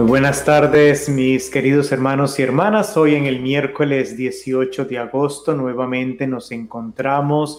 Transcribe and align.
Muy 0.00 0.08
buenas 0.08 0.46
tardes, 0.46 1.10
mis 1.10 1.50
queridos 1.50 1.92
hermanos 1.92 2.38
y 2.38 2.42
hermanas. 2.42 2.96
Hoy 2.96 3.16
en 3.16 3.26
el 3.26 3.38
miércoles 3.40 4.16
18 4.16 4.86
de 4.86 4.96
agosto 4.96 5.54
nuevamente 5.54 6.26
nos 6.26 6.52
encontramos 6.52 7.58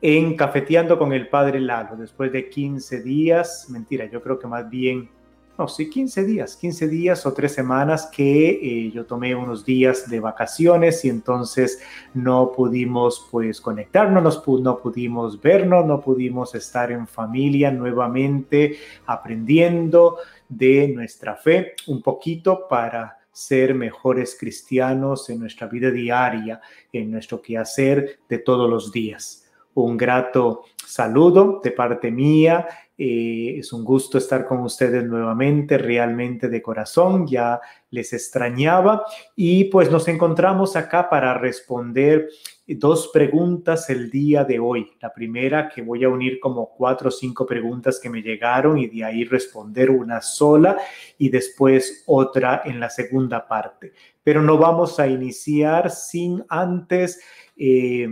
en 0.00 0.36
Cafeteando 0.36 0.96
con 0.96 1.12
el 1.12 1.26
Padre 1.26 1.58
Lalo. 1.58 1.96
Después 1.96 2.30
de 2.30 2.48
15 2.48 3.02
días, 3.02 3.66
mentira, 3.70 4.08
yo 4.08 4.22
creo 4.22 4.38
que 4.38 4.46
más 4.46 4.70
bien, 4.70 5.10
no, 5.58 5.66
sí, 5.66 5.90
15 5.90 6.24
días, 6.24 6.54
15 6.54 6.86
días 6.86 7.26
o 7.26 7.32
tres 7.32 7.50
semanas 7.52 8.06
que 8.06 8.50
eh, 8.50 8.92
yo 8.92 9.04
tomé 9.04 9.34
unos 9.34 9.64
días 9.64 10.08
de 10.08 10.20
vacaciones 10.20 11.04
y 11.04 11.08
entonces 11.08 11.82
no 12.14 12.52
pudimos 12.52 13.26
pues 13.32 13.60
conectarnos, 13.60 14.46
no, 14.46 14.58
no 14.60 14.78
pudimos 14.78 15.42
vernos, 15.42 15.84
no 15.84 16.00
pudimos 16.00 16.54
estar 16.54 16.92
en 16.92 17.08
familia 17.08 17.72
nuevamente 17.72 18.76
aprendiendo 19.06 20.18
de 20.48 20.88
nuestra 20.88 21.36
fe 21.36 21.74
un 21.86 22.02
poquito 22.02 22.66
para 22.68 23.18
ser 23.32 23.74
mejores 23.74 24.36
cristianos 24.38 25.28
en 25.28 25.40
nuestra 25.40 25.66
vida 25.66 25.90
diaria, 25.90 26.60
en 26.92 27.10
nuestro 27.10 27.42
quehacer 27.42 28.20
de 28.28 28.38
todos 28.38 28.70
los 28.70 28.92
días. 28.92 29.44
Un 29.74 29.96
grato 29.96 30.62
saludo 30.86 31.60
de 31.62 31.72
parte 31.72 32.12
mía. 32.12 32.66
Eh, 32.96 33.56
es 33.58 33.72
un 33.72 33.84
gusto 33.84 34.18
estar 34.18 34.46
con 34.46 34.60
ustedes 34.60 35.04
nuevamente, 35.04 35.78
realmente 35.78 36.48
de 36.48 36.62
corazón. 36.62 37.26
Ya 37.26 37.60
les 37.90 38.12
extrañaba 38.12 39.04
y 39.34 39.64
pues 39.64 39.90
nos 39.90 40.06
encontramos 40.06 40.76
acá 40.76 41.10
para 41.10 41.34
responder 41.36 42.28
dos 42.66 43.10
preguntas 43.12 43.90
el 43.90 44.10
día 44.10 44.44
de 44.44 44.58
hoy. 44.58 44.90
La 45.00 45.12
primera 45.12 45.68
que 45.68 45.82
voy 45.82 46.04
a 46.04 46.08
unir 46.08 46.40
como 46.40 46.70
cuatro 46.70 47.08
o 47.08 47.12
cinco 47.12 47.44
preguntas 47.44 48.00
que 48.00 48.08
me 48.08 48.22
llegaron 48.22 48.78
y 48.78 48.86
de 48.86 49.04
ahí 49.04 49.24
responder 49.24 49.90
una 49.90 50.22
sola 50.22 50.78
y 51.18 51.28
después 51.28 52.04
otra 52.06 52.62
en 52.64 52.80
la 52.80 52.88
segunda 52.88 53.46
parte. 53.46 53.92
Pero 54.22 54.40
no 54.40 54.56
vamos 54.56 54.98
a 54.98 55.06
iniciar 55.06 55.90
sin 55.90 56.42
antes 56.48 57.20
eh, 57.56 58.08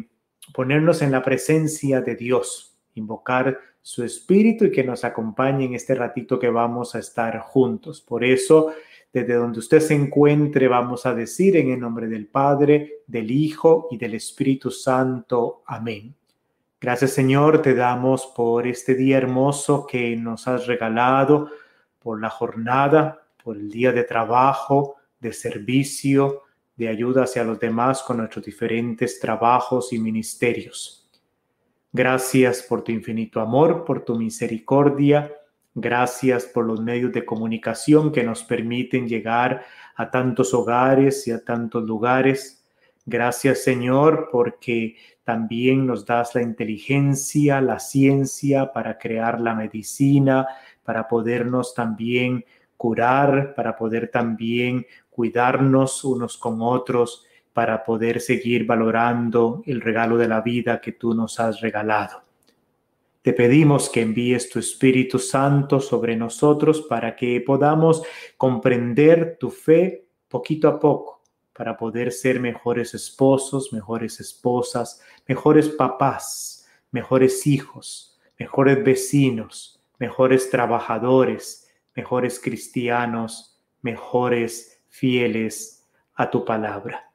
ponernos 0.52 1.00
en 1.00 1.12
la 1.12 1.22
presencia 1.22 2.02
de 2.02 2.14
Dios, 2.14 2.78
invocar 2.94 3.58
su 3.80 4.04
espíritu 4.04 4.66
y 4.66 4.70
que 4.70 4.84
nos 4.84 5.02
acompañe 5.04 5.64
en 5.64 5.74
este 5.74 5.94
ratito 5.94 6.38
que 6.38 6.50
vamos 6.50 6.94
a 6.94 6.98
estar 6.98 7.40
juntos. 7.40 8.00
Por 8.00 8.22
eso 8.22 8.72
desde 9.12 9.34
donde 9.34 9.58
usted 9.58 9.80
se 9.80 9.94
encuentre, 9.94 10.68
vamos 10.68 11.04
a 11.04 11.14
decir 11.14 11.56
en 11.56 11.70
el 11.70 11.80
nombre 11.80 12.08
del 12.08 12.26
Padre, 12.26 13.02
del 13.06 13.30
Hijo 13.30 13.88
y 13.90 13.98
del 13.98 14.14
Espíritu 14.14 14.70
Santo. 14.70 15.62
Amén. 15.66 16.14
Gracias 16.80 17.12
Señor, 17.12 17.60
te 17.60 17.74
damos 17.74 18.26
por 18.34 18.66
este 18.66 18.94
día 18.94 19.18
hermoso 19.18 19.86
que 19.86 20.16
nos 20.16 20.48
has 20.48 20.66
regalado, 20.66 21.50
por 21.98 22.20
la 22.20 22.30
jornada, 22.30 23.26
por 23.44 23.56
el 23.56 23.70
día 23.70 23.92
de 23.92 24.04
trabajo, 24.04 24.96
de 25.20 25.32
servicio, 25.32 26.42
de 26.74 26.88
ayuda 26.88 27.24
hacia 27.24 27.44
los 27.44 27.60
demás 27.60 28.02
con 28.02 28.16
nuestros 28.16 28.44
diferentes 28.44 29.20
trabajos 29.20 29.92
y 29.92 29.98
ministerios. 29.98 31.10
Gracias 31.92 32.62
por 32.62 32.82
tu 32.82 32.90
infinito 32.90 33.40
amor, 33.40 33.84
por 33.84 34.04
tu 34.04 34.16
misericordia 34.16 35.30
Gracias 35.74 36.44
por 36.44 36.66
los 36.66 36.80
medios 36.80 37.12
de 37.12 37.24
comunicación 37.24 38.12
que 38.12 38.24
nos 38.24 38.44
permiten 38.44 39.08
llegar 39.08 39.64
a 39.96 40.10
tantos 40.10 40.52
hogares 40.52 41.26
y 41.26 41.30
a 41.30 41.42
tantos 41.42 41.84
lugares. 41.84 42.64
Gracias 43.06 43.64
Señor 43.64 44.28
porque 44.30 44.96
también 45.24 45.86
nos 45.86 46.04
das 46.04 46.34
la 46.34 46.42
inteligencia, 46.42 47.60
la 47.60 47.78
ciencia 47.78 48.72
para 48.72 48.98
crear 48.98 49.40
la 49.40 49.54
medicina, 49.54 50.46
para 50.84 51.08
podernos 51.08 51.74
también 51.74 52.44
curar, 52.76 53.54
para 53.54 53.76
poder 53.76 54.10
también 54.10 54.86
cuidarnos 55.08 56.04
unos 56.04 56.36
con 56.36 56.58
otros, 56.60 57.24
para 57.52 57.84
poder 57.84 58.20
seguir 58.20 58.66
valorando 58.66 59.62
el 59.66 59.80
regalo 59.80 60.16
de 60.16 60.28
la 60.28 60.40
vida 60.40 60.80
que 60.80 60.92
tú 60.92 61.14
nos 61.14 61.38
has 61.38 61.60
regalado. 61.60 62.31
Te 63.22 63.32
pedimos 63.32 63.88
que 63.88 64.00
envíes 64.00 64.50
tu 64.50 64.58
Espíritu 64.58 65.20
Santo 65.20 65.78
sobre 65.78 66.16
nosotros 66.16 66.82
para 66.82 67.14
que 67.14 67.40
podamos 67.40 68.02
comprender 68.36 69.36
tu 69.38 69.48
fe 69.48 70.08
poquito 70.28 70.66
a 70.66 70.80
poco, 70.80 71.22
para 71.52 71.76
poder 71.76 72.10
ser 72.10 72.40
mejores 72.40 72.94
esposos, 72.94 73.72
mejores 73.72 74.18
esposas, 74.18 75.00
mejores 75.28 75.68
papás, 75.68 76.66
mejores 76.90 77.46
hijos, 77.46 78.18
mejores 78.40 78.82
vecinos, 78.82 79.80
mejores 80.00 80.50
trabajadores, 80.50 81.70
mejores 81.94 82.40
cristianos, 82.40 83.56
mejores 83.82 84.80
fieles 84.88 85.88
a 86.14 86.28
tu 86.28 86.44
palabra. 86.44 87.11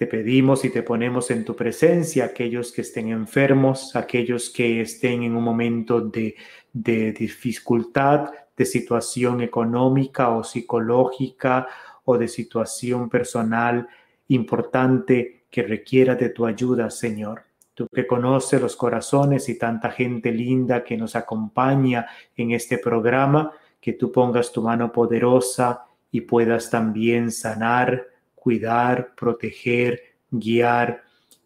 Te 0.00 0.06
pedimos 0.06 0.64
y 0.64 0.70
te 0.70 0.82
ponemos 0.82 1.30
en 1.30 1.44
tu 1.44 1.54
presencia 1.54 2.24
aquellos 2.24 2.72
que 2.72 2.80
estén 2.80 3.08
enfermos, 3.08 3.94
aquellos 3.94 4.48
que 4.48 4.80
estén 4.80 5.24
en 5.24 5.36
un 5.36 5.44
momento 5.44 6.00
de, 6.00 6.34
dificultad, 6.72 8.30
de 8.56 8.64
situación 8.64 9.42
económica 9.42 10.30
o 10.30 10.42
psicológica 10.42 11.68
o 12.06 12.16
de 12.16 12.28
situación 12.28 13.10
personal 13.10 13.86
importante 14.28 15.44
que 15.50 15.64
requiera 15.64 16.14
de 16.14 16.30
tu 16.30 16.46
ayuda, 16.46 16.88
Señor. 16.88 17.42
Tú 17.74 17.86
que 17.92 18.06
conoces 18.06 18.58
los 18.58 18.76
corazones 18.76 19.50
y 19.50 19.58
tanta 19.58 19.90
gente 19.90 20.32
linda 20.32 20.82
que 20.82 20.96
nos 20.96 21.14
acompaña 21.14 22.06
en 22.38 22.52
este 22.52 22.78
programa, 22.78 23.52
que 23.78 23.92
tú 23.92 24.10
pongas 24.10 24.50
tu 24.50 24.62
mano 24.62 24.90
poderosa 24.90 25.84
y 26.10 26.22
puedas 26.22 26.70
también 26.70 27.30
sanar, 27.30 28.06
cuidar, 28.40 29.14
proteger, 29.14 30.00
guiar 30.30 31.02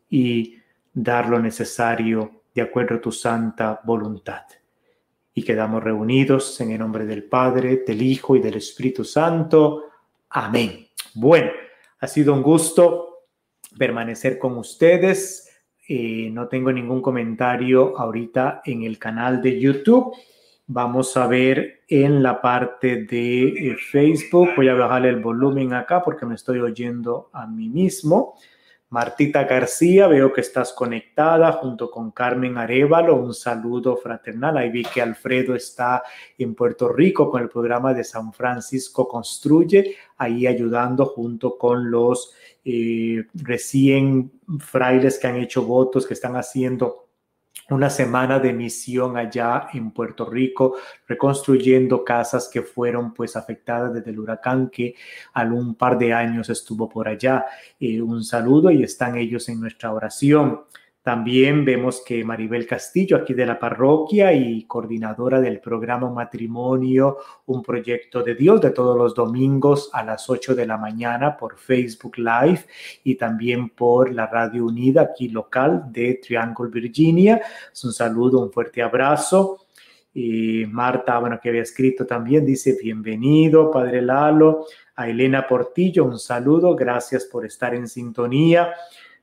y 0.09 0.59
dar 0.93 1.29
lo 1.29 1.41
necesario 1.41 2.43
de 2.55 2.63
acuerdo 2.63 2.97
a 2.97 3.01
tu 3.01 3.11
santa 3.11 3.81
voluntad. 3.85 4.45
Y 5.35 5.43
quedamos 5.43 5.83
reunidos 5.83 6.61
en 6.61 6.71
el 6.71 6.79
nombre 6.79 7.05
del 7.05 7.25
Padre, 7.25 7.83
del 7.87 8.01
Hijo 8.01 8.37
y 8.37 8.41
del 8.41 8.55
Espíritu 8.55 9.05
Santo. 9.05 9.87
Amén. 10.31 10.87
Bueno, 11.15 11.51
ha 11.99 12.07
sido 12.07 12.33
un 12.33 12.43
gusto 12.43 13.25
permanecer 13.77 14.39
con 14.39 14.57
ustedes. 14.57 15.51
Eh, 15.89 16.31
no 16.31 16.47
tengo 16.47 16.73
ningún 16.73 17.03
comentario 17.03 17.99
ahorita 17.99 18.63
en 18.65 18.85
el 18.85 18.99
canal 18.99 19.43
de 19.43 19.61
YouTube 19.61 20.15
Vamos 20.67 21.15
a 21.19 21.27
ver 21.27 21.83
en 21.89 22.23
la 22.23 22.41
parte 22.41 23.05
de 23.05 23.49
eh, 23.49 23.77
Facebook. 23.77 24.51
Voy 24.57 24.69
a 24.69 24.75
bajar 24.75 25.05
el 25.05 25.21
volumen 25.21 25.75
acá 25.75 26.03
porque 26.03 26.25
me 26.25 26.37
estoy 26.37 26.59
oyendo 26.61 27.29
a 27.35 27.47
mí 27.47 27.69
mismo. 27.69 28.35
Martita 28.89 29.45
García, 29.45 30.07
veo 30.07 30.33
que 30.33 30.41
estás 30.41 30.73
conectada 30.73 31.53
junto 31.53 31.91
con 31.91 32.13
Carmen 32.13 32.57
Arevalo. 32.57 33.17
Un 33.17 33.35
saludo 33.35 33.97
fraternal. 33.97 34.57
Ahí 34.57 34.71
vi 34.71 34.85
que 34.85 35.03
Alfredo 35.03 35.55
está 35.55 36.03
en 36.39 36.55
Puerto 36.55 36.89
Rico 36.89 37.31
con 37.31 37.43
el 37.43 37.51
programa 37.51 37.93
de 37.93 38.05
San 38.05 38.33
Francisco 38.33 39.07
Construye, 39.07 39.97
ahí 40.17 40.47
ayudando 40.47 41.07
junto 41.07 41.59
con 41.59 41.91
los 41.91 42.33
eh, 42.65 43.27
recién 43.35 44.33
frailes 44.61 45.19
que 45.19 45.27
han 45.27 45.37
hecho 45.37 45.65
votos, 45.65 46.07
que 46.07 46.15
están 46.15 46.37
haciendo 46.37 47.04
una 47.71 47.89
semana 47.89 48.39
de 48.39 48.53
misión 48.53 49.17
allá 49.17 49.69
en 49.73 49.91
Puerto 49.91 50.29
Rico, 50.29 50.77
reconstruyendo 51.07 52.05
casas 52.05 52.49
que 52.53 52.63
fueron 52.63 53.15
pues 53.15 53.37
afectadas 53.37 53.95
desde 53.95 54.11
el 54.11 54.19
huracán 54.19 54.69
que 54.69 54.95
algún 55.33 55.75
par 55.75 55.97
de 55.97 56.13
años 56.13 56.51
estuvo 56.51 56.89
por 56.89 57.09
allá. 57.09 57.47
Eh, 57.81 58.03
un 58.03 58.23
saludo 58.23 58.71
y 58.71 58.83
están 58.83 59.17
ellos 59.17 59.49
en 59.49 59.61
nuestra 59.61 59.93
oración. 59.93 60.63
También 61.05 61.67
vemos 61.67 62.03
que 62.03 62.25
Maribel 62.25 62.67
Castillo, 62.67 63.19
aquí 63.19 63.35
de 63.35 63.45
la 63.45 63.59
parroquia 63.59 64.33
y 64.33 64.65
coordinadora 64.65 65.39
del 65.39 65.61
programa 65.61 66.09
Matrimonio, 66.09 67.19
un 67.45 67.63
proyecto 67.63 68.23
de 68.23 68.35
Dios 68.35 68.59
de 68.63 68.71
todos 68.71 68.97
los 68.97 69.15
domingos 69.15 69.91
a 69.93 70.03
las 70.03 70.31
8 70.31 70.55
de 70.55 70.67
la 70.67 70.79
mañana 70.79 71.37
por 71.37 71.59
Facebook 71.59 72.17
Live 72.17 72.65
y 73.03 73.17
también 73.17 73.69
por 73.69 74.15
la 74.15 74.29
Radio 74.29 74.65
Unida 74.65 75.03
aquí 75.03 75.29
local 75.29 75.93
de 75.93 76.21
Triangle, 76.27 76.71
Virginia. 76.71 77.39
Es 77.71 77.85
un 77.85 77.93
saludo, 77.93 78.41
un 78.41 78.51
fuerte 78.51 78.81
abrazo. 78.81 79.67
Y 80.15 80.65
Marta, 80.65 81.19
bueno, 81.19 81.39
que 81.39 81.51
había 81.51 81.65
escrito 81.65 82.07
también, 82.07 82.47
dice, 82.47 82.79
bienvenido, 82.83 83.71
Padre 83.71 84.01
Lalo. 84.01 84.65
A 84.97 85.07
Elena 85.07 85.47
Portillo, 85.47 86.05
un 86.05 86.19
saludo, 86.19 86.75
gracias 86.75 87.27
por 87.27 87.45
estar 87.45 87.75
en 87.75 87.89
sintonía. 87.89 88.73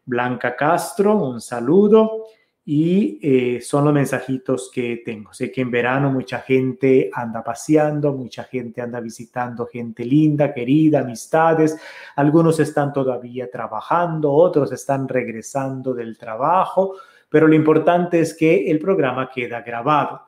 Blanca 0.06 0.56
Castro, 0.56 1.15
un 1.15 1.42
saludo. 1.42 2.25
Y 2.63 3.19
eh, 3.24 3.59
son 3.59 3.86
los 3.86 3.94
mensajitos 3.94 4.69
que 4.71 5.01
tengo. 5.03 5.33
Sé 5.33 5.51
que 5.51 5.62
en 5.62 5.71
verano 5.71 6.12
mucha 6.12 6.39
gente 6.39 7.09
anda 7.12 7.44
paseando, 7.44 8.13
mucha 8.13 8.44
gente 8.44 8.81
anda 8.81 9.00
visitando 9.00 9.65
gente 9.65 10.06
linda, 10.06 10.53
querida, 10.53 11.00
amistades. 11.00 11.75
Algunos 12.15 12.59
están 12.59 12.94
todavía 12.94 13.50
trabajando, 13.50 14.31
otros 14.31 14.71
están 14.71 15.07
regresando 15.07 15.94
del 15.95 16.18
trabajo, 16.19 16.95
pero 17.30 17.47
lo 17.47 17.56
importante 17.56 18.19
es 18.19 18.36
que 18.36 18.69
el 18.69 18.77
programa 18.77 19.31
queda 19.31 19.62
grabado 19.62 20.21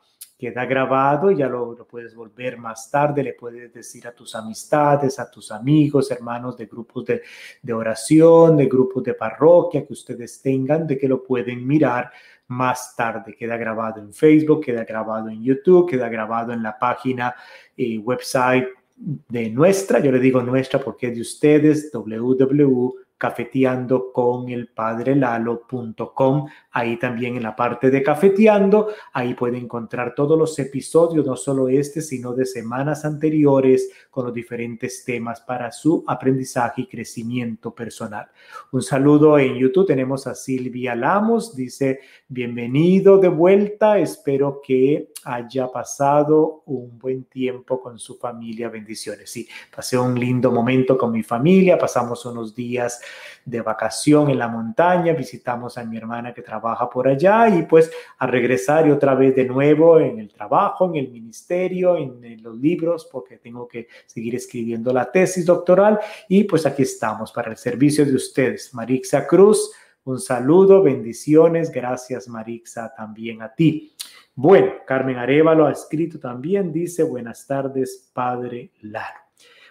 queda 0.43 0.65
grabado 0.65 1.31
y 1.31 1.37
ya 1.37 1.47
lo, 1.47 1.73
puedes 1.87 2.13
volver 2.13 2.57
más 2.57 2.91
tarde, 2.91 3.23
le 3.23 3.31
puedes 3.31 3.71
decir 3.71 4.05
a 4.07 4.11
tus 4.11 4.35
amistades, 4.35 5.17
a 5.17 5.31
tus 5.31 5.53
amigos, 5.53 6.11
hermanos 6.11 6.57
de 6.57 6.65
grupos 6.65 7.05
de, 7.05 7.21
de 7.61 7.73
oración, 7.73 8.57
de 8.57 8.65
grupos 8.65 9.03
de 9.03 9.13
parroquia 9.13 9.85
que 9.85 9.93
ustedes 9.93 10.41
tengan, 10.41 10.85
de 10.85 10.97
que 10.97 11.07
lo 11.07 11.23
pueden 11.23 11.65
mirar 11.65 12.11
más 12.47 12.93
tarde. 12.93 13.33
Queda 13.33 13.55
grabado 13.55 14.01
en 14.01 14.11
Facebook, 14.11 14.65
queda 14.65 14.83
grabado 14.83 15.29
en 15.29 15.41
YouTube, 15.41 15.89
queda 15.89 16.09
grabado 16.09 16.51
en 16.51 16.61
la 16.61 16.77
página 16.77 17.33
y 17.77 17.95
eh, 17.95 17.99
website 17.99 18.67
de 18.97 19.49
nuestra, 19.49 19.99
yo 19.99 20.11
le 20.11 20.19
digo 20.19 20.41
nuestra 20.43 20.77
porque 20.77 21.07
es 21.07 21.15
de 21.15 21.21
ustedes, 21.21 21.89
www 21.93 23.02
cafeteando 23.23 24.11
con 24.11 24.49
el 24.49 24.67
padre 24.67 25.15
Lalo.com. 25.15 26.45
Ahí 26.71 26.97
también 26.97 27.37
en 27.37 27.43
la 27.43 27.55
parte 27.55 27.89
de 27.89 28.03
cafeteando, 28.03 28.89
ahí 29.13 29.33
puede 29.33 29.57
encontrar 29.57 30.13
todos 30.13 30.37
los 30.37 30.59
episodios, 30.59 31.25
no 31.25 31.37
solo 31.37 31.69
este, 31.69 32.01
sino 32.01 32.33
de 32.33 32.45
semanas 32.45 33.05
anteriores 33.05 33.89
con 34.11 34.25
los 34.25 34.33
diferentes 34.33 35.05
temas 35.05 35.39
para 35.39 35.71
su 35.71 36.03
aprendizaje 36.05 36.81
y 36.81 36.87
crecimiento 36.87 37.73
personal. 37.73 38.27
Un 38.73 38.81
saludo 38.81 39.39
en 39.39 39.55
YouTube. 39.55 39.87
Tenemos 39.87 40.27
a 40.27 40.35
Silvia 40.35 40.93
Lamos, 40.93 41.55
dice, 41.55 42.01
bienvenido 42.27 43.19
de 43.19 43.29
vuelta. 43.29 43.99
Espero 43.99 44.59
que 44.61 45.13
haya 45.23 45.71
pasado 45.71 46.63
un 46.65 46.99
buen 46.99 47.23
tiempo 47.23 47.81
con 47.81 47.97
su 47.97 48.17
familia. 48.17 48.67
Bendiciones. 48.67 49.29
Sí, 49.29 49.47
pasé 49.73 49.97
un 49.97 50.19
lindo 50.19 50.51
momento 50.51 50.97
con 50.97 51.13
mi 51.13 51.23
familia. 51.23 51.77
Pasamos 51.77 52.25
unos 52.25 52.53
días 52.53 52.99
de 53.45 53.61
vacación 53.61 54.29
en 54.29 54.39
la 54.39 54.47
montaña, 54.47 55.13
visitamos 55.13 55.77
a 55.77 55.83
mi 55.83 55.97
hermana 55.97 56.33
que 56.33 56.41
trabaja 56.41 56.89
por 56.89 57.07
allá 57.07 57.49
y 57.49 57.63
pues 57.63 57.91
a 58.17 58.27
regresar 58.27 58.87
y 58.87 58.91
otra 58.91 59.15
vez 59.15 59.35
de 59.35 59.45
nuevo 59.45 59.99
en 59.99 60.19
el 60.19 60.29
trabajo, 60.29 60.85
en 60.89 60.95
el 60.95 61.09
ministerio, 61.09 61.97
en, 61.97 62.41
los 62.41 62.57
libros, 62.57 63.07
porque 63.11 63.37
tengo 63.37 63.67
que 63.67 63.87
seguir 64.05 64.35
escribiendo 64.35 64.91
la 64.91 65.11
tesis 65.11 65.45
doctoral 65.45 65.99
y 66.27 66.43
pues 66.43 66.65
aquí 66.65 66.83
estamos 66.83 67.31
para 67.31 67.51
el 67.51 67.57
servicio 67.57 68.05
de 68.05 68.15
ustedes. 68.15 68.73
Marixa 68.73 69.27
Cruz, 69.27 69.71
un 70.05 70.19
saludo, 70.19 70.81
bendiciones, 70.81 71.71
gracias 71.71 72.27
Marixa 72.27 72.93
también 72.93 73.41
a 73.41 73.53
ti. 73.53 73.93
Bueno, 74.35 74.73
Carmen 74.87 75.17
Arevalo 75.17 75.67
ha 75.67 75.71
escrito 75.71 76.19
también, 76.19 76.73
dice, 76.73 77.03
buenas 77.03 77.45
tardes, 77.45 78.09
Padre 78.13 78.71
Laro. 78.81 79.19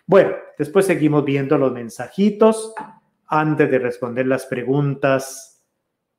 Bueno, 0.07 0.33
después 0.59 0.87
seguimos 0.87 1.25
viendo 1.25 1.59
los 1.59 1.73
mensajitos 1.73 2.75
antes 3.35 3.71
de 3.71 3.79
responder 3.79 4.27
las 4.27 4.45
preguntas, 4.45 5.65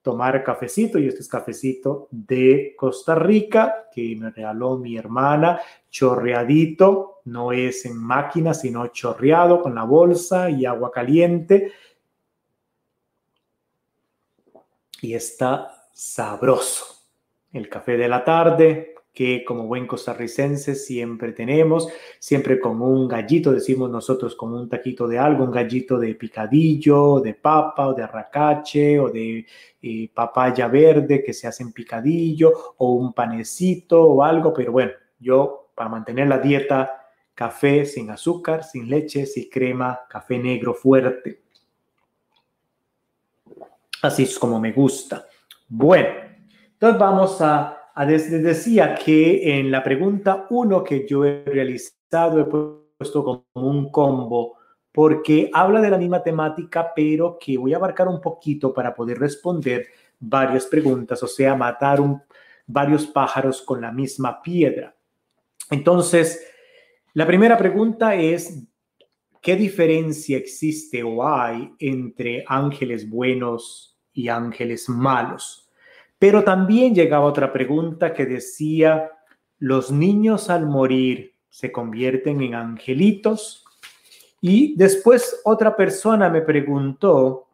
tomar 0.02 0.44
cafecito, 0.44 0.98
y 0.98 1.08
este 1.08 1.22
es 1.22 1.28
cafecito 1.28 2.08
de 2.10 2.74
Costa 2.76 3.14
Rica 3.14 3.88
que 3.94 4.16
me 4.20 4.32
regaló 4.32 4.80
mi 4.80 4.98
hermana, 4.98 5.62
chorreadito, 5.92 7.22
no 7.26 7.52
es 7.52 7.86
en 7.86 7.98
máquina, 7.98 8.56
sino 8.56 8.88
chorreado 8.88 9.62
con 9.62 9.76
la 9.76 9.84
bolsa 9.84 10.50
y 10.50 10.66
agua 10.66 10.92
caliente. 10.92 11.72
Y 15.00 15.14
está 15.14 15.88
sabroso. 15.94 16.86
El 17.52 17.70
café 17.70 17.96
de 17.96 18.08
la 18.08 18.26
tarde, 18.26 18.96
que 19.14 19.46
como 19.46 19.68
buen 19.68 19.86
costarricense 19.86 20.74
siempre 20.74 21.34
tenemos, 21.34 21.88
siempre 22.18 22.60
con 22.60 22.82
un 22.82 23.08
gallito, 23.08 23.52
decimos 23.52 23.92
nosotros 23.92 24.36
con 24.36 24.54
un 24.54 24.68
taquito 24.68 25.08
de 25.08 25.20
algo, 25.20 25.44
un 25.44 25.52
gallito 25.52 26.00
de 26.00 26.16
picadillo, 26.16 27.20
de 27.20 27.36
papa 27.36 27.88
o 27.90 27.94
de 27.94 28.04
arracache 28.04 29.00
o 29.00 29.10
de 29.10 29.46
eh, 29.82 30.10
papaya 30.12 30.68
verde 30.68 31.24
que 31.24 31.32
se 31.32 31.48
hace 31.48 31.62
en 31.62 31.72
picadillo 31.72 32.76
o 32.78 32.94
un 32.94 33.14
panecito 33.14 34.02
o 34.02 34.24
algo, 34.24 34.52
pero 34.52 34.72
bueno, 34.72 34.92
yo 35.20 35.70
para 35.76 35.90
mantener 35.90 36.28
la 36.28 36.40
dieta, 36.40 37.08
café 37.36 37.86
sin 37.86 38.10
azúcar, 38.10 38.64
sin 38.64 38.90
leche, 38.90 39.28
sin 39.28 39.50
crema, 39.50 40.02
café 40.10 40.40
negro 40.40 40.74
fuerte. 40.74 41.44
Así 44.02 44.24
es 44.24 44.38
como 44.40 44.60
me 44.60 44.72
gusta. 44.72 45.28
Bueno, 45.68 46.10
entonces 46.74 47.00
vamos 47.00 47.42
a 47.42 47.83
desde 47.96 48.40
decía 48.40 48.96
que 48.96 49.60
en 49.60 49.70
la 49.70 49.84
pregunta 49.84 50.48
1 50.50 50.84
que 50.84 51.06
yo 51.08 51.26
he 51.26 51.44
realizado 51.46 52.40
he 52.40 52.46
puesto 52.46 53.24
como 53.24 53.46
un 53.54 53.92
combo 53.92 54.58
porque 54.92 55.50
habla 55.54 55.82
de 55.82 55.90
la 55.90 55.98
misma 55.98 56.22
temática, 56.22 56.92
pero 56.96 57.38
que 57.40 57.58
voy 57.58 57.74
a 57.74 57.78
abarcar 57.78 58.08
un 58.08 58.22
poquito 58.22 58.74
para 58.74 58.94
poder 58.94 59.18
responder 59.18 59.88
varias 60.20 60.68
preguntas, 60.68 61.22
o 61.24 61.28
sea, 61.28 61.56
matar 61.56 62.00
varios 62.68 63.08
pájaros 63.08 63.62
con 63.62 63.82
la 63.82 63.92
misma 63.92 64.42
piedra. 64.42 64.96
Entonces, 65.72 66.48
la 67.14 67.26
primera 67.26 67.58
pregunta 67.58 68.16
es, 68.16 68.64
¿qué 69.42 69.56
diferencia 69.56 70.38
existe 70.38 71.04
o 71.04 71.28
hay 71.28 71.74
entre 71.80 72.44
ángeles 72.48 73.10
buenos 73.10 73.98
y 74.14 74.30
ángeles 74.30 74.88
malos? 74.88 75.63
Pero 76.24 76.42
también 76.42 76.96
llegaba 76.96 77.26
otra 77.26 77.52
pregunta 77.52 78.14
que 78.14 78.26
decía, 78.26 79.12
¿los 79.60 79.92
niños 79.92 80.50
al 80.50 80.66
morir 80.66 81.36
se 81.50 81.70
convierten 81.70 82.42
en 82.42 82.56
angelitos? 82.56 83.66
Y 84.40 84.74
después 84.78 85.42
otra 85.44 85.76
persona 85.76 86.30
me 86.30 86.40
preguntó, 86.40 87.50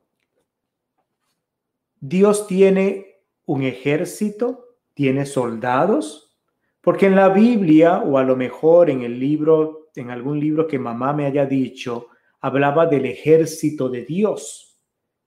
¿Dios 1.99 2.45
tiene 2.45 3.23
un 3.47 3.63
ejército? 3.63 4.75
¿Tiene 4.93 5.25
soldados? 5.25 6.37
Porque 6.79 7.07
en 7.07 7.15
la 7.15 7.29
Biblia, 7.29 8.03
o 8.05 8.19
a 8.19 8.23
lo 8.23 8.35
mejor 8.35 8.91
en 8.91 9.01
el 9.01 9.19
libro, 9.19 9.89
en 9.95 10.11
algún 10.11 10.39
libro 10.39 10.67
que 10.67 10.77
mamá 10.77 11.11
me 11.11 11.25
haya 11.25 11.47
dicho, 11.47 12.09
hablaba 12.39 12.85
del 12.85 13.07
ejército 13.07 13.89
de 13.89 14.05
Dios 14.05 14.68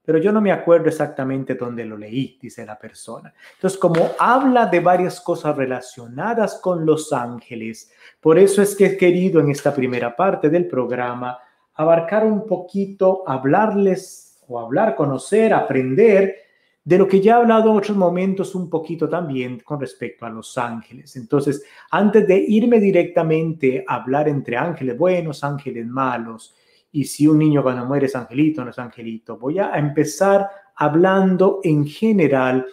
pero 0.04 0.18
yo 0.18 0.32
no 0.32 0.40
me 0.40 0.52
acuerdo 0.52 0.88
exactamente 0.88 1.54
dónde 1.54 1.84
lo 1.84 1.96
leí, 1.96 2.38
dice 2.40 2.66
la 2.66 2.78
persona. 2.78 3.32
Entonces, 3.54 3.78
como 3.78 4.10
habla 4.18 4.66
de 4.66 4.80
varias 4.80 5.20
cosas 5.20 5.56
relacionadas 5.56 6.58
con 6.60 6.84
los 6.84 7.12
ángeles, 7.12 7.92
por 8.20 8.38
eso 8.38 8.62
es 8.62 8.74
que 8.74 8.86
he 8.86 8.96
querido 8.96 9.40
en 9.40 9.50
esta 9.50 9.74
primera 9.74 10.14
parte 10.14 10.48
del 10.48 10.66
programa 10.66 11.38
abarcar 11.74 12.26
un 12.26 12.46
poquito, 12.46 13.22
hablarles 13.26 14.42
o 14.48 14.58
hablar, 14.58 14.94
conocer, 14.94 15.54
aprender 15.54 16.36
de 16.84 16.98
lo 16.98 17.06
que 17.06 17.20
ya 17.20 17.34
he 17.34 17.36
hablado 17.36 17.70
en 17.70 17.76
otros 17.76 17.96
momentos 17.96 18.56
un 18.56 18.68
poquito 18.68 19.08
también 19.08 19.60
con 19.60 19.80
respecto 19.80 20.26
a 20.26 20.30
los 20.30 20.58
ángeles. 20.58 21.14
Entonces, 21.14 21.64
antes 21.90 22.26
de 22.26 22.36
irme 22.36 22.80
directamente 22.80 23.84
a 23.86 23.96
hablar 23.96 24.28
entre 24.28 24.56
ángeles 24.56 24.98
buenos, 24.98 25.44
ángeles 25.44 25.86
malos, 25.86 26.56
y 26.92 27.04
si 27.04 27.26
un 27.26 27.38
niño 27.38 27.62
cuando 27.62 27.86
muere 27.86 28.06
es 28.06 28.14
angelito, 28.14 28.64
no 28.64 28.70
es 28.70 28.78
angelito. 28.78 29.38
Voy 29.38 29.58
a 29.58 29.72
empezar 29.72 30.48
hablando 30.76 31.60
en 31.64 31.86
general 31.86 32.66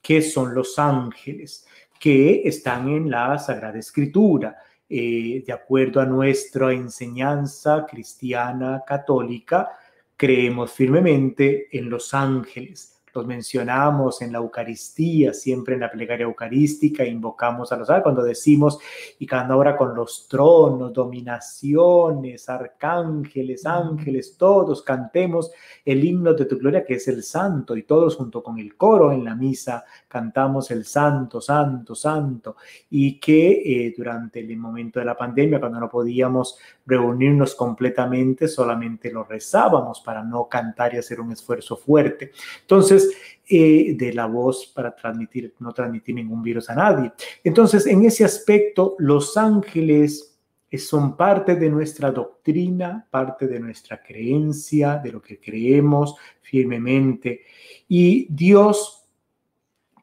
qué 0.00 0.22
son 0.22 0.54
los 0.54 0.78
ángeles 0.78 1.66
que 1.98 2.42
están 2.44 2.88
en 2.88 3.10
la 3.10 3.36
Sagrada 3.38 3.78
Escritura. 3.78 4.56
Eh, 4.88 5.42
de 5.44 5.52
acuerdo 5.52 6.00
a 6.00 6.06
nuestra 6.06 6.72
enseñanza 6.72 7.84
cristiana 7.84 8.82
católica, 8.86 9.70
creemos 10.16 10.70
firmemente 10.70 11.76
en 11.76 11.90
los 11.90 12.14
ángeles 12.14 12.93
los 13.14 13.26
mencionamos 13.26 14.20
en 14.22 14.32
la 14.32 14.38
Eucaristía, 14.38 15.32
siempre 15.32 15.74
en 15.74 15.80
la 15.80 15.90
plegaria 15.90 16.24
eucarística, 16.24 17.04
invocamos 17.04 17.70
a 17.70 17.76
los 17.76 17.88
ángeles 17.88 18.02
cuando 18.02 18.22
decimos, 18.24 18.78
y 19.18 19.26
cada 19.26 19.56
hora 19.56 19.76
con 19.76 19.94
los 19.94 20.26
tronos, 20.28 20.92
dominaciones, 20.92 22.48
arcángeles, 22.48 23.64
ángeles, 23.66 24.36
todos 24.36 24.82
cantemos 24.82 25.52
el 25.84 26.04
himno 26.04 26.34
de 26.34 26.44
tu 26.46 26.58
gloria, 26.58 26.84
que 26.84 26.94
es 26.94 27.06
el 27.06 27.22
santo, 27.22 27.76
y 27.76 27.84
todos 27.84 28.16
junto 28.16 28.42
con 28.42 28.58
el 28.58 28.76
coro 28.76 29.12
en 29.12 29.24
la 29.24 29.36
misa 29.36 29.84
cantamos 30.08 30.70
el 30.72 30.84
santo, 30.84 31.40
santo, 31.40 31.94
santo, 31.94 32.56
y 32.90 33.20
que 33.20 33.86
eh, 33.86 33.94
durante 33.96 34.40
el 34.40 34.56
momento 34.56 34.98
de 34.98 35.06
la 35.06 35.16
pandemia, 35.16 35.60
cuando 35.60 35.78
no 35.78 35.88
podíamos 35.88 36.58
reunirnos 36.86 37.54
completamente, 37.54 38.48
solamente 38.48 39.10
lo 39.10 39.24
rezábamos 39.24 40.00
para 40.00 40.22
no 40.22 40.48
cantar 40.48 40.94
y 40.94 40.98
hacer 40.98 41.20
un 41.20 41.32
esfuerzo 41.32 41.76
fuerte. 41.76 42.32
Entonces, 42.60 43.10
eh, 43.48 43.94
de 43.96 44.12
la 44.12 44.26
voz 44.26 44.72
para 44.74 44.94
transmitir, 44.94 45.54
no 45.58 45.72
transmitir 45.72 46.14
ningún 46.14 46.42
virus 46.42 46.70
a 46.70 46.74
nadie. 46.74 47.12
Entonces, 47.42 47.86
en 47.86 48.04
ese 48.04 48.24
aspecto, 48.24 48.96
los 48.98 49.36
ángeles 49.36 50.34
son 50.78 51.16
parte 51.16 51.54
de 51.56 51.70
nuestra 51.70 52.10
doctrina, 52.10 53.06
parte 53.10 53.46
de 53.46 53.60
nuestra 53.60 54.02
creencia, 54.02 54.96
de 54.96 55.12
lo 55.12 55.22
que 55.22 55.38
creemos 55.38 56.16
firmemente. 56.40 57.42
Y 57.88 58.26
Dios 58.30 59.03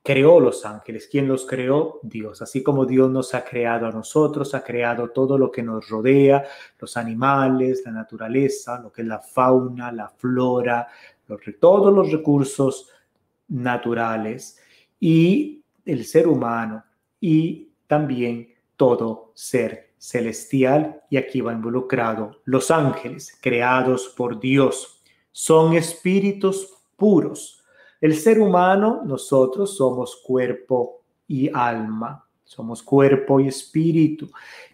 creó 0.03 0.39
los 0.39 0.65
ángeles. 0.65 1.07
¿Quién 1.09 1.27
los 1.27 1.45
creó? 1.45 1.99
Dios. 2.03 2.41
Así 2.41 2.63
como 2.63 2.85
Dios 2.85 3.09
nos 3.09 3.33
ha 3.33 3.43
creado 3.43 3.87
a 3.87 3.91
nosotros, 3.91 4.53
ha 4.55 4.63
creado 4.63 5.09
todo 5.09 5.37
lo 5.37 5.51
que 5.51 5.63
nos 5.63 5.87
rodea, 5.89 6.43
los 6.79 6.97
animales, 6.97 7.83
la 7.85 7.91
naturaleza, 7.91 8.79
lo 8.79 8.91
que 8.91 9.01
es 9.01 9.07
la 9.07 9.19
fauna, 9.19 9.91
la 9.91 10.09
flora, 10.09 10.87
todos 11.59 11.93
los 11.93 12.11
recursos 12.11 12.89
naturales 13.47 14.59
y 14.99 15.63
el 15.85 16.05
ser 16.05 16.27
humano 16.27 16.83
y 17.19 17.71
también 17.87 18.53
todo 18.75 19.31
ser 19.35 19.91
celestial 19.97 21.01
y 21.09 21.17
aquí 21.17 21.41
va 21.41 21.53
involucrado 21.53 22.41
los 22.45 22.71
ángeles 22.71 23.37
creados 23.39 24.13
por 24.15 24.39
Dios. 24.39 25.01
Son 25.31 25.75
espíritus 25.75 26.73
puros. 26.95 27.60
El 28.01 28.15
ser 28.15 28.41
humano, 28.41 29.03
nosotros 29.05 29.77
somos 29.77 30.15
cuerpo 30.17 31.01
y 31.27 31.49
alma. 31.53 32.25
Somos 32.43 32.83
cuerpo 32.83 33.39
y 33.39 33.47
espíritu. 33.47 34.29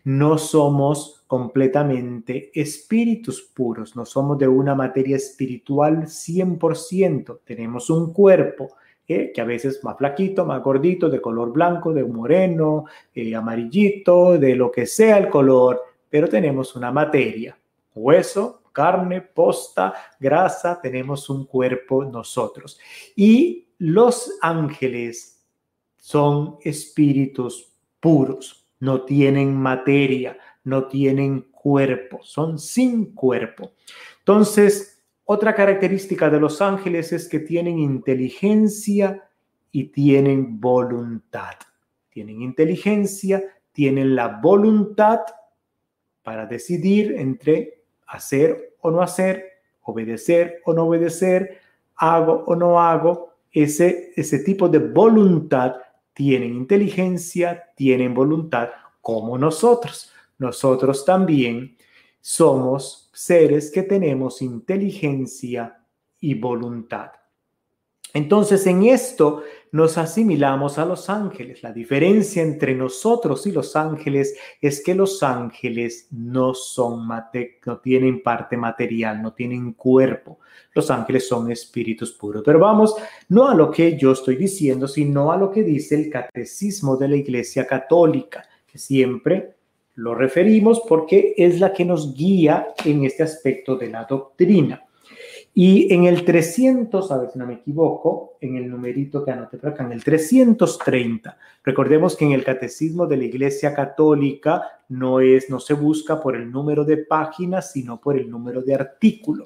No 0.05 0.37
somos 0.37 1.23
completamente 1.27 2.49
espíritus 2.59 3.41
puros. 3.41 3.95
No 3.95 4.05
somos 4.05 4.39
de 4.39 4.47
una 4.47 4.73
materia 4.73 5.17
espiritual 5.17 6.07
100%. 6.07 7.41
Tenemos 7.43 7.89
un 7.89 8.13
cuerpo 8.13 8.69
que 9.05 9.33
a 9.39 9.45
veces 9.45 9.83
más 9.83 9.97
flaquito, 9.97 10.45
más 10.45 10.61
gordito, 10.61 11.09
de 11.09 11.21
color 11.21 11.53
blanco, 11.53 11.93
de 11.93 12.03
moreno, 12.03 12.85
eh, 13.13 13.33
amarillito, 13.35 14.37
de 14.37 14.55
lo 14.55 14.69
que 14.69 14.85
sea 14.85 15.17
el 15.17 15.29
color, 15.29 15.81
pero 16.09 16.27
tenemos 16.27 16.75
una 16.75 16.91
materia, 16.91 17.57
hueso, 17.95 18.63
carne, 18.77 19.21
posta, 19.21 19.91
grasa, 20.19 20.79
tenemos 20.79 21.31
un 21.31 21.47
cuerpo 21.47 22.05
nosotros. 22.05 22.79
Y 23.15 23.69
los 23.79 24.37
ángeles 24.43 25.43
son 25.97 26.59
espíritus 26.61 27.73
puros, 27.99 28.69
no 28.79 29.01
tienen 29.01 29.55
materia, 29.55 30.37
no 30.63 30.87
tienen 30.87 31.47
cuerpo, 31.49 32.19
son 32.21 32.59
sin 32.59 33.15
cuerpo. 33.15 33.71
Entonces, 34.19 35.03
otra 35.23 35.55
característica 35.55 36.29
de 36.29 36.39
los 36.39 36.61
ángeles 36.61 37.11
es 37.11 37.27
que 37.27 37.39
tienen 37.39 37.79
inteligencia 37.79 39.27
y 39.71 39.85
tienen 39.85 40.61
voluntad. 40.61 41.55
Tienen 42.09 42.43
inteligencia, 42.43 43.43
tienen 43.71 44.15
la 44.15 44.39
voluntad 44.39 45.21
para 46.21 46.45
decidir 46.45 47.13
entre 47.17 47.77
hacer 48.07 48.66
o 48.87 48.91
no 48.91 49.01
hacer, 49.01 49.43
obedecer 49.83 50.61
o 50.65 50.73
no 50.73 50.85
obedecer, 50.85 51.59
hago 51.95 52.43
o 52.47 52.55
no 52.55 52.79
hago. 52.79 53.33
Ese, 53.51 54.11
ese 54.15 54.39
tipo 54.39 54.69
de 54.69 54.79
voluntad 54.79 55.75
tienen 56.13 56.53
inteligencia, 56.55 57.71
tienen 57.75 58.13
voluntad 58.13 58.69
como 59.01 59.37
nosotros. 59.37 60.11
Nosotros 60.37 61.05
también 61.05 61.77
somos 62.21 63.09
seres 63.13 63.71
que 63.71 63.83
tenemos 63.83 64.41
inteligencia 64.41 65.79
y 66.19 66.33
voluntad. 66.33 67.11
Entonces 68.17 68.65
en 68.65 68.81
esto 68.81 69.43
nos 69.71 69.99
asimilamos 69.99 70.79
a 70.79 70.85
los 70.85 71.07
ángeles. 71.07 71.61
La 71.61 71.71
diferencia 71.71 72.41
entre 72.41 72.73
nosotros 72.73 73.45
y 73.45 73.51
los 73.51 73.75
ángeles 73.75 74.35
es 74.59 74.83
que 74.83 74.95
los 74.95 75.21
ángeles 75.21 76.07
no 76.09 76.55
son 76.55 77.07
no 77.07 77.77
tienen 77.77 78.23
parte 78.23 78.57
material, 78.57 79.21
no 79.21 79.33
tienen 79.33 79.73
cuerpo. 79.73 80.39
Los 80.73 80.89
ángeles 80.89 81.27
son 81.27 81.51
espíritus 81.51 82.11
puros. 82.13 82.41
Pero 82.43 82.57
vamos 82.57 82.95
no 83.29 83.47
a 83.47 83.53
lo 83.53 83.69
que 83.69 83.95
yo 83.95 84.13
estoy 84.13 84.35
diciendo, 84.35 84.87
sino 84.87 85.31
a 85.31 85.37
lo 85.37 85.51
que 85.51 85.61
dice 85.61 85.93
el 85.93 86.09
catecismo 86.09 86.97
de 86.97 87.09
la 87.09 87.17
Iglesia 87.17 87.67
Católica, 87.67 88.43
que 88.65 88.79
siempre 88.79 89.57
lo 89.93 90.15
referimos 90.15 90.81
porque 90.89 91.35
es 91.37 91.59
la 91.59 91.71
que 91.71 91.85
nos 91.85 92.15
guía 92.15 92.69
en 92.83 93.05
este 93.05 93.21
aspecto 93.21 93.75
de 93.75 93.91
la 93.91 94.05
doctrina. 94.05 94.86
Y 95.59 95.91
en 95.91 96.03
el 96.03 96.23
300, 96.23 97.11
a 97.11 97.17
ver 97.17 97.31
si 97.31 97.39
no 97.39 97.47
me 97.47 97.55
equivoco, 97.55 98.37
en 98.41 98.57
el 98.57 98.69
numerito 98.69 99.25
que 99.25 99.31
anoté 99.31 99.57
por 99.57 99.71
acá, 99.71 99.85
en 99.85 99.91
el 99.91 100.03
330, 100.03 101.35
recordemos 101.63 102.15
que 102.15 102.25
en 102.25 102.33
el 102.33 102.43
catecismo 102.43 103.07
de 103.07 103.17
la 103.17 103.23
Iglesia 103.23 103.73
Católica 103.73 104.61
no 104.89 105.19
es, 105.19 105.49
no 105.49 105.59
se 105.59 105.73
busca 105.73 106.21
por 106.21 106.35
el 106.35 106.51
número 106.51 106.85
de 106.85 106.97
páginas, 106.97 107.71
sino 107.71 107.99
por 107.99 108.19
el 108.19 108.29
número 108.29 108.61
de 108.61 108.75
artículo 108.75 109.45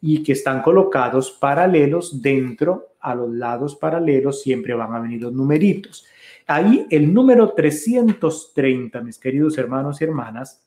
y 0.00 0.22
que 0.22 0.32
están 0.32 0.62
colocados 0.62 1.32
paralelos 1.32 2.22
dentro, 2.22 2.94
a 3.00 3.14
los 3.14 3.30
lados 3.30 3.76
paralelos 3.76 4.40
siempre 4.40 4.72
van 4.72 4.94
a 4.94 5.00
venir 5.00 5.20
los 5.20 5.34
numeritos. 5.34 6.06
Ahí 6.46 6.86
el 6.88 7.12
número 7.12 7.52
330, 7.52 8.98
mis 9.02 9.18
queridos 9.18 9.58
hermanos 9.58 10.00
y 10.00 10.04
hermanas, 10.04 10.64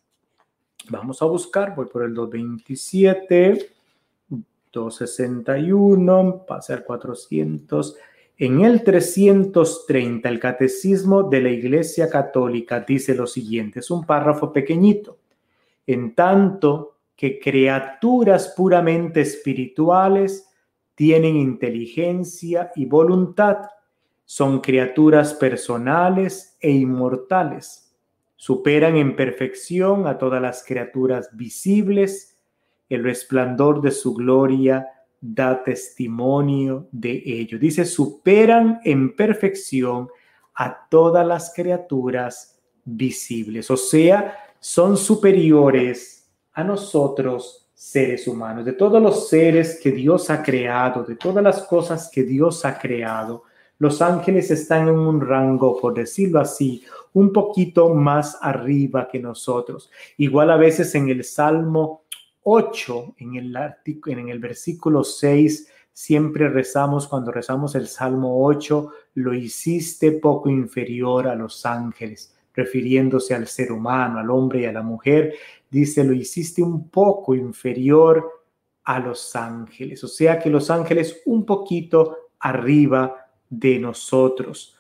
vamos 0.90 1.20
a 1.24 1.26
buscar, 1.26 1.74
voy 1.76 1.88
por 1.88 2.04
el 2.04 2.14
227, 2.14 3.77
261, 4.72 6.46
pase 6.48 6.74
al 6.74 6.84
400. 6.84 7.96
En 8.38 8.62
el 8.62 8.84
330, 8.84 10.30
el 10.30 10.40
Catecismo 10.40 11.24
de 11.24 11.42
la 11.42 11.50
Iglesia 11.50 12.10
Católica 12.10 12.82
dice 12.82 13.16
lo 13.16 13.26
siguiente, 13.26 13.80
es 13.80 13.90
un 13.90 14.06
párrafo 14.06 14.54
pequeñito. 14.54 15.18
En 15.88 16.14
tanto 16.14 16.98
que 17.16 17.40
criaturas 17.40 18.54
puramente 18.56 19.22
espirituales 19.22 20.48
tienen 20.94 21.36
inteligencia 21.36 22.72
y 22.76 22.86
voluntad, 22.86 23.58
son 24.24 24.60
criaturas 24.60 25.34
personales 25.34 26.58
e 26.60 26.70
inmortales. 26.70 27.96
Superan 28.36 28.98
en 28.98 29.16
perfección 29.16 30.06
a 30.06 30.18
todas 30.18 30.42
las 30.42 30.64
criaturas 30.64 31.30
visibles. 31.36 32.37
El 32.90 33.04
resplandor 33.04 33.82
de 33.82 33.92
su 33.92 34.14
gloria 34.14 34.88
da 35.20 35.64
testimonio 35.64 36.88
de 36.92 37.22
ello. 37.26 37.58
Dice, 37.60 37.86
superan 37.86 38.80
en 38.84 39.16
perfección 39.16 40.10
a 40.56 40.88
todas 40.90 41.26
las 41.26 41.54
criaturas 41.54 42.60
visibles. 42.86 43.70
O 43.72 43.78
sea, 43.78 44.38
son 44.60 44.98
superiores 44.98 46.30
a 46.54 46.64
nosotros 46.64 47.70
seres 47.74 48.28
humanos, 48.28 48.66
de 48.66 48.74
todos 48.74 49.02
los 49.02 49.30
seres 49.30 49.80
que 49.82 49.92
Dios 49.92 50.30
ha 50.32 50.42
creado, 50.42 51.04
de 51.04 51.16
todas 51.16 51.44
las 51.44 51.62
cosas 51.64 52.10
que 52.12 52.24
Dios 52.24 52.66
ha 52.66 52.80
creado 52.80 53.44
los 53.80 54.02
ángeles 54.02 54.50
están 54.50 54.88
en 54.88 54.98
un 54.98 55.22
rango, 55.22 55.80
por 55.80 55.94
decirlo 55.94 56.40
así, 56.40 56.84
un 57.14 57.32
poquito 57.32 57.94
más 57.94 58.38
arriba 58.42 59.08
que 59.08 59.20
nosotros. 59.20 59.92
Igual 60.18 60.50
a 60.50 60.58
veces 60.58 60.94
en 60.96 61.10
el 61.10 61.24
Salmo 61.24 62.04
8, 62.50 63.16
en 63.18 63.36
el, 63.36 63.58
en 64.06 64.30
el 64.30 64.40
versículo 64.40 65.04
6, 65.04 65.70
siempre 65.92 66.48
rezamos, 66.48 67.06
cuando 67.06 67.30
rezamos 67.30 67.76
el 67.76 67.88
Salmo 67.90 68.46
8, 68.46 68.90
lo 69.16 69.34
hiciste 69.34 70.14
poco 70.14 70.50
inferior 70.50 71.28
a 71.28 71.36
los 71.36 71.66
ángeles, 71.66 72.34
refiriéndose 72.54 73.36
al 73.36 73.48
ser 73.48 73.74
humano, 73.74 74.20
al 74.20 74.30
hombre 74.30 74.62
y 74.62 74.66
a 74.66 74.72
la 74.72 74.82
mujer, 74.82 75.34
dice, 75.70 76.06
lo 76.06 76.14
hiciste 76.14 76.64
un 76.64 76.88
poco 76.90 77.36
inferior 77.36 78.46
a 78.86 79.00
los 79.00 79.36
ángeles, 79.36 80.02
o 80.06 80.08
sea 80.08 80.40
que 80.40 80.50
los 80.50 80.72
ángeles 80.72 81.22
un 81.26 81.46
poquito 81.46 82.16
arriba 82.40 83.30
de 83.50 83.78
nosotros. 83.78 84.78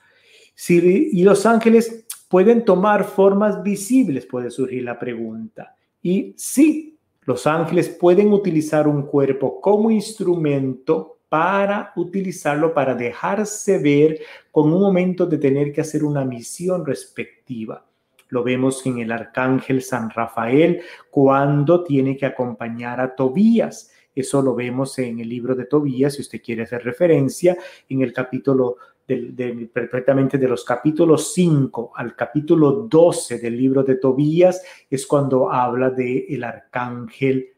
Si, 0.56 1.10
y 1.12 1.22
los 1.24 1.46
ángeles 1.46 2.06
pueden 2.30 2.64
tomar 2.64 3.04
formas 3.04 3.62
visibles, 3.62 4.26
puede 4.26 4.52
surgir 4.52 4.84
la 4.84 4.98
pregunta. 4.98 5.76
Y 6.02 6.34
sí, 6.38 6.97
los 7.28 7.46
ángeles 7.46 7.90
pueden 7.90 8.32
utilizar 8.32 8.88
un 8.88 9.04
cuerpo 9.04 9.60
como 9.60 9.92
instrumento 9.92 11.20
para 11.28 11.92
utilizarlo, 11.98 12.74
para 12.74 12.96
dejarse 12.96 13.80
ver 13.80 14.22
con 14.50 14.72
un 14.72 14.80
momento 14.80 15.26
de 15.26 15.38
tener 15.38 15.74
que 15.74 15.82
hacer 15.82 16.06
una 16.06 16.24
misión 16.24 16.86
respectiva. 16.86 17.86
Lo 18.30 18.44
vemos 18.44 18.86
en 18.86 19.00
el 19.00 19.12
arcángel 19.12 19.82
San 19.82 20.10
Rafael 20.10 20.80
cuando 21.12 21.84
tiene 21.84 22.16
que 22.16 22.26
acompañar 22.26 23.02
a 23.02 23.14
Tobías 23.14 23.92
eso 24.18 24.42
lo 24.42 24.56
vemos 24.56 24.98
en 24.98 25.20
el 25.20 25.30
libro 25.30 25.54
de 25.54 25.66
Tobías, 25.66 26.16
si 26.16 26.24
usted 26.24 26.42
quiere 26.42 26.64
hacer 26.64 26.84
referencia, 26.84 27.56
en 27.88 28.02
el 28.02 28.12
capítulo 28.12 28.78
de, 29.08 29.70
perfectamente 29.72 30.38
de 30.38 30.48
los 30.48 30.66
capítulos 30.66 31.34
5 31.34 31.94
al 31.96 32.16
capítulo 32.16 32.88
12 32.90 33.40
del 33.40 33.58
libro 33.58 33.84
de 33.84 33.96
Tobías, 33.96 34.62
es 34.90 35.08
cuando 35.08 35.52
habla 35.52 35.90
de 35.90 36.26
el 36.30 36.44
arcángel 36.44 37.54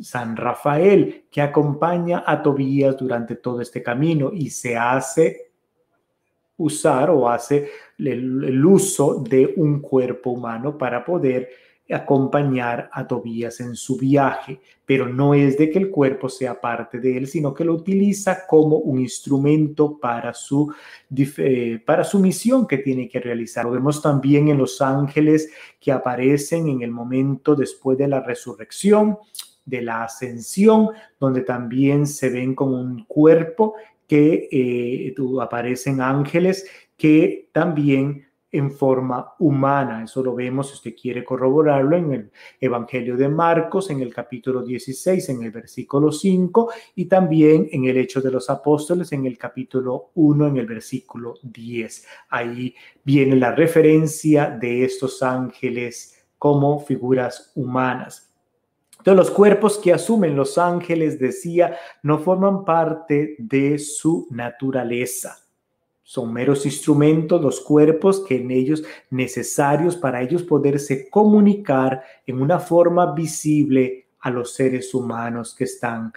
San 0.00 0.36
Rafael, 0.36 1.26
que 1.30 1.42
acompaña 1.42 2.24
a 2.26 2.42
Tobías 2.42 2.96
durante 2.96 3.36
todo 3.36 3.60
este 3.60 3.82
camino 3.82 4.30
y 4.32 4.50
se 4.50 4.76
hace 4.76 5.52
usar 6.56 7.10
o 7.10 7.28
hace 7.28 7.68
el 7.98 8.64
uso 8.64 9.22
de 9.22 9.52
un 9.56 9.80
cuerpo 9.80 10.30
humano 10.30 10.78
para 10.78 11.04
poder 11.04 11.48
acompañar 11.90 12.88
a 12.92 13.06
Tobías 13.06 13.60
en 13.60 13.76
su 13.76 13.98
viaje, 13.98 14.60
pero 14.86 15.06
no 15.06 15.34
es 15.34 15.58
de 15.58 15.70
que 15.70 15.78
el 15.78 15.90
cuerpo 15.90 16.28
sea 16.28 16.58
parte 16.60 16.98
de 16.98 17.16
él, 17.18 17.26
sino 17.26 17.52
que 17.52 17.64
lo 17.64 17.74
utiliza 17.74 18.46
como 18.46 18.76
un 18.76 19.00
instrumento 19.00 19.98
para 19.98 20.32
su, 20.32 20.72
eh, 21.14 21.82
para 21.84 22.04
su 22.04 22.20
misión 22.20 22.66
que 22.66 22.78
tiene 22.78 23.08
que 23.08 23.20
realizar. 23.20 23.66
Lo 23.66 23.72
vemos 23.72 24.00
también 24.00 24.48
en 24.48 24.58
los 24.58 24.80
ángeles 24.80 25.50
que 25.78 25.92
aparecen 25.92 26.68
en 26.68 26.82
el 26.82 26.90
momento 26.90 27.54
después 27.54 27.98
de 27.98 28.08
la 28.08 28.20
resurrección, 28.20 29.18
de 29.66 29.82
la 29.82 30.04
ascensión, 30.04 30.90
donde 31.20 31.42
también 31.42 32.06
se 32.06 32.30
ven 32.30 32.54
como 32.54 32.80
un 32.80 33.04
cuerpo 33.04 33.74
que 34.06 34.48
eh, 34.50 35.14
aparecen 35.40 36.00
ángeles 36.00 36.66
que 36.96 37.48
también 37.52 38.26
en 38.54 38.70
forma 38.70 39.34
humana. 39.40 40.04
Eso 40.04 40.22
lo 40.22 40.34
vemos, 40.34 40.68
si 40.68 40.74
usted 40.74 40.94
quiere 40.94 41.24
corroborarlo, 41.24 41.96
en 41.96 42.12
el 42.12 42.30
Evangelio 42.60 43.16
de 43.16 43.28
Marcos, 43.28 43.90
en 43.90 44.00
el 44.00 44.14
capítulo 44.14 44.62
16, 44.62 45.28
en 45.30 45.42
el 45.42 45.50
versículo 45.50 46.12
5, 46.12 46.70
y 46.94 47.06
también 47.06 47.68
en 47.72 47.84
el 47.86 47.96
Hecho 47.96 48.22
de 48.22 48.30
los 48.30 48.48
Apóstoles, 48.48 49.10
en 49.12 49.26
el 49.26 49.36
capítulo 49.36 50.10
1, 50.14 50.46
en 50.46 50.56
el 50.58 50.66
versículo 50.66 51.34
10. 51.42 52.06
Ahí 52.28 52.74
viene 53.02 53.34
la 53.34 53.52
referencia 53.52 54.48
de 54.50 54.84
estos 54.84 55.20
ángeles 55.22 56.24
como 56.38 56.78
figuras 56.78 57.50
humanas. 57.56 58.32
Entonces, 58.98 59.16
los 59.16 59.30
cuerpos 59.32 59.78
que 59.78 59.92
asumen 59.92 60.36
los 60.36 60.58
ángeles, 60.58 61.18
decía, 61.18 61.76
no 62.04 62.20
forman 62.20 62.64
parte 62.64 63.34
de 63.38 63.80
su 63.80 64.28
naturaleza 64.30 65.43
son 66.06 66.34
meros 66.34 66.66
instrumentos 66.66 67.40
los 67.40 67.62
cuerpos 67.62 68.20
que 68.28 68.36
en 68.36 68.50
ellos 68.50 68.84
necesarios 69.08 69.96
para 69.96 70.20
ellos 70.20 70.42
poderse 70.42 71.08
comunicar 71.08 72.04
en 72.26 72.42
una 72.42 72.60
forma 72.60 73.14
visible 73.14 74.08
a 74.20 74.30
los 74.30 74.52
seres 74.52 74.92
humanos 74.94 75.54
que 75.54 75.64
están 75.64 76.12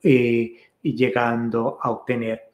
eh, 0.00 0.56
llegando 0.80 1.76
a 1.82 1.90
obtener. 1.90 2.52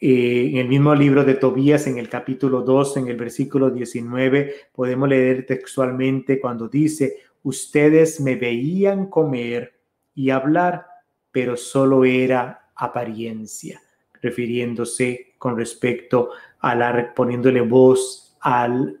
Eh, 0.00 0.50
en 0.50 0.56
el 0.56 0.68
mismo 0.68 0.92
libro 0.92 1.24
de 1.24 1.34
Tobías, 1.34 1.86
en 1.86 1.98
el 1.98 2.08
capítulo 2.08 2.62
2, 2.62 2.96
en 2.96 3.08
el 3.08 3.16
versículo 3.16 3.70
19, 3.70 4.54
podemos 4.72 5.08
leer 5.08 5.46
textualmente 5.46 6.40
cuando 6.40 6.68
dice, 6.68 7.18
ustedes 7.44 8.20
me 8.20 8.34
veían 8.34 9.06
comer 9.06 9.72
y 10.16 10.30
hablar, 10.30 10.84
pero 11.30 11.56
solo 11.56 12.04
era 12.04 12.70
apariencia 12.74 13.80
refiriéndose 14.20 15.27
con 15.38 15.56
respecto 15.56 16.30
a 16.60 16.74
la, 16.74 17.14
poniéndole 17.14 17.60
voz 17.60 18.36
al, 18.40 19.00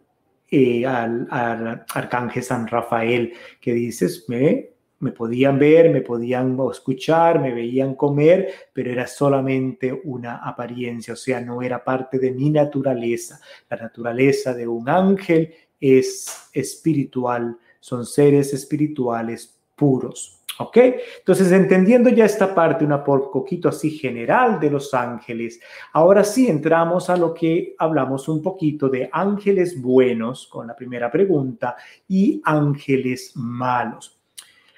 eh, 0.50 0.86
al, 0.86 1.26
arcángel 1.92 2.42
San 2.42 2.66
Rafael, 2.66 3.32
que 3.60 3.72
dices, 3.72 4.24
me, 4.28 4.70
me 5.00 5.12
podían 5.12 5.58
ver, 5.58 5.90
me 5.90 6.00
podían 6.00 6.56
escuchar, 6.70 7.40
me 7.40 7.52
veían 7.52 7.94
comer, 7.94 8.52
pero 8.72 8.90
era 8.90 9.06
solamente 9.06 10.00
una 10.04 10.36
apariencia, 10.36 11.14
o 11.14 11.16
sea, 11.16 11.40
no 11.40 11.62
era 11.62 11.84
parte 11.84 12.18
de 12.18 12.32
mi 12.32 12.50
naturaleza. 12.50 13.40
La 13.68 13.76
naturaleza 13.76 14.54
de 14.54 14.66
un 14.66 14.88
ángel 14.88 15.54
es 15.80 16.48
espiritual, 16.52 17.56
son 17.80 18.04
seres 18.06 18.52
espirituales 18.52 19.58
puros. 19.76 20.37
¿Ok? 20.60 20.76
Entonces, 21.18 21.52
entendiendo 21.52 22.10
ya 22.10 22.24
esta 22.24 22.54
parte, 22.54 22.84
una 22.84 23.04
poquito 23.04 23.68
así 23.68 23.90
general 23.90 24.58
de 24.58 24.70
los 24.70 24.92
ángeles, 24.92 25.60
ahora 25.92 26.24
sí 26.24 26.48
entramos 26.48 27.08
a 27.10 27.16
lo 27.16 27.32
que 27.32 27.76
hablamos 27.78 28.28
un 28.28 28.42
poquito 28.42 28.88
de 28.88 29.08
ángeles 29.12 29.80
buenos 29.80 30.48
con 30.48 30.66
la 30.66 30.74
primera 30.74 31.10
pregunta 31.10 31.76
y 32.08 32.40
ángeles 32.44 33.32
malos. 33.36 34.18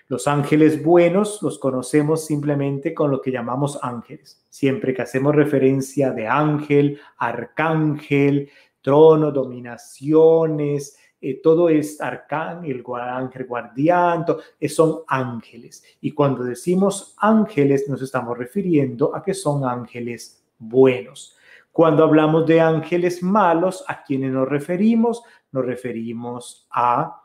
Los 0.08 0.26
ángeles 0.26 0.82
buenos 0.82 1.40
los 1.40 1.58
conocemos 1.58 2.26
simplemente 2.26 2.92
con 2.92 3.12
lo 3.12 3.20
que 3.22 3.30
llamamos 3.30 3.78
ángeles. 3.80 4.44
Siempre 4.50 4.92
que 4.92 5.02
hacemos 5.02 5.36
referencia 5.36 6.10
de 6.10 6.26
ángel, 6.26 7.00
arcángel, 7.16 8.50
trono, 8.82 9.30
dominaciones, 9.30 10.98
eh, 11.22 11.40
todo 11.42 11.68
es 11.68 12.00
arcán, 12.00 12.64
el 12.64 12.82
ángel 12.94 13.44
guardián, 13.46 14.24
eh, 14.58 14.68
son 14.68 15.00
ángeles. 15.06 15.84
Y 16.00 16.12
cuando 16.12 16.44
decimos 16.44 17.14
ángeles 17.18 17.88
nos 17.88 18.00
estamos 18.00 18.38
refiriendo 18.38 19.14
a 19.14 19.22
que 19.22 19.34
son 19.34 19.64
ángeles 19.64 20.42
buenos. 20.58 21.36
Cuando 21.72 22.04
hablamos 22.04 22.46
de 22.46 22.60
ángeles 22.60 23.22
malos, 23.22 23.84
¿a 23.86 24.02
quienes 24.02 24.32
nos 24.32 24.48
referimos? 24.48 25.22
Nos 25.52 25.64
referimos 25.64 26.66
a 26.70 27.22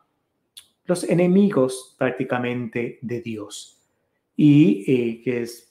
los 0.85 1.03
enemigos 1.05 1.95
prácticamente 1.97 2.99
de 3.01 3.21
Dios. 3.21 3.81
Y 4.35 4.83
eh, 4.91 5.21
que 5.23 5.43
es 5.43 5.64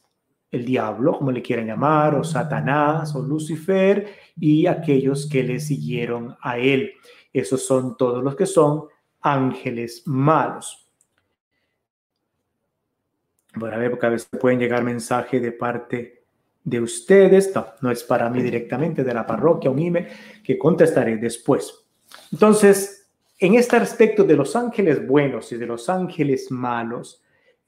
el 0.55 0.65
diablo, 0.65 1.19
como 1.19 1.33
le 1.33 1.43
quieran 1.43 1.67
llamar, 1.67 2.15
o 2.15 2.25
Satanás, 2.25 3.15
o 3.15 3.23
Lucifer, 3.23 4.15
y 4.39 4.67
aquellos 4.67 5.29
que 5.29 5.43
le 5.43 5.61
siguieron 5.61 6.37
a 6.41 6.59
él. 6.59 6.93
Esos 7.33 7.67
son 7.67 7.97
todos 7.97 8.23
los 8.23 8.37
que 8.37 8.47
son 8.47 8.85
ángeles 9.21 10.03
malos. 10.07 10.89
Bueno, 13.57 13.77
a 13.77 13.79
ver, 13.79 13.91
porque 13.91 14.07
a 14.07 14.11
veces 14.11 14.29
pueden 14.41 14.59
llegar 14.59 14.83
mensajes 14.83 15.41
de 15.41 15.53
parte 15.53 16.25
de 16.63 16.81
ustedes. 16.81 17.55
No, 17.55 17.67
no 17.83 17.91
es 17.91 18.03
para 18.03 18.29
mí 18.31 18.43
directamente, 18.43 19.05
de 19.05 19.15
la 19.15 19.27
parroquia, 19.27 19.71
un 19.71 19.79
email 19.79 20.09
que 20.43 20.59
contestaré 20.59 21.17
después. 21.17 21.87
Entonces, 22.33 23.11
en 23.39 23.55
este 23.55 23.77
aspecto 23.77 24.25
de 24.25 24.37
los 24.37 24.55
ángeles 24.57 25.07
buenos 25.07 25.51
y 25.53 25.57
de 25.57 25.67
los 25.67 25.89
ángeles 25.89 26.51
malos, 26.51 27.24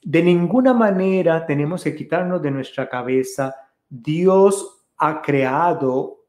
de 0.06 0.22
ninguna 0.22 0.72
manera 0.72 1.44
tenemos 1.44 1.82
que 1.82 1.96
quitarnos 1.96 2.40
de 2.40 2.52
nuestra 2.52 2.88
cabeza, 2.88 3.56
Dios 3.88 4.86
ha 4.98 5.20
creado 5.20 6.28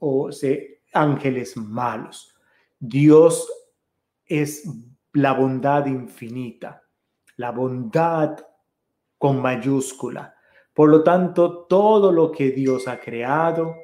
o 0.00 0.30
se, 0.30 0.82
ángeles 0.92 1.56
malos. 1.56 2.36
Dios 2.78 3.50
es 4.26 4.68
la 5.14 5.32
bondad 5.32 5.86
infinita, 5.86 6.82
la 7.36 7.52
bondad 7.52 8.36
con 9.16 9.40
mayúscula. 9.40 10.34
Por 10.74 10.90
lo 10.90 11.02
tanto, 11.02 11.64
todo 11.64 12.12
lo 12.12 12.30
que 12.30 12.50
Dios 12.50 12.86
ha 12.86 13.00
creado 13.00 13.76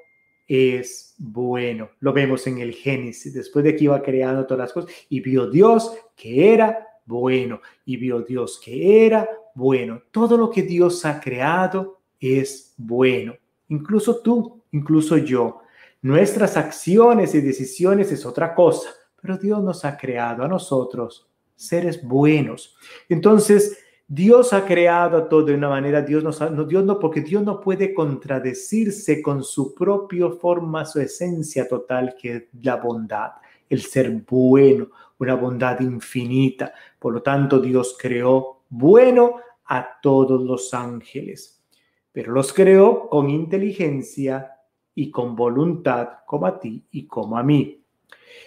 es 0.46 1.14
bueno. 1.16 1.88
Lo 2.00 2.12
vemos 2.12 2.46
en 2.48 2.58
el 2.58 2.74
Génesis, 2.74 3.32
después 3.32 3.64
de 3.64 3.76
que 3.76 3.84
iba 3.84 4.02
creando 4.02 4.44
todas 4.44 4.64
las 4.64 4.72
cosas, 4.74 4.94
y 5.08 5.20
vio 5.20 5.48
Dios 5.48 5.96
que 6.14 6.52
era 6.52 6.86
bueno, 7.06 7.60
y 7.84 7.96
vio 7.96 8.20
Dios 8.20 8.60
que 8.62 9.06
era 9.06 9.28
bueno. 9.54 10.02
Todo 10.10 10.36
lo 10.36 10.50
que 10.50 10.62
Dios 10.62 11.04
ha 11.04 11.20
creado 11.20 12.00
es 12.20 12.74
bueno. 12.76 13.34
Incluso 13.68 14.18
tú, 14.18 14.62
incluso 14.72 15.16
yo. 15.16 15.60
Nuestras 16.02 16.56
acciones 16.56 17.34
y 17.34 17.40
decisiones 17.40 18.12
es 18.12 18.26
otra 18.26 18.54
cosa, 18.54 18.90
pero 19.20 19.38
Dios 19.38 19.62
nos 19.62 19.84
ha 19.84 19.96
creado 19.96 20.44
a 20.44 20.48
nosotros 20.48 21.26
seres 21.56 22.06
buenos. 22.06 22.76
Entonces, 23.08 23.78
Dios 24.08 24.52
ha 24.52 24.64
creado 24.64 25.24
todo 25.24 25.46
de 25.46 25.54
una 25.54 25.68
manera, 25.68 26.00
Dios, 26.00 26.22
no, 26.22 26.64
Dios 26.64 26.84
no, 26.84 27.00
porque 27.00 27.22
Dios 27.22 27.42
no 27.42 27.60
puede 27.60 27.92
contradecirse 27.92 29.20
con 29.20 29.42
su 29.42 29.74
propia 29.74 30.30
forma, 30.30 30.84
su 30.84 31.00
esencia 31.00 31.66
total, 31.66 32.14
que 32.20 32.36
es 32.36 32.44
la 32.62 32.76
bondad, 32.76 33.32
el 33.68 33.82
ser 33.82 34.12
bueno, 34.28 34.88
una 35.18 35.34
bondad 35.34 35.80
infinita. 35.80 36.72
Por 36.98 37.14
lo 37.14 37.22
tanto, 37.22 37.60
Dios 37.60 37.96
creó 37.98 38.62
bueno 38.68 39.36
a 39.66 40.00
todos 40.00 40.42
los 40.42 40.72
ángeles, 40.74 41.62
pero 42.12 42.32
los 42.32 42.52
creó 42.52 43.08
con 43.08 43.30
inteligencia 43.30 44.52
y 44.94 45.10
con 45.10 45.36
voluntad 45.36 46.08
como 46.26 46.46
a 46.46 46.58
ti 46.58 46.84
y 46.90 47.06
como 47.06 47.36
a 47.36 47.42
mí. 47.42 47.82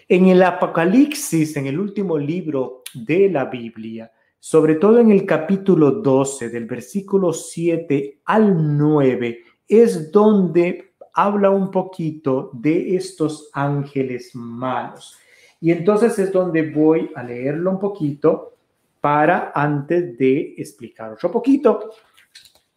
En 0.07 0.27
el 0.27 0.41
Apocalipsis, 0.41 1.55
en 1.57 1.67
el 1.67 1.79
último 1.79 2.17
libro 2.17 2.83
de 2.93 3.29
la 3.29 3.45
Biblia, 3.45 4.11
sobre 4.39 4.75
todo 4.75 4.99
en 4.99 5.11
el 5.11 5.25
capítulo 5.25 5.91
12, 5.91 6.49
del 6.49 6.65
versículo 6.65 7.33
7 7.33 8.21
al 8.25 8.77
9, 8.77 9.43
es 9.67 10.11
donde 10.11 10.93
habla 11.13 11.49
un 11.49 11.69
poquito 11.69 12.49
de 12.53 12.95
estos 12.95 13.49
ángeles 13.53 14.31
malos. 14.33 15.17
Y 15.61 15.71
entonces 15.71 16.17
es 16.19 16.31
donde 16.31 16.71
voy 16.71 17.11
a 17.15 17.23
leerlo 17.23 17.71
un 17.71 17.79
poquito 17.79 18.55
para 19.01 19.51
antes 19.53 20.17
de 20.17 20.55
explicar 20.57 21.13
otro 21.13 21.31
poquito 21.31 21.91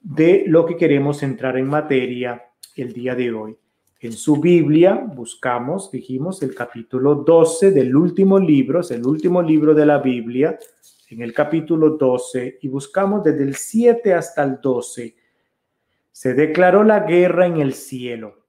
de 0.00 0.44
lo 0.46 0.66
que 0.66 0.76
queremos 0.76 1.22
entrar 1.22 1.56
en 1.56 1.68
materia 1.68 2.42
el 2.76 2.92
día 2.92 3.14
de 3.14 3.32
hoy. 3.32 3.56
En 4.00 4.12
su 4.12 4.40
Biblia 4.40 4.94
buscamos, 4.94 5.90
dijimos, 5.92 6.42
el 6.42 6.54
capítulo 6.54 7.14
12 7.14 7.70
del 7.70 7.94
último 7.94 8.38
libro, 8.38 8.80
es 8.80 8.90
el 8.90 9.06
último 9.06 9.40
libro 9.40 9.74
de 9.74 9.86
la 9.86 9.98
Biblia, 9.98 10.58
en 11.08 11.22
el 11.22 11.32
capítulo 11.32 11.90
12, 11.90 12.58
y 12.62 12.68
buscamos 12.68 13.22
desde 13.22 13.44
el 13.44 13.54
7 13.54 14.14
hasta 14.14 14.42
el 14.42 14.60
12. 14.60 15.14
Se 16.10 16.34
declaró 16.34 16.82
la 16.82 17.00
guerra 17.00 17.46
en 17.46 17.60
el 17.60 17.74
cielo. 17.74 18.41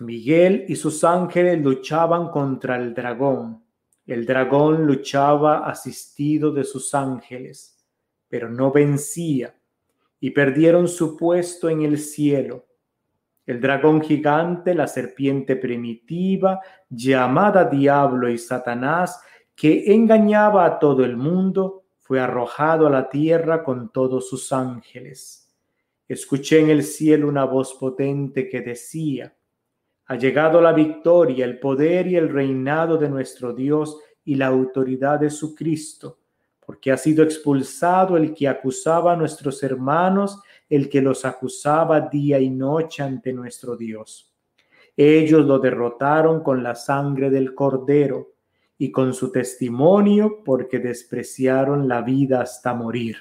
Miguel 0.00 0.64
y 0.68 0.76
sus 0.76 1.04
ángeles 1.04 1.60
luchaban 1.62 2.28
contra 2.30 2.76
el 2.76 2.94
dragón. 2.94 3.64
El 4.06 4.26
dragón 4.26 4.86
luchaba 4.86 5.68
asistido 5.68 6.52
de 6.52 6.64
sus 6.64 6.94
ángeles, 6.94 7.78
pero 8.28 8.48
no 8.48 8.72
vencía, 8.72 9.54
y 10.18 10.30
perdieron 10.30 10.88
su 10.88 11.16
puesto 11.16 11.68
en 11.68 11.82
el 11.82 11.98
cielo 11.98 12.66
el 13.50 13.60
dragón 13.60 14.00
gigante, 14.00 14.76
la 14.76 14.86
serpiente 14.86 15.56
primitiva, 15.56 16.60
llamada 16.88 17.64
Diablo 17.64 18.28
y 18.28 18.38
Satanás, 18.38 19.20
que 19.56 19.92
engañaba 19.92 20.64
a 20.64 20.78
todo 20.78 21.04
el 21.04 21.16
mundo, 21.16 21.82
fue 21.98 22.20
arrojado 22.20 22.86
a 22.86 22.90
la 22.90 23.08
tierra 23.08 23.64
con 23.64 23.90
todos 23.90 24.28
sus 24.28 24.52
ángeles. 24.52 25.52
Escuché 26.06 26.60
en 26.60 26.70
el 26.70 26.84
cielo 26.84 27.26
una 27.26 27.44
voz 27.44 27.74
potente 27.74 28.48
que 28.48 28.60
decía, 28.60 29.34
Ha 30.10 30.16
llegado 30.16 30.60
la 30.60 30.72
victoria, 30.72 31.44
el 31.44 31.60
poder 31.60 32.08
y 32.08 32.16
el 32.16 32.30
reinado 32.30 32.98
de 32.98 33.08
nuestro 33.08 33.52
Dios 33.52 33.96
y 34.24 34.34
la 34.34 34.48
autoridad 34.48 35.20
de 35.20 35.30
su 35.30 35.54
Cristo, 35.54 36.18
porque 36.66 36.90
ha 36.90 36.96
sido 36.96 37.22
expulsado 37.22 38.16
el 38.16 38.34
que 38.34 38.48
acusaba 38.48 39.12
a 39.12 39.16
nuestros 39.16 39.62
hermanos, 39.62 40.42
el 40.68 40.88
que 40.88 41.00
los 41.00 41.24
acusaba 41.24 42.00
día 42.00 42.40
y 42.40 42.50
noche 42.50 43.04
ante 43.04 43.32
nuestro 43.32 43.76
Dios. 43.76 44.34
Ellos 44.96 45.46
lo 45.46 45.60
derrotaron 45.60 46.42
con 46.42 46.64
la 46.64 46.74
sangre 46.74 47.30
del 47.30 47.54
cordero 47.54 48.32
y 48.78 48.90
con 48.90 49.14
su 49.14 49.30
testimonio 49.30 50.42
porque 50.44 50.80
despreciaron 50.80 51.86
la 51.86 52.02
vida 52.02 52.40
hasta 52.40 52.74
morir. 52.74 53.16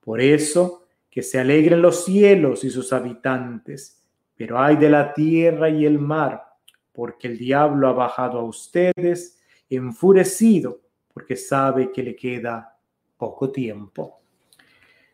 Por 0.00 0.20
eso, 0.20 0.88
que 1.08 1.22
se 1.22 1.38
alegren 1.38 1.80
los 1.80 2.04
cielos 2.04 2.64
y 2.64 2.70
sus 2.70 2.92
habitantes 2.92 4.03
pero 4.36 4.58
hay 4.58 4.76
de 4.76 4.90
la 4.90 5.12
tierra 5.12 5.68
y 5.68 5.84
el 5.86 5.98
mar, 5.98 6.44
porque 6.92 7.28
el 7.28 7.38
diablo 7.38 7.88
ha 7.88 7.92
bajado 7.92 8.38
a 8.38 8.44
ustedes 8.44 9.40
enfurecido, 9.68 10.80
porque 11.12 11.36
sabe 11.36 11.92
que 11.92 12.02
le 12.02 12.16
queda 12.16 12.76
poco 13.16 13.50
tiempo. 13.50 14.20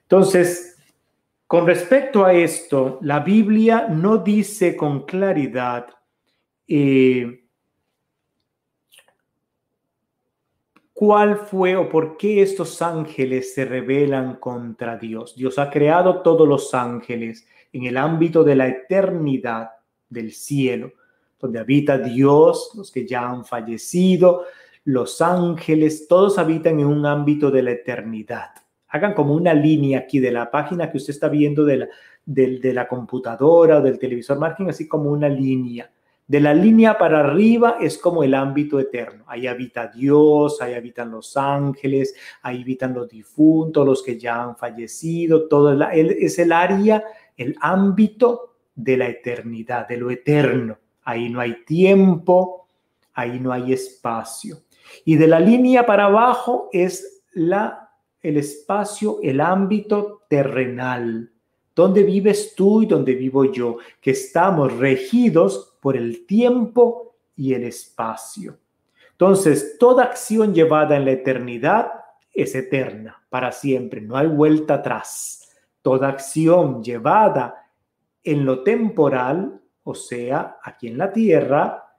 Entonces, 0.02 0.78
con 1.46 1.66
respecto 1.66 2.24
a 2.24 2.32
esto, 2.32 2.98
la 3.02 3.20
Biblia 3.20 3.88
no 3.88 4.18
dice 4.18 4.76
con 4.76 5.04
claridad 5.04 5.86
eh, 6.66 7.44
cuál 10.92 11.38
fue 11.38 11.76
o 11.76 11.88
por 11.88 12.16
qué 12.16 12.42
estos 12.42 12.80
ángeles 12.82 13.54
se 13.54 13.64
rebelan 13.64 14.36
contra 14.36 14.96
Dios. 14.96 15.34
Dios 15.34 15.58
ha 15.58 15.70
creado 15.70 16.22
todos 16.22 16.46
los 16.46 16.74
ángeles 16.74 17.46
en 17.72 17.84
el 17.84 17.96
ámbito 17.96 18.44
de 18.44 18.56
la 18.56 18.68
eternidad 18.68 19.70
del 20.08 20.32
cielo, 20.32 20.92
donde 21.38 21.58
habita 21.58 21.98
Dios, 21.98 22.72
los 22.74 22.90
que 22.90 23.06
ya 23.06 23.28
han 23.28 23.44
fallecido, 23.44 24.44
los 24.84 25.20
ángeles, 25.20 26.06
todos 26.08 26.38
habitan 26.38 26.80
en 26.80 26.86
un 26.86 27.06
ámbito 27.06 27.50
de 27.50 27.62
la 27.62 27.70
eternidad. 27.72 28.50
Hagan 28.88 29.14
como 29.14 29.34
una 29.34 29.54
línea 29.54 30.00
aquí 30.00 30.18
de 30.18 30.32
la 30.32 30.50
página 30.50 30.90
que 30.90 30.98
usted 30.98 31.14
está 31.14 31.28
viendo 31.28 31.64
de 31.64 31.76
la, 31.76 31.88
de, 32.24 32.72
la 32.72 32.88
computadora 32.88 33.78
o 33.78 33.82
del 33.82 33.98
televisor, 33.98 34.38
marquen 34.38 34.68
así 34.68 34.88
como 34.88 35.10
una 35.10 35.28
línea. 35.28 35.90
De 36.26 36.40
la 36.40 36.54
línea 36.54 36.96
para 36.96 37.20
arriba 37.20 37.76
es 37.80 37.98
como 37.98 38.22
el 38.22 38.34
ámbito 38.34 38.78
eterno. 38.78 39.24
Ahí 39.26 39.48
habita 39.48 39.88
Dios, 39.88 40.62
ahí 40.62 40.74
habitan 40.74 41.10
los 41.10 41.36
ángeles, 41.36 42.14
ahí 42.42 42.62
habitan 42.62 42.94
los 42.94 43.08
difuntos, 43.08 43.84
los 43.84 44.02
que 44.02 44.16
ya 44.16 44.42
han 44.42 44.56
fallecido, 44.56 45.48
todo 45.48 45.76
es 45.90 46.38
el 46.38 46.52
área 46.52 47.02
el 47.40 47.56
ámbito 47.60 48.56
de 48.74 48.98
la 48.98 49.08
eternidad, 49.08 49.88
de 49.88 49.96
lo 49.96 50.10
eterno. 50.10 50.78
Ahí 51.04 51.30
no 51.30 51.40
hay 51.40 51.64
tiempo, 51.64 52.68
ahí 53.14 53.40
no 53.40 53.50
hay 53.50 53.72
espacio. 53.72 54.58
Y 55.06 55.16
de 55.16 55.26
la 55.26 55.40
línea 55.40 55.86
para 55.86 56.04
abajo 56.04 56.68
es 56.70 57.22
la, 57.32 57.92
el 58.20 58.36
espacio, 58.36 59.20
el 59.22 59.40
ámbito 59.40 60.22
terrenal, 60.28 61.32
donde 61.74 62.02
vives 62.02 62.54
tú 62.54 62.82
y 62.82 62.86
donde 62.86 63.14
vivo 63.14 63.46
yo, 63.46 63.78
que 64.02 64.10
estamos 64.10 64.76
regidos 64.76 65.78
por 65.80 65.96
el 65.96 66.26
tiempo 66.26 67.14
y 67.36 67.54
el 67.54 67.64
espacio. 67.64 68.58
Entonces, 69.12 69.78
toda 69.78 70.04
acción 70.04 70.52
llevada 70.52 70.94
en 70.96 71.06
la 71.06 71.12
eternidad 71.12 71.90
es 72.34 72.54
eterna, 72.54 73.22
para 73.30 73.50
siempre, 73.50 74.02
no 74.02 74.16
hay 74.16 74.26
vuelta 74.26 74.74
atrás. 74.74 75.39
Toda 75.82 76.08
acción 76.08 76.82
llevada 76.82 77.70
en 78.22 78.44
lo 78.44 78.62
temporal, 78.62 79.60
o 79.82 79.94
sea, 79.94 80.58
aquí 80.62 80.88
en 80.88 80.98
la 80.98 81.12
tierra, 81.12 81.90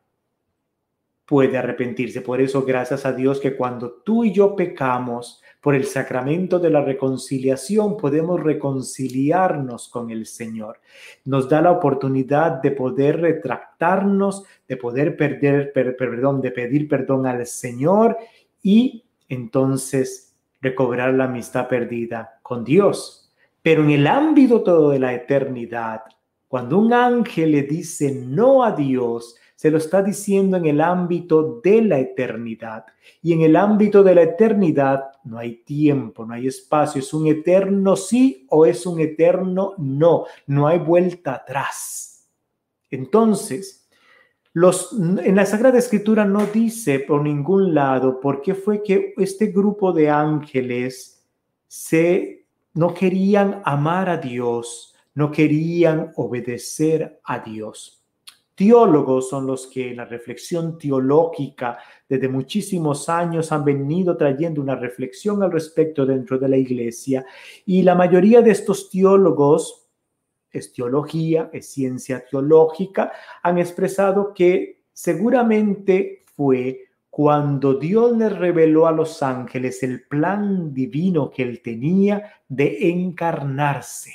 puede 1.31 1.57
arrepentirse. 1.57 2.19
Por 2.19 2.41
eso, 2.41 2.63
gracias 2.65 3.05
a 3.05 3.13
Dios 3.13 3.39
que 3.39 3.55
cuando 3.55 4.01
tú 4.03 4.25
y 4.25 4.33
yo 4.33 4.53
pecamos 4.53 5.41
por 5.61 5.75
el 5.75 5.85
sacramento 5.85 6.59
de 6.59 6.69
la 6.69 6.81
reconciliación, 6.81 7.95
podemos 7.95 8.43
reconciliarnos 8.43 9.87
con 9.87 10.11
el 10.11 10.25
Señor. 10.25 10.81
Nos 11.23 11.47
da 11.47 11.61
la 11.61 11.71
oportunidad 11.71 12.61
de 12.61 12.71
poder 12.71 13.21
retractarnos, 13.21 14.43
de 14.67 14.75
poder 14.75 15.15
perder, 15.15 15.71
perdón, 15.71 16.41
de 16.41 16.51
pedir 16.51 16.89
perdón 16.89 17.25
al 17.25 17.45
Señor 17.45 18.17
y 18.61 19.05
entonces 19.29 20.35
recobrar 20.59 21.13
la 21.13 21.23
amistad 21.23 21.69
perdida 21.69 22.41
con 22.43 22.65
Dios. 22.65 23.20
Pero 23.61 23.83
en 23.83 23.91
el 23.91 24.07
ámbito 24.07 24.61
todo 24.61 24.89
de 24.89 24.99
la 24.99 25.13
eternidad, 25.13 26.01
cuando 26.47 26.77
un 26.79 26.93
ángel 26.93 27.51
le 27.51 27.63
dice 27.63 28.11
no 28.13 28.63
a 28.63 28.71
Dios, 28.71 29.35
se 29.55 29.69
lo 29.69 29.77
está 29.77 30.01
diciendo 30.01 30.57
en 30.57 30.65
el 30.65 30.81
ámbito 30.81 31.61
de 31.63 31.83
la 31.83 31.99
eternidad. 31.99 32.83
Y 33.21 33.33
en 33.33 33.41
el 33.41 33.55
ámbito 33.55 34.01
de 34.01 34.15
la 34.15 34.23
eternidad 34.23 35.03
no 35.23 35.37
hay 35.37 35.57
tiempo, 35.63 36.25
no 36.25 36.33
hay 36.33 36.47
espacio, 36.47 36.99
es 36.99 37.13
un 37.13 37.27
eterno 37.27 37.95
sí 37.95 38.47
o 38.49 38.65
es 38.65 38.87
un 38.87 38.99
eterno 38.99 39.75
no, 39.77 40.25
no 40.47 40.67
hay 40.67 40.79
vuelta 40.79 41.35
atrás. 41.35 42.27
Entonces, 42.89 43.87
en 44.53 45.35
la 45.35 45.45
Sagrada 45.45 45.77
Escritura 45.77 46.25
no 46.25 46.45
dice 46.47 46.99
por 46.99 47.21
ningún 47.21 47.73
lado 47.73 48.19
por 48.19 48.41
qué 48.41 48.55
fue 48.55 48.81
que 48.83 49.13
este 49.17 49.47
grupo 49.47 49.93
de 49.93 50.09
ángeles 50.09 51.23
se 51.67 52.40
no 52.73 52.93
querían 52.93 53.61
amar 53.65 54.09
a 54.09 54.17
Dios, 54.17 54.95
no 55.13 55.31
querían 55.31 56.11
obedecer 56.15 57.19
a 57.23 57.39
Dios. 57.39 58.01
Teólogos 58.55 59.29
son 59.29 59.47
los 59.47 59.67
que 59.67 59.91
en 59.91 59.97
la 59.97 60.05
reflexión 60.05 60.77
teológica 60.77 61.79
desde 62.07 62.29
muchísimos 62.29 63.09
años 63.09 63.51
han 63.51 63.65
venido 63.65 64.15
trayendo 64.15 64.61
una 64.61 64.75
reflexión 64.75 65.41
al 65.41 65.51
respecto 65.51 66.05
dentro 66.05 66.37
de 66.37 66.49
la 66.49 66.57
iglesia 66.57 67.25
y 67.65 67.81
la 67.81 67.95
mayoría 67.95 68.41
de 68.41 68.51
estos 68.51 68.89
teólogos, 68.89 69.87
es 70.51 70.73
teología, 70.73 71.49
es 71.53 71.71
ciencia 71.71 72.23
teológica, 72.29 73.11
han 73.41 73.57
expresado 73.57 74.33
que 74.33 74.83
seguramente 74.91 76.21
fue 76.35 76.90
cuando 77.11 77.73
Dios 77.73 78.17
le 78.17 78.29
reveló 78.29 78.87
a 78.87 78.93
los 78.93 79.21
ángeles 79.21 79.83
el 79.83 80.03
plan 80.03 80.73
divino 80.73 81.29
que 81.29 81.43
él 81.43 81.61
tenía 81.61 82.41
de 82.47 82.89
encarnarse, 82.89 84.13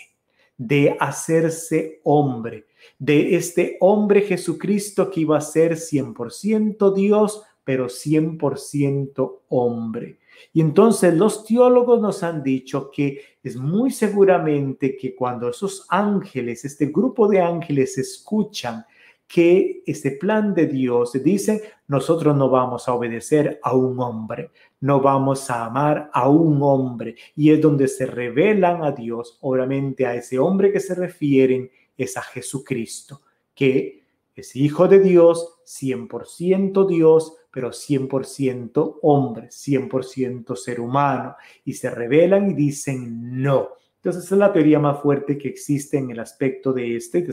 de 0.57 0.97
hacerse 0.99 2.01
hombre, 2.05 2.65
de 2.99 3.37
este 3.37 3.77
hombre 3.81 4.23
Jesucristo 4.23 5.11
que 5.11 5.21
iba 5.21 5.37
a 5.37 5.43
ser 5.43 5.75
100% 5.75 6.95
Dios, 6.95 7.43
pero 7.65 7.87
100% 7.87 9.41
hombre. 9.51 10.19
Y 10.55 10.63
entonces 10.63 11.15
los 11.15 11.45
teólogos 11.45 12.01
nos 12.01 12.23
han 12.23 12.43
dicho 12.43 12.91
que 12.91 13.21
es 13.43 13.57
muy 13.57 13.91
seguramente 13.91 14.97
que 14.97 15.15
cuando 15.15 15.51
esos 15.51 15.85
ángeles, 15.91 16.65
este 16.65 16.87
grupo 16.87 17.29
de 17.29 17.43
ángeles 17.43 17.99
escuchan 17.99 18.87
que 19.27 19.83
ese 19.87 20.13
plan 20.13 20.55
de 20.55 20.67
Dios 20.67 21.13
dice, 21.23 21.63
nosotros 21.89 22.37
no 22.37 22.49
vamos 22.49 22.89
a 22.89 22.95
obedecer 22.95 23.59
a 23.63 23.75
un 23.75 23.99
hombre, 24.01 24.51
no 24.81 25.01
vamos 25.01 25.51
a 25.51 25.65
amar 25.65 26.11
a 26.13 26.29
un 26.29 26.63
hombre. 26.63 27.17
Y 27.35 27.51
es 27.51 27.61
donde 27.61 27.89
se 27.89 28.07
revelan 28.07 28.85
a 28.85 28.93
Dios, 28.93 29.39
obviamente 29.41 30.07
a 30.07 30.15
ese 30.15 30.39
hombre 30.39 30.73
que 30.73 30.81
se 30.81 30.95
refieren 30.95 31.71
es 31.97 32.17
a 32.17 32.23
Jesucristo, 32.23 33.23
que 33.55 34.05
es 34.35 34.55
hijo 34.55 34.87
de 34.87 35.01
Dios, 35.01 35.59
100% 35.65 36.87
Dios, 36.87 37.37
pero 37.51 37.71
100% 37.71 38.99
hombre, 39.01 39.49
100% 39.49 40.55
ser 40.57 40.79
humano. 40.79 41.37
Y 41.65 41.73
se 41.73 41.89
revelan 41.91 42.51
y 42.51 42.55
dicen 42.55 43.43
no. 43.43 43.71
Entonces, 44.07 44.27
esa 44.27 44.37
es 44.37 44.39
la 44.39 44.53
teoría 44.53 44.79
más 44.79 45.01
fuerte 45.01 45.37
que 45.37 45.49
existe 45.49 45.99
en 45.99 46.13
el 46.13 46.21
aspecto 46.21 46.73
de 46.73 46.95
este. 46.95 47.27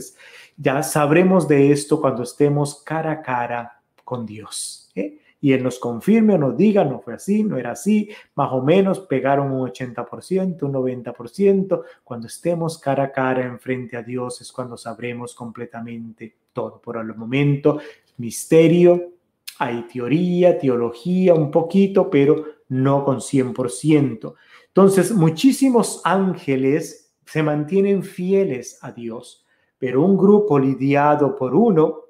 ya 0.56 0.82
sabremos 0.82 1.46
de 1.46 1.70
esto 1.70 2.00
cuando 2.00 2.24
estemos 2.24 2.82
cara 2.82 3.12
a 3.12 3.22
cara 3.22 3.80
con 4.02 4.26
Dios. 4.26 4.90
¿eh? 4.96 5.20
Y 5.40 5.52
Él 5.52 5.62
nos 5.62 5.78
confirme 5.78 6.34
o 6.34 6.38
nos 6.38 6.56
diga, 6.56 6.82
no 6.84 6.98
fue 6.98 7.14
así, 7.14 7.44
no 7.44 7.56
era 7.58 7.70
así, 7.70 8.10
más 8.34 8.50
o 8.50 8.60
menos 8.60 8.98
pegaron 8.98 9.52
un 9.52 9.68
80%, 9.68 10.62
un 10.64 10.72
90%. 10.72 11.82
Cuando 12.02 12.26
estemos 12.26 12.76
cara 12.78 13.04
a 13.04 13.12
cara 13.12 13.46
enfrente 13.46 13.96
a 13.96 14.02
Dios 14.02 14.40
es 14.40 14.50
cuando 14.50 14.76
sabremos 14.76 15.32
completamente 15.32 16.34
todo. 16.52 16.80
Por 16.80 16.96
el 16.96 17.14
momento, 17.14 17.78
misterio, 18.16 19.12
hay 19.60 19.82
teoría, 19.82 20.58
teología, 20.58 21.34
un 21.34 21.52
poquito, 21.52 22.10
pero 22.10 22.46
no 22.74 23.04
con 23.04 23.20
100%. 23.20 24.34
Entonces, 24.66 25.12
muchísimos 25.12 26.00
ángeles 26.04 27.14
se 27.24 27.42
mantienen 27.42 28.02
fieles 28.02 28.78
a 28.82 28.90
Dios, 28.90 29.46
pero 29.78 30.02
un 30.02 30.16
grupo 30.16 30.58
lidiado 30.58 31.36
por 31.36 31.54
uno 31.54 32.00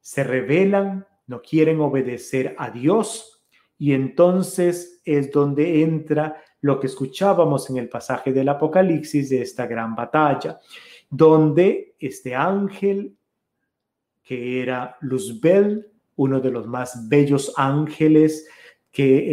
se 0.00 0.22
rebelan, 0.22 1.06
no 1.26 1.40
quieren 1.40 1.80
obedecer 1.80 2.54
a 2.58 2.70
Dios 2.70 3.42
y 3.78 3.94
entonces 3.94 5.00
es 5.04 5.30
donde 5.30 5.82
entra 5.82 6.42
lo 6.60 6.78
que 6.78 6.86
escuchábamos 6.86 7.70
en 7.70 7.78
el 7.78 7.88
pasaje 7.88 8.32
del 8.32 8.50
Apocalipsis 8.50 9.30
de 9.30 9.40
esta 9.40 9.66
gran 9.66 9.94
batalla, 9.94 10.60
donde 11.08 11.96
este 11.98 12.34
ángel 12.34 13.16
que 14.22 14.60
era 14.60 14.96
Luzbel, 15.00 15.90
uno 16.16 16.40
de 16.40 16.50
los 16.50 16.66
más 16.66 17.08
bellos 17.08 17.54
ángeles 17.56 18.46
que 18.90 19.32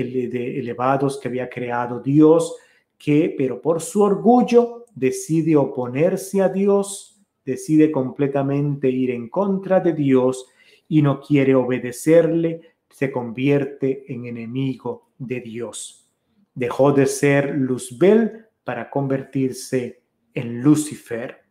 elevados 0.59 1.19
que 1.19 1.27
había 1.27 1.49
creado 1.49 1.99
Dios, 1.99 2.55
que 2.97 3.33
pero 3.37 3.61
por 3.61 3.81
su 3.81 4.01
orgullo 4.01 4.85
decide 4.93 5.55
oponerse 5.55 6.41
a 6.41 6.49
Dios, 6.49 7.19
decide 7.45 7.91
completamente 7.91 8.89
ir 8.89 9.11
en 9.11 9.29
contra 9.29 9.79
de 9.79 9.93
Dios 9.93 10.47
y 10.87 11.01
no 11.01 11.21
quiere 11.21 11.55
obedecerle, 11.55 12.61
se 12.89 13.11
convierte 13.11 14.11
en 14.11 14.25
enemigo 14.25 15.09
de 15.17 15.41
Dios. 15.41 16.09
Dejó 16.53 16.91
de 16.91 17.05
ser 17.05 17.55
Luzbel 17.55 18.47
para 18.63 18.89
convertirse 18.89 20.01
en 20.33 20.61
Lucifer. 20.61 21.43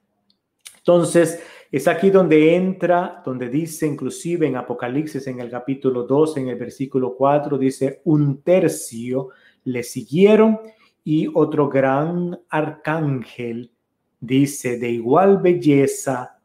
Entonces, 0.78 1.40
es 1.76 1.86
aquí 1.88 2.08
donde 2.08 2.56
entra, 2.56 3.20
donde 3.22 3.50
dice 3.50 3.86
inclusive 3.86 4.46
en 4.46 4.56
Apocalipsis 4.56 5.26
en 5.26 5.40
el 5.40 5.50
capítulo 5.50 6.04
2, 6.04 6.38
en 6.38 6.48
el 6.48 6.56
versículo 6.56 7.14
4, 7.14 7.58
dice, 7.58 8.00
un 8.04 8.40
tercio 8.40 9.28
le 9.64 9.82
siguieron 9.82 10.58
y 11.04 11.28
otro 11.34 11.68
gran 11.68 12.40
arcángel, 12.48 13.72
dice, 14.18 14.78
de 14.78 14.88
igual 14.88 15.36
belleza, 15.42 16.40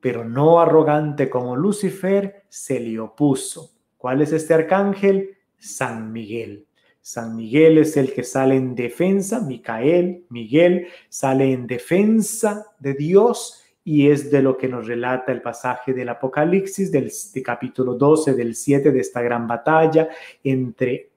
pero 0.00 0.24
no 0.24 0.58
arrogante 0.58 1.28
como 1.28 1.54
Lucifer, 1.54 2.44
se 2.48 2.80
le 2.80 2.98
opuso. 2.98 3.72
¿Cuál 3.98 4.22
es 4.22 4.32
este 4.32 4.54
arcángel? 4.54 5.36
San 5.58 6.10
Miguel. 6.10 6.66
San 7.02 7.36
Miguel 7.36 7.76
es 7.76 7.98
el 7.98 8.10
que 8.14 8.24
sale 8.24 8.56
en 8.56 8.74
defensa, 8.74 9.42
Micael, 9.42 10.24
Miguel, 10.30 10.86
sale 11.10 11.52
en 11.52 11.66
defensa 11.66 12.64
de 12.80 12.94
Dios 12.94 13.62
y 13.86 14.10
es 14.10 14.32
de 14.32 14.42
lo 14.42 14.58
que 14.58 14.66
nos 14.66 14.88
relata 14.88 15.30
el 15.30 15.40
pasaje 15.40 15.94
del 15.94 16.08
Apocalipsis 16.08 16.90
del 16.90 17.08
capítulo 17.44 17.94
12 17.94 18.34
del 18.34 18.56
7 18.56 18.90
de 18.90 18.98
esta 18.98 19.22
gran 19.22 19.46
batalla 19.46 20.08
entre 20.42 21.10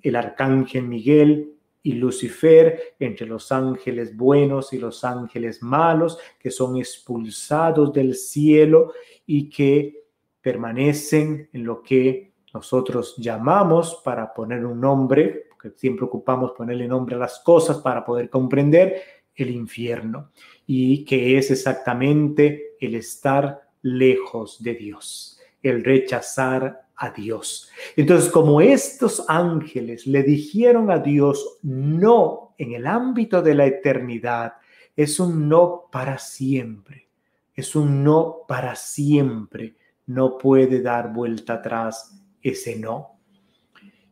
el 0.00 0.14
arcángel 0.14 0.84
Miguel 0.84 1.54
y 1.82 1.94
Lucifer, 1.94 2.94
entre 3.00 3.26
los 3.26 3.50
ángeles 3.50 4.16
buenos 4.16 4.72
y 4.72 4.78
los 4.78 5.02
ángeles 5.02 5.60
malos, 5.60 6.16
que 6.38 6.52
son 6.52 6.76
expulsados 6.76 7.92
del 7.92 8.14
cielo 8.14 8.92
y 9.26 9.50
que 9.50 10.04
permanecen 10.40 11.48
en 11.52 11.64
lo 11.64 11.82
que 11.82 12.32
nosotros 12.54 13.16
llamamos, 13.18 14.00
para 14.04 14.32
poner 14.32 14.64
un 14.64 14.80
nombre, 14.80 15.46
porque 15.48 15.76
siempre 15.76 16.04
ocupamos 16.04 16.52
ponerle 16.52 16.86
nombre 16.86 17.16
a 17.16 17.18
las 17.18 17.40
cosas 17.40 17.78
para 17.78 18.04
poder 18.04 18.30
comprender, 18.30 19.02
el 19.34 19.50
infierno, 19.50 20.30
y 20.66 21.04
que 21.04 21.38
es 21.38 21.50
exactamente 21.50 22.76
el 22.80 22.94
estar 22.94 23.68
lejos 23.82 24.62
de 24.62 24.74
Dios, 24.74 25.38
el 25.62 25.84
rechazar 25.84 26.84
a 26.96 27.10
Dios. 27.10 27.70
Entonces, 27.96 28.30
como 28.30 28.60
estos 28.60 29.24
ángeles 29.28 30.06
le 30.06 30.22
dijeron 30.22 30.90
a 30.90 30.98
Dios 30.98 31.58
no 31.62 32.54
en 32.58 32.72
el 32.72 32.86
ámbito 32.86 33.42
de 33.42 33.54
la 33.54 33.66
eternidad, 33.66 34.54
es 34.96 35.18
un 35.18 35.48
no 35.48 35.88
para 35.90 36.18
siempre, 36.18 37.08
es 37.54 37.74
un 37.74 38.04
no 38.04 38.44
para 38.46 38.76
siempre, 38.76 39.74
no 40.06 40.38
puede 40.38 40.80
dar 40.80 41.12
vuelta 41.12 41.54
atrás 41.54 42.20
ese 42.42 42.76
no. 42.76 43.18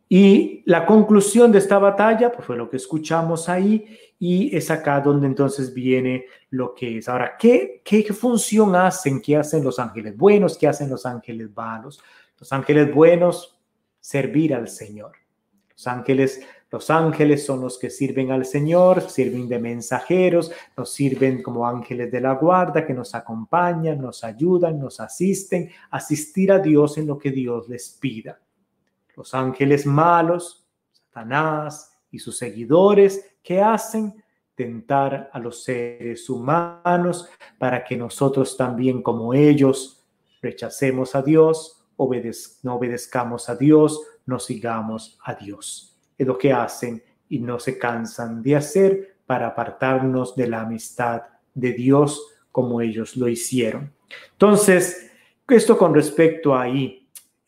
Y 0.09 0.61
la 0.65 0.85
conclusión 0.85 1.51
de 1.51 1.59
esta 1.59 1.79
batalla, 1.79 2.31
pues 2.31 2.45
fue 2.45 2.57
lo 2.57 2.69
que 2.69 2.77
escuchamos 2.77 3.49
ahí, 3.49 3.97
y 4.25 4.55
es 4.55 4.71
acá 4.71 5.01
donde 5.01 5.27
entonces 5.27 5.73
viene 5.73 6.27
lo 6.51 6.73
que 6.73 6.97
es. 6.97 7.09
Ahora, 7.09 7.35
¿qué, 7.37 7.81
qué 7.83 8.01
función 8.13 8.73
hacen? 8.73 9.21
¿Qué 9.21 9.35
hacen 9.35 9.61
los 9.65 9.79
ángeles 9.79 10.15
buenos? 10.15 10.57
¿Qué 10.57 10.65
hacen 10.65 10.89
los 10.89 11.05
ángeles 11.05 11.49
malos? 11.53 12.01
Los 12.39 12.53
ángeles 12.53 12.95
buenos, 12.95 13.59
servir 13.99 14.55
al 14.55 14.69
Señor. 14.69 15.11
Los 15.71 15.87
ángeles, 15.87 16.41
los 16.71 16.89
ángeles 16.89 17.45
son 17.45 17.59
los 17.59 17.77
que 17.77 17.89
sirven 17.89 18.31
al 18.31 18.45
Señor, 18.45 19.01
sirven 19.09 19.49
de 19.49 19.59
mensajeros, 19.59 20.53
nos 20.77 20.93
sirven 20.93 21.43
como 21.43 21.67
ángeles 21.67 22.09
de 22.09 22.21
la 22.21 22.35
guarda 22.35 22.85
que 22.85 22.93
nos 22.93 23.13
acompañan, 23.15 23.99
nos 23.99 24.23
ayudan, 24.23 24.79
nos 24.79 25.01
asisten, 25.01 25.69
asistir 25.91 26.53
a 26.53 26.59
Dios 26.59 26.97
en 26.97 27.07
lo 27.07 27.17
que 27.17 27.31
Dios 27.31 27.67
les 27.67 27.89
pida. 27.89 28.39
Los 29.17 29.33
ángeles 29.33 29.85
malos, 29.85 30.65
Satanás 30.93 31.91
y 32.09 32.19
sus 32.19 32.37
seguidores, 32.37 33.32
¿qué 33.43 33.61
hacen? 33.61 34.23
Tentar 34.55 35.29
a 35.33 35.39
los 35.39 35.63
seres 35.63 36.29
humanos 36.29 37.27
para 37.57 37.83
que 37.83 37.97
nosotros 37.97 38.55
también 38.55 39.01
como 39.01 39.33
ellos 39.33 40.05
rechacemos 40.41 41.15
a 41.15 41.21
Dios, 41.21 41.83
no 42.63 42.75
obedezcamos 42.75 43.49
a 43.49 43.55
Dios, 43.55 44.01
no 44.25 44.39
sigamos 44.39 45.17
a 45.23 45.35
Dios. 45.35 45.97
Es 46.17 46.27
lo 46.27 46.37
que 46.37 46.53
hacen 46.53 47.03
y 47.29 47.39
no 47.39 47.59
se 47.59 47.77
cansan 47.77 48.43
de 48.43 48.55
hacer 48.55 49.17
para 49.25 49.47
apartarnos 49.47 50.35
de 50.35 50.47
la 50.47 50.61
amistad 50.61 51.23
de 51.53 51.73
Dios 51.73 52.21
como 52.51 52.81
ellos 52.81 53.15
lo 53.17 53.27
hicieron. 53.27 53.93
Entonces, 54.33 55.11
esto 55.47 55.77
con 55.77 55.93
respecto 55.93 56.53
a 56.53 56.63
ahí, 56.63 57.02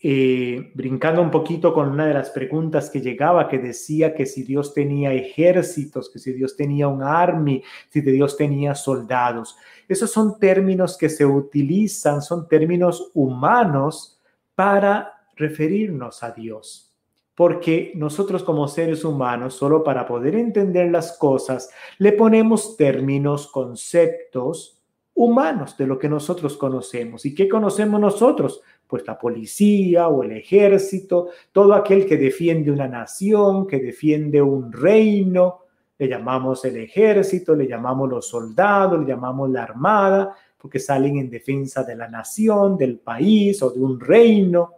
eh, 0.08 0.72
brincando 0.76 1.20
un 1.20 1.32
poquito 1.32 1.74
con 1.74 1.90
una 1.90 2.06
de 2.06 2.14
las 2.14 2.30
preguntas 2.30 2.92
que 2.92 3.02
llegaba, 3.02 3.48
que 3.48 3.58
decía 3.58 4.14
que 4.14 4.28
si 4.28 4.44
Dios 4.44 4.72
tenía 4.72 5.12
ejércitos, 5.12 6.12
que 6.12 6.20
si 6.20 6.32
Dios 6.32 6.56
tenía 6.56 6.88
un 6.88 7.02
army, 7.02 7.64
si 7.90 8.02
Dios 8.02 8.38
tenía 8.38 8.76
soldados. 8.76 9.58
Esos 9.88 10.12
son 10.12 10.38
términos 10.38 10.96
que 10.96 11.10
se 11.10 11.26
utilizan, 11.26 12.22
son 12.22 12.48
términos 12.48 13.10
humanos 13.16 14.22
para 14.54 15.24
referirnos 15.36 16.22
a 16.22 16.30
Dios. 16.30 16.96
Porque 17.34 17.92
nosotros 17.96 18.44
como 18.44 18.68
seres 18.68 19.04
humanos, 19.04 19.56
solo 19.56 19.84
para 19.84 20.06
poder 20.06 20.36
entender 20.36 20.92
las 20.92 21.18
cosas, 21.18 21.72
le 21.98 22.12
ponemos 22.12 22.78
términos, 22.78 23.48
conceptos 23.48 24.76
humanos 25.16 25.78
de 25.78 25.88
lo 25.88 25.98
que 25.98 26.10
nosotros 26.10 26.58
conocemos. 26.58 27.26
¿Y 27.26 27.34
qué 27.34 27.50
conocemos 27.50 28.00
nosotros? 28.00 28.62
Pues 28.88 29.06
la 29.08 29.18
policía 29.18 30.08
o 30.08 30.24
el 30.24 30.34
ejército, 30.34 31.30
todo 31.52 31.74
aquel 31.74 32.06
que 32.06 32.18
defiende 32.18 32.72
una 32.72 32.88
nación, 32.88 33.66
que 33.66 33.80
defiende 33.80 34.42
un 34.42 34.72
reino, 34.72 35.62
le 35.98 36.08
llamamos 36.08 36.66
el 36.66 36.78
ejército, 36.78 37.56
le 37.56 37.68
llamamos 37.68 38.10
los 38.10 38.28
soldados, 38.28 39.00
le 39.00 39.08
llamamos 39.08 39.50
la 39.50 39.64
armada, 39.64 40.36
porque 40.58 40.80
salen 40.80 41.18
en 41.18 41.30
defensa 41.30 41.84
de 41.84 41.96
la 41.96 42.08
nación, 42.08 42.78
del 42.78 43.00
país 43.00 43.62
o 43.62 43.70
de 43.70 43.80
un 43.80 44.00
reino. 44.00 44.72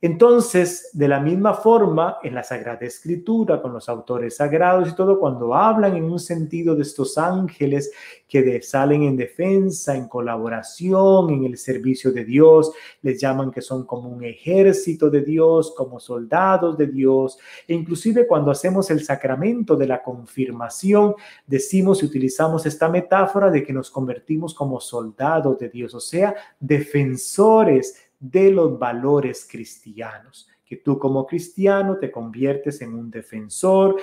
Entonces, 0.00 0.90
de 0.92 1.08
la 1.08 1.18
misma 1.18 1.54
forma, 1.54 2.18
en 2.22 2.32
la 2.32 2.44
Sagrada 2.44 2.86
Escritura, 2.86 3.60
con 3.60 3.72
los 3.72 3.88
autores 3.88 4.36
sagrados 4.36 4.88
y 4.88 4.94
todo, 4.94 5.18
cuando 5.18 5.54
hablan 5.54 5.96
en 5.96 6.04
un 6.04 6.20
sentido 6.20 6.76
de 6.76 6.82
estos 6.82 7.18
ángeles 7.18 7.90
que 8.28 8.62
salen 8.62 9.02
en 9.02 9.16
defensa, 9.16 9.96
en 9.96 10.06
colaboración, 10.06 11.30
en 11.30 11.44
el 11.44 11.58
servicio 11.58 12.12
de 12.12 12.24
Dios, 12.24 12.70
les 13.02 13.20
llaman 13.20 13.50
que 13.50 13.60
son 13.60 13.86
como 13.86 14.08
un 14.08 14.22
ejército 14.22 15.10
de 15.10 15.22
Dios, 15.22 15.74
como 15.76 15.98
soldados 15.98 16.78
de 16.78 16.86
Dios. 16.86 17.36
E 17.66 17.74
inclusive 17.74 18.28
cuando 18.28 18.52
hacemos 18.52 18.90
el 18.92 19.02
sacramento 19.02 19.74
de 19.74 19.88
la 19.88 20.00
confirmación, 20.00 21.16
decimos 21.44 22.04
y 22.04 22.06
utilizamos 22.06 22.66
esta 22.66 22.88
metáfora 22.88 23.50
de 23.50 23.64
que 23.64 23.72
nos 23.72 23.90
convertimos 23.90 24.54
como 24.54 24.78
soldados 24.78 25.58
de 25.58 25.70
Dios, 25.70 25.92
o 25.94 26.00
sea, 26.00 26.36
defensores 26.60 28.07
de 28.20 28.50
los 28.50 28.78
valores 28.78 29.46
cristianos, 29.50 30.48
que 30.64 30.76
tú 30.76 30.98
como 30.98 31.26
cristiano 31.26 31.98
te 31.98 32.10
conviertes 32.10 32.80
en 32.82 32.94
un 32.94 33.10
defensor 33.10 33.96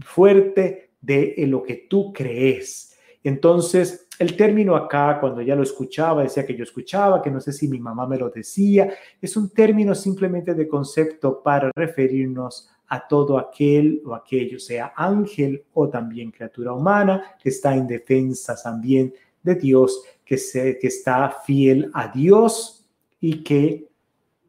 fuerte 0.00 0.90
de 1.00 1.34
lo 1.46 1.62
que 1.62 1.86
tú 1.88 2.12
crees. 2.12 2.96
Entonces, 3.22 4.08
el 4.18 4.36
término 4.36 4.74
acá, 4.74 5.18
cuando 5.20 5.42
ya 5.42 5.54
lo 5.54 5.62
escuchaba, 5.62 6.22
decía 6.22 6.46
que 6.46 6.56
yo 6.56 6.64
escuchaba, 6.64 7.22
que 7.22 7.30
no 7.30 7.40
sé 7.40 7.52
si 7.52 7.68
mi 7.68 7.78
mamá 7.78 8.06
me 8.06 8.18
lo 8.18 8.30
decía, 8.30 8.92
es 9.20 9.36
un 9.36 9.50
término 9.50 9.94
simplemente 9.94 10.54
de 10.54 10.68
concepto 10.68 11.42
para 11.42 11.70
referirnos 11.74 12.70
a 12.88 13.06
todo 13.06 13.38
aquel 13.38 14.02
o 14.04 14.14
aquello, 14.14 14.58
sea 14.58 14.92
ángel 14.96 15.64
o 15.74 15.88
también 15.88 16.30
criatura 16.30 16.72
humana, 16.72 17.36
que 17.40 17.50
está 17.50 17.74
en 17.74 17.86
defensa 17.86 18.56
también 18.60 19.12
de 19.42 19.54
Dios, 19.54 20.02
que, 20.24 20.38
se, 20.38 20.78
que 20.78 20.88
está 20.88 21.30
fiel 21.44 21.90
a 21.92 22.08
Dios 22.08 22.77
y 23.20 23.42
que 23.42 23.88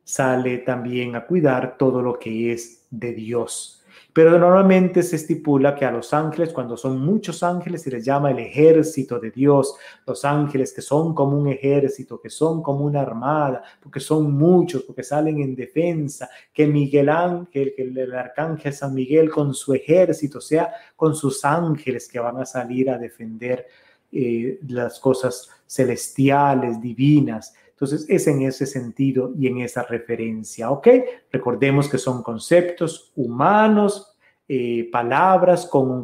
sale 0.03 0.59
también 0.59 1.15
a 1.15 1.25
cuidar 1.25 1.77
todo 1.77 2.01
lo 2.01 2.17
que 2.17 2.51
es 2.51 2.87
de 2.89 3.13
Dios. 3.13 3.79
Pero 4.11 4.39
normalmente 4.39 5.03
se 5.03 5.17
estipula 5.17 5.75
que 5.75 5.85
a 5.85 5.91
los 5.91 6.13
ángeles, 6.13 6.51
cuando 6.51 6.75
son 6.75 6.99
muchos 6.99 7.43
ángeles, 7.43 7.83
se 7.83 7.91
les 7.91 8.03
llama 8.03 8.31
el 8.31 8.39
ejército 8.39 9.19
de 9.19 9.29
Dios. 9.29 9.75
Los 10.05 10.25
ángeles 10.25 10.73
que 10.73 10.81
son 10.81 11.13
como 11.13 11.37
un 11.37 11.47
ejército, 11.47 12.19
que 12.19 12.29
son 12.29 12.63
como 12.63 12.85
una 12.85 13.01
armada, 13.01 13.61
porque 13.79 13.99
son 13.99 14.33
muchos, 14.33 14.81
porque 14.83 15.03
salen 15.03 15.39
en 15.41 15.55
defensa. 15.55 16.27
Que 16.51 16.65
Miguel 16.65 17.09
Ángel, 17.09 17.73
que 17.75 17.83
el 17.83 18.13
arcángel 18.13 18.73
San 18.73 18.95
Miguel 18.95 19.29
con 19.29 19.53
su 19.53 19.75
ejército, 19.75 20.41
sea, 20.41 20.73
con 20.95 21.15
sus 21.15 21.45
ángeles 21.45 22.09
que 22.09 22.19
van 22.19 22.37
a 22.37 22.45
salir 22.45 22.89
a 22.89 22.97
defender 22.97 23.67
eh, 24.11 24.59
las 24.67 24.99
cosas 24.99 25.49
celestiales, 25.67 26.81
divinas. 26.81 27.53
Entonces 27.79 28.05
es 28.09 28.27
en 28.27 28.41
ese 28.41 28.65
sentido 28.65 29.31
y 29.39 29.47
en 29.47 29.59
esa 29.59 29.83
referencia, 29.83 30.69
¿ok? 30.69 30.87
Recordemos 31.31 31.87
que 31.87 31.97
son 31.97 32.21
conceptos 32.23 33.13
humanos, 33.15 34.17
eh, 34.49 34.89
palabras 34.91 35.65
con, 35.65 36.03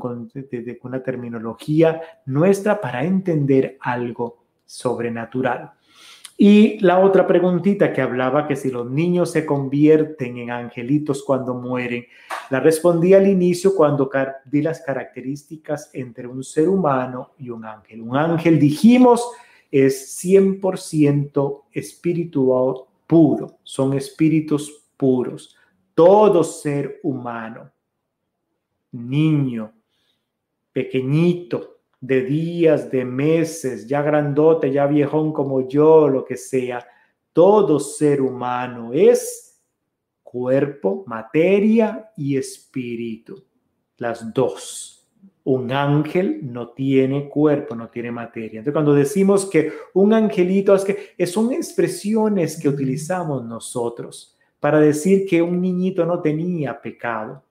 una 0.83 1.03
terminología 1.03 1.99
nuestra 2.27 2.79
para 2.79 3.03
entender 3.03 3.77
algo 3.81 4.45
sobrenatural. 4.65 5.73
Y 6.37 6.79
la 6.79 6.99
otra 6.99 7.27
preguntita 7.27 7.91
que 7.91 8.01
hablaba 8.01 8.47
que 8.47 8.55
si 8.55 8.71
los 8.71 8.89
niños 8.89 9.31
se 9.31 9.45
convierten 9.45 10.37
en 10.37 10.51
angelitos 10.51 11.23
cuando 11.23 11.55
mueren, 11.55 12.05
la 12.51 12.61
respondí 12.61 13.13
al 13.13 13.27
inicio 13.27 13.75
cuando 13.75 14.09
di 14.45 14.61
las 14.61 14.79
características 14.79 15.89
entre 15.91 16.25
un 16.25 16.41
ser 16.41 16.69
humano 16.69 17.31
y 17.37 17.49
un 17.49 17.65
ángel. 17.65 18.01
Un 18.01 18.15
ángel, 18.15 18.59
dijimos, 18.59 19.29
es 19.71 20.23
100% 20.23 21.63
espiritual 21.71 22.75
puro, 23.07 23.57
son 23.63 23.93
espíritus 23.93 24.85
puros. 24.97 25.55
Todo 25.93 26.43
ser 26.43 26.99
humano, 27.03 27.71
niño, 28.91 29.73
pequeñito, 30.71 31.75
de 32.01 32.21
días, 32.21 32.91
de 32.91 33.03
meses, 33.03 33.87
ya 33.87 34.01
grandote, 34.01 34.71
ya 34.71 34.85
viejón 34.85 35.33
como 35.33 35.67
yo, 35.67 36.07
lo 36.07 36.23
que 36.23 36.37
sea. 36.37 36.85
Todo 37.33 37.79
ser 37.79 38.21
humano 38.21 38.91
es 38.93 39.61
cuerpo, 40.21 41.03
materia 41.07 42.11
y 42.15 42.37
espíritu. 42.37 43.43
Las 43.97 44.33
dos. 44.33 44.94
Un 45.45 45.71
ángel 45.71 46.39
no 46.43 46.69
tiene 46.69 47.29
cuerpo, 47.29 47.75
no 47.75 47.89
tiene 47.89 48.11
materia. 48.11 48.59
Entonces, 48.59 48.73
cuando 48.73 48.93
decimos 48.93 49.45
que 49.45 49.71
un 49.93 50.13
angelito 50.13 50.75
es 50.75 50.83
que 50.83 51.25
son 51.25 51.53
expresiones 51.53 52.59
que 52.59 52.67
utilizamos 52.67 53.45
nosotros 53.45 54.35
para 54.59 54.79
decir 54.79 55.27
que 55.27 55.41
un 55.41 55.61
niñito 55.61 56.05
no 56.05 56.21
tenía 56.21 56.81
pecado. 56.81 57.43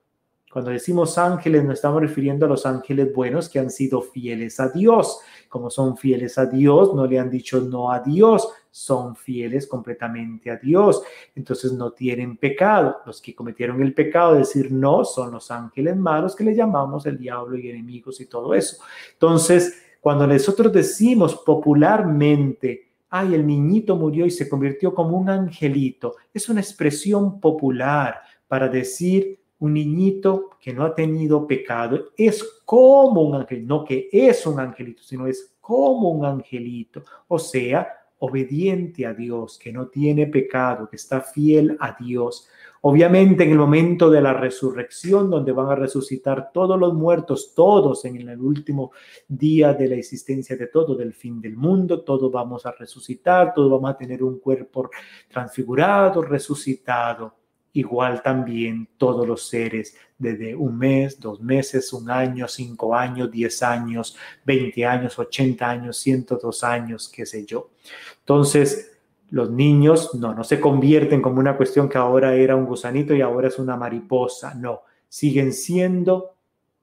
Cuando 0.51 0.71
decimos 0.71 1.17
ángeles, 1.17 1.63
nos 1.63 1.73
estamos 1.75 2.01
refiriendo 2.01 2.45
a 2.45 2.49
los 2.49 2.65
ángeles 2.65 3.13
buenos 3.13 3.49
que 3.49 3.59
han 3.59 3.69
sido 3.69 4.01
fieles 4.01 4.59
a 4.59 4.69
Dios. 4.69 5.19
Como 5.49 5.69
son 5.69 5.97
fieles 5.97 6.37
a 6.37 6.45
Dios, 6.45 6.93
no 6.93 7.05
le 7.05 7.19
han 7.19 7.29
dicho 7.29 7.59
no 7.59 7.91
a 7.91 7.99
Dios, 7.99 8.47
son 8.75 9.15
fieles 9.15 9.67
completamente 9.67 10.51
a 10.51 10.57
Dios. 10.57 11.01
Entonces 11.33 11.71
no 11.71 11.91
tienen 11.91 12.35
pecado. 12.35 12.97
Los 13.05 13.21
que 13.21 13.33
cometieron 13.33 13.81
el 13.81 13.93
pecado 13.93 14.33
de 14.33 14.39
decir 14.39 14.69
no 14.69 15.05
son 15.05 15.31
los 15.31 15.49
ángeles 15.49 15.95
malos 15.95 16.35
que 16.35 16.43
le 16.43 16.53
llamamos 16.53 17.05
el 17.05 17.17
diablo 17.17 17.57
y 17.57 17.69
enemigos 17.69 18.19
y 18.19 18.25
todo 18.25 18.53
eso. 18.53 18.83
Entonces, 19.13 19.81
cuando 20.01 20.27
nosotros 20.27 20.73
decimos 20.73 21.35
popularmente, 21.37 22.89
ay, 23.11 23.35
el 23.35 23.47
niñito 23.47 23.95
murió 23.95 24.25
y 24.25 24.31
se 24.31 24.49
convirtió 24.49 24.93
como 24.93 25.17
un 25.17 25.29
angelito, 25.29 26.17
es 26.33 26.49
una 26.49 26.59
expresión 26.59 27.39
popular 27.39 28.19
para 28.45 28.67
decir 28.67 29.39
un 29.59 29.73
niñito 29.73 30.49
que 30.59 30.73
no 30.73 30.83
ha 30.83 30.93
tenido 30.93 31.47
pecado 31.47 32.09
es 32.17 32.43
como 32.65 33.21
un 33.21 33.35
ángel, 33.35 33.65
no 33.65 33.85
que 33.85 34.09
es 34.11 34.45
un 34.45 34.59
angelito, 34.59 35.01
sino 35.01 35.27
es 35.27 35.55
como 35.61 36.09
un 36.09 36.25
angelito, 36.25 37.03
o 37.29 37.39
sea, 37.39 37.87
obediente 38.19 39.05
a 39.05 39.13
Dios, 39.13 39.59
que 39.59 39.71
no 39.71 39.87
tiene 39.87 40.27
pecado, 40.27 40.89
que 40.89 40.95
está 40.95 41.21
fiel 41.21 41.77
a 41.79 41.95
Dios. 41.99 42.47
Obviamente 42.81 43.43
en 43.43 43.51
el 43.51 43.57
momento 43.57 44.09
de 44.09 44.21
la 44.21 44.33
resurrección, 44.33 45.29
donde 45.29 45.51
van 45.51 45.69
a 45.69 45.75
resucitar 45.75 46.51
todos 46.53 46.79
los 46.79 46.93
muertos, 46.93 47.53
todos 47.55 48.05
en 48.05 48.17
el 48.17 48.39
último 48.39 48.91
día 49.27 49.73
de 49.73 49.89
la 49.89 49.95
existencia 49.95 50.55
de 50.55 50.67
todo, 50.67 50.95
del 50.95 51.13
fin 51.13 51.41
del 51.41 51.55
mundo, 51.57 52.03
todos 52.03 52.31
vamos 52.31 52.65
a 52.65 52.71
resucitar, 52.71 53.53
todos 53.53 53.71
vamos 53.71 53.89
a 53.89 53.97
tener 53.97 54.23
un 54.23 54.39
cuerpo 54.39 54.89
transfigurado, 55.29 56.21
resucitado 56.21 57.44
igual 57.75 58.23
también 58.23 58.87
todos 58.97 59.27
los 59.27 59.47
seres 59.47 59.95
desde 60.17 60.55
un 60.55 60.77
mes, 60.77 61.19
dos 61.19 61.41
meses, 61.41 61.91
un 61.93 62.09
año, 62.09 62.47
cinco 62.47 62.95
años, 62.95 63.29
diez 63.29 63.61
años, 63.61 64.17
veinte 64.45 64.85
años, 64.85 65.19
ochenta 65.19 65.69
años, 65.69 65.97
ciento 65.97 66.39
dos 66.41 66.63
años, 66.63 67.11
qué 67.13 67.25
sé 67.25 67.45
yo. 67.45 67.69
Entonces, 68.19 68.97
los 69.29 69.51
niños 69.51 70.15
no, 70.15 70.33
no 70.33 70.43
se 70.45 70.59
convierten 70.61 71.21
como 71.21 71.39
una 71.39 71.57
cuestión 71.57 71.89
que 71.89 71.97
ahora 71.97 72.33
era 72.33 72.55
un 72.55 72.65
gusanito 72.65 73.13
y 73.13 73.21
ahora 73.21 73.49
es 73.49 73.59
una 73.59 73.75
mariposa, 73.75 74.53
no, 74.55 74.81
siguen 75.09 75.51
siendo 75.51 76.35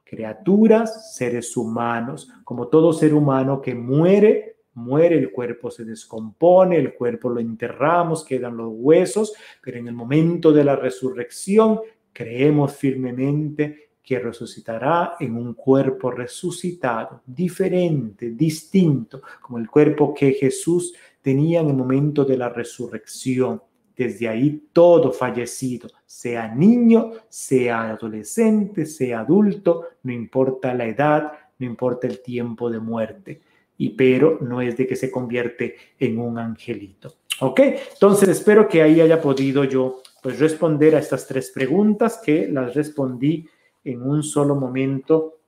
criaturas, 0.05 1.17
seres 1.17 1.57
humanos, 1.57 2.31
como 2.45 2.69
todo 2.69 2.93
ser 2.93 3.15
humano 3.15 3.63
que 3.63 3.75
muere 3.75 4.52
muere, 4.75 5.19
el 5.19 5.31
cuerpo 5.31 5.71
se 5.71 5.85
descompone, 5.85 6.77
el 6.77 6.95
cuerpo 6.95 7.29
lo 7.31 7.41
enterramos, 7.41 8.25
quedan 8.25 8.57
los 8.57 8.71
huesos, 8.73 9.35
pero 9.61 9.79
en 9.79 9.89
el 9.89 9.95
momento 9.95 10.53
de 10.53 10.65
la 10.65 10.77
resurrección 10.77 11.81
creemos 12.13 12.75
firmemente 12.75 13.91
que 14.03 14.19
resucitará 14.19 15.15
en 15.21 15.37
un 15.37 15.55
cuerpo 15.55 16.11
resucitado, 16.11 17.23
diferente, 17.25 18.31
distinto, 18.31 19.23
como 19.41 19.59
el 19.59 19.69
cuerpo 19.69 20.13
que 20.13 20.33
Jesús 20.33 20.95
tenía 21.21 21.61
en 21.61 21.69
el 21.69 21.77
momento 21.77 22.25
de 22.25 22.37
la 22.37 22.49
resurrección. 22.49 23.63
Desde 23.95 24.27
ahí 24.27 24.69
todo 24.73 25.13
fallecido, 25.13 25.89
sea 26.05 26.53
niño, 26.53 27.13
sea 27.29 27.91
adolescente, 27.91 28.87
sea 28.87 29.21
adulto, 29.21 29.85
no 30.03 30.13
importa 30.13 30.75
la 30.75 30.87
edad, 30.87 31.33
no 31.59 31.67
importa 31.67 32.09
el 32.09 32.21
tiempo 32.21 32.71
de 32.71 32.81
muerte 32.81 33.43
y 33.83 33.91
pero 33.91 34.39
no 34.41 34.61
es 34.61 34.77
de 34.77 34.87
que 34.87 34.95
se 34.95 35.11
convierte 35.11 35.75
en 35.99 36.17
un 36.21 36.39
angelito. 36.39 37.15
¿Ok? 37.41 37.61
Entonces 37.95 38.29
espero 38.29 38.69
que 38.69 38.81
ahí 38.81 39.01
haya 39.01 39.21
podido 39.21 39.65
yo 39.65 40.03
pues 40.23 40.39
responder 40.39 40.95
a 40.95 41.01
estas 41.01 41.27
tres 41.27 41.51
preguntas 41.51 42.21
que 42.25 42.47
las 42.47 42.75
respondí 42.75 43.45
en 43.83 44.03
un 44.03 44.23
solo 44.23 44.55
momento, 44.55 45.39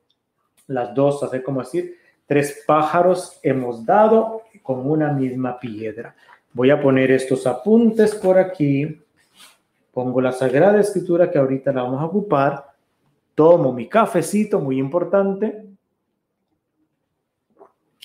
las 0.66 0.92
dos, 0.96 1.22
hacer 1.22 1.44
como 1.44 1.60
decir, 1.60 1.96
tres 2.26 2.64
pájaros 2.66 3.38
hemos 3.40 3.86
dado 3.86 4.42
con 4.64 4.84
una 4.90 5.12
misma 5.12 5.60
piedra. 5.60 6.16
Voy 6.52 6.70
a 6.70 6.82
poner 6.82 7.12
estos 7.12 7.46
apuntes 7.46 8.16
por 8.16 8.36
aquí. 8.36 9.00
Pongo 9.92 10.20
la 10.20 10.32
Sagrada 10.32 10.80
Escritura 10.80 11.30
que 11.30 11.38
ahorita 11.38 11.72
la 11.72 11.84
vamos 11.84 12.00
a 12.00 12.06
ocupar. 12.06 12.64
Tomo 13.36 13.72
mi 13.72 13.88
cafecito, 13.88 14.58
muy 14.58 14.80
importante 14.80 15.63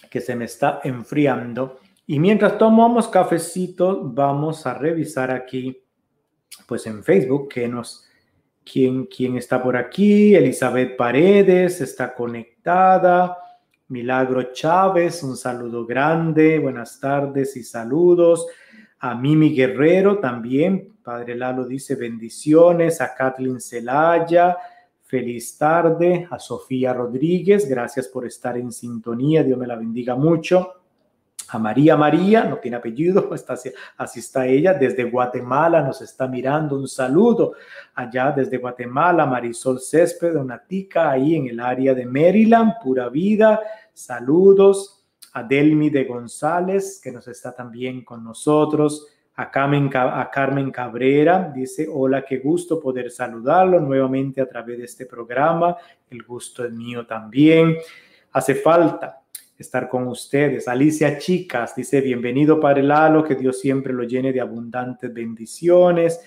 que 0.10 0.22
se 0.22 0.36
me 0.36 0.46
está 0.46 0.82
enfriando. 0.84 1.80
Y 2.08 2.20
mientras 2.20 2.58
tomamos 2.58 3.08
cafecito, 3.08 4.02
vamos 4.04 4.66
a 4.66 4.74
revisar 4.74 5.32
aquí, 5.32 5.82
pues 6.68 6.88
en 6.88 7.04
Facebook, 7.04 7.50
que 7.50 7.68
nos, 7.68 8.08
quién, 8.64 9.06
quién 9.06 9.38
está 9.38 9.62
por 9.62 9.78
aquí. 9.78 10.36
Elizabeth 10.36 10.96
Paredes 10.98 11.82
está 11.82 12.14
conectada. 12.14 13.38
Milagro 13.90 14.54
Chávez, 14.54 15.24
un 15.24 15.36
saludo 15.36 15.86
grande. 15.86 16.60
Buenas 16.60 17.00
tardes 17.00 17.58
y 17.58 17.64
saludos. 17.64 18.46
A 19.00 19.16
Mimi 19.16 19.56
Guerrero 19.56 20.20
también. 20.20 20.98
Padre 21.04 21.36
Lalo 21.36 21.66
dice 21.66 21.96
bendiciones. 21.96 23.02
A 23.02 23.16
Kathleen 23.16 23.60
Celaya. 23.60 24.58
Feliz 25.10 25.58
tarde 25.58 26.28
a 26.30 26.38
Sofía 26.38 26.94
Rodríguez, 26.94 27.68
gracias 27.68 28.08
por 28.08 28.28
estar 28.28 28.56
en 28.58 28.72
sintonía, 28.72 29.44
Dios 29.44 29.58
me 29.58 29.66
la 29.66 29.76
bendiga 29.76 30.14
mucho. 30.14 30.76
A 31.48 31.58
María 31.58 31.98
María, 31.98 32.44
no 32.44 32.58
tiene 32.58 32.78
apellido, 32.78 33.28
así 33.98 34.20
está 34.20 34.46
ella, 34.46 34.76
desde 34.76 35.06
Guatemala 35.06 35.82
nos 35.82 36.04
está 36.04 36.28
mirando, 36.28 36.76
un 36.76 36.88
saludo 36.88 37.54
allá 37.96 38.32
desde 38.32 38.60
Guatemala, 38.60 39.26
Marisol 39.26 39.80
Césped, 39.80 40.36
una 40.36 40.64
tica 40.64 41.10
ahí 41.10 41.34
en 41.34 41.48
el 41.48 41.60
área 41.60 41.96
de 41.96 42.06
Maryland, 42.06 42.74
pura 42.84 43.10
vida, 43.10 43.62
saludos. 43.92 44.96
A 45.34 45.44
Delmi 45.44 45.92
de 45.92 46.06
González, 46.06 47.00
que 47.04 47.12
nos 47.12 47.28
está 47.28 47.56
también 47.56 48.04
con 48.04 48.24
nosotros 48.24 49.08
a 49.42 49.50
Carmen, 49.50 50.70
Cabrera, 50.70 51.50
dice, 51.56 51.88
hola, 51.90 52.26
qué 52.26 52.40
gusto 52.40 52.78
poder 52.78 53.10
saludarlo 53.10 53.80
nuevamente 53.80 54.42
a 54.42 54.50
través 54.50 54.80
de 54.80 54.84
este 54.84 55.06
programa, 55.06 55.78
el 56.10 56.24
gusto 56.24 56.66
es 56.66 56.74
mío 56.74 57.08
también. 57.08 57.78
Hace 58.34 58.56
falta 58.56 59.22
estar 59.58 59.88
con 59.88 60.08
ustedes. 60.08 60.68
Alicia 60.68 61.18
Chicas 61.18 61.74
dice, 61.74 62.02
bienvenido 62.02 62.60
para 62.60 62.82
el 62.82 62.92
halo, 62.92 63.24
que 63.24 63.36
Dios 63.36 63.62
siempre 63.62 63.94
lo 63.94 64.04
llene 64.04 64.34
de 64.34 64.42
abundantes 64.42 65.14
bendiciones. 65.14 66.20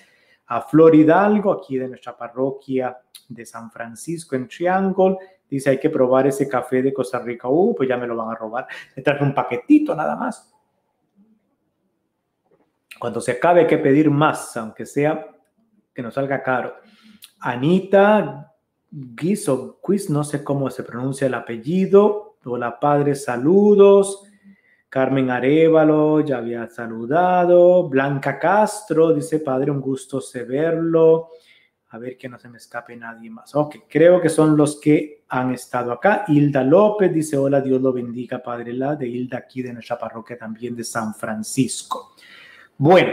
A 0.47 0.63
Flor 0.63 0.95
Hidalgo, 0.95 1.53
aquí 1.53 1.77
de 1.77 1.89
nuestra 1.89 2.17
parroquia 2.17 2.97
de 3.29 3.45
San 3.45 3.71
Francisco 3.71 4.37
en 4.37 4.49
Triangle, 4.49 5.17
dice, 5.51 5.69
hay 5.69 5.79
que 5.79 5.91
probar 5.91 6.29
ese 6.29 6.49
café 6.49 6.81
de 6.83 6.95
Costa 6.95 7.19
Rica. 7.19 7.49
Uh, 7.49 7.75
pues 7.75 7.87
ya 7.91 7.99
me 7.99 8.07
lo 8.07 8.17
van 8.17 8.31
a 8.31 8.35
robar. 8.35 8.67
Le 8.97 9.03
traje 9.03 9.23
un 9.23 9.35
paquetito 9.35 9.95
nada 9.95 10.17
más. 10.17 10.51
Cuando 13.03 13.21
se 13.21 13.33
acabe 13.33 13.63
hay 13.63 13.67
que 13.67 13.79
pedir 13.79 14.09
más, 14.13 14.57
aunque 14.57 14.87
sea 14.87 15.27
que 15.93 16.03
nos 16.03 16.15
salga 16.15 16.41
caro. 16.41 16.77
Anita 17.41 18.55
Guizo, 18.89 19.81
Quiz, 19.83 20.09
no 20.09 20.23
sé 20.23 20.45
cómo 20.45 20.71
se 20.71 20.85
pronuncia 20.85 21.27
el 21.27 21.35
apellido. 21.35 22.37
Hola 22.45 22.79
padre, 22.79 23.17
saludos. 23.17 24.23
Carmen 24.89 25.31
Arevalo, 25.31 26.21
ya 26.21 26.37
había 26.37 26.69
saludado. 26.69 27.89
Blanca 27.89 28.39
Castro 28.39 29.13
dice, 29.13 29.41
padre, 29.41 29.73
un 29.73 29.81
gusto 29.81 30.21
verlo. 30.47 31.31
A 31.89 31.99
ver 31.99 32.17
que 32.17 32.29
no 32.29 32.39
se 32.39 32.49
me 32.49 32.59
escape 32.59 32.95
nadie 32.95 33.31
más. 33.31 33.53
Ok, 33.57 33.79
creo 33.89 34.21
que 34.21 34.29
son 34.29 34.57
los 34.57 34.79
que 34.79 35.25
han 35.31 35.53
estado 35.53 35.91
acá. 35.91 36.25
Hilda 36.29 36.63
López 36.63 37.13
dice, 37.13 37.37
hola, 37.37 37.61
Dios 37.61 37.83
lo 37.83 37.93
bendiga, 37.93 38.41
Padre 38.41 38.73
La, 38.75 38.95
de 38.95 39.09
Hilda 39.09 39.39
aquí 39.39 39.61
de 39.61 39.73
nuestra 39.73 39.99
parroquia 39.99 40.39
también 40.39 40.77
de 40.77 40.85
San 40.85 41.13
Francisco. 41.17 42.12
Bueno, 42.79 43.13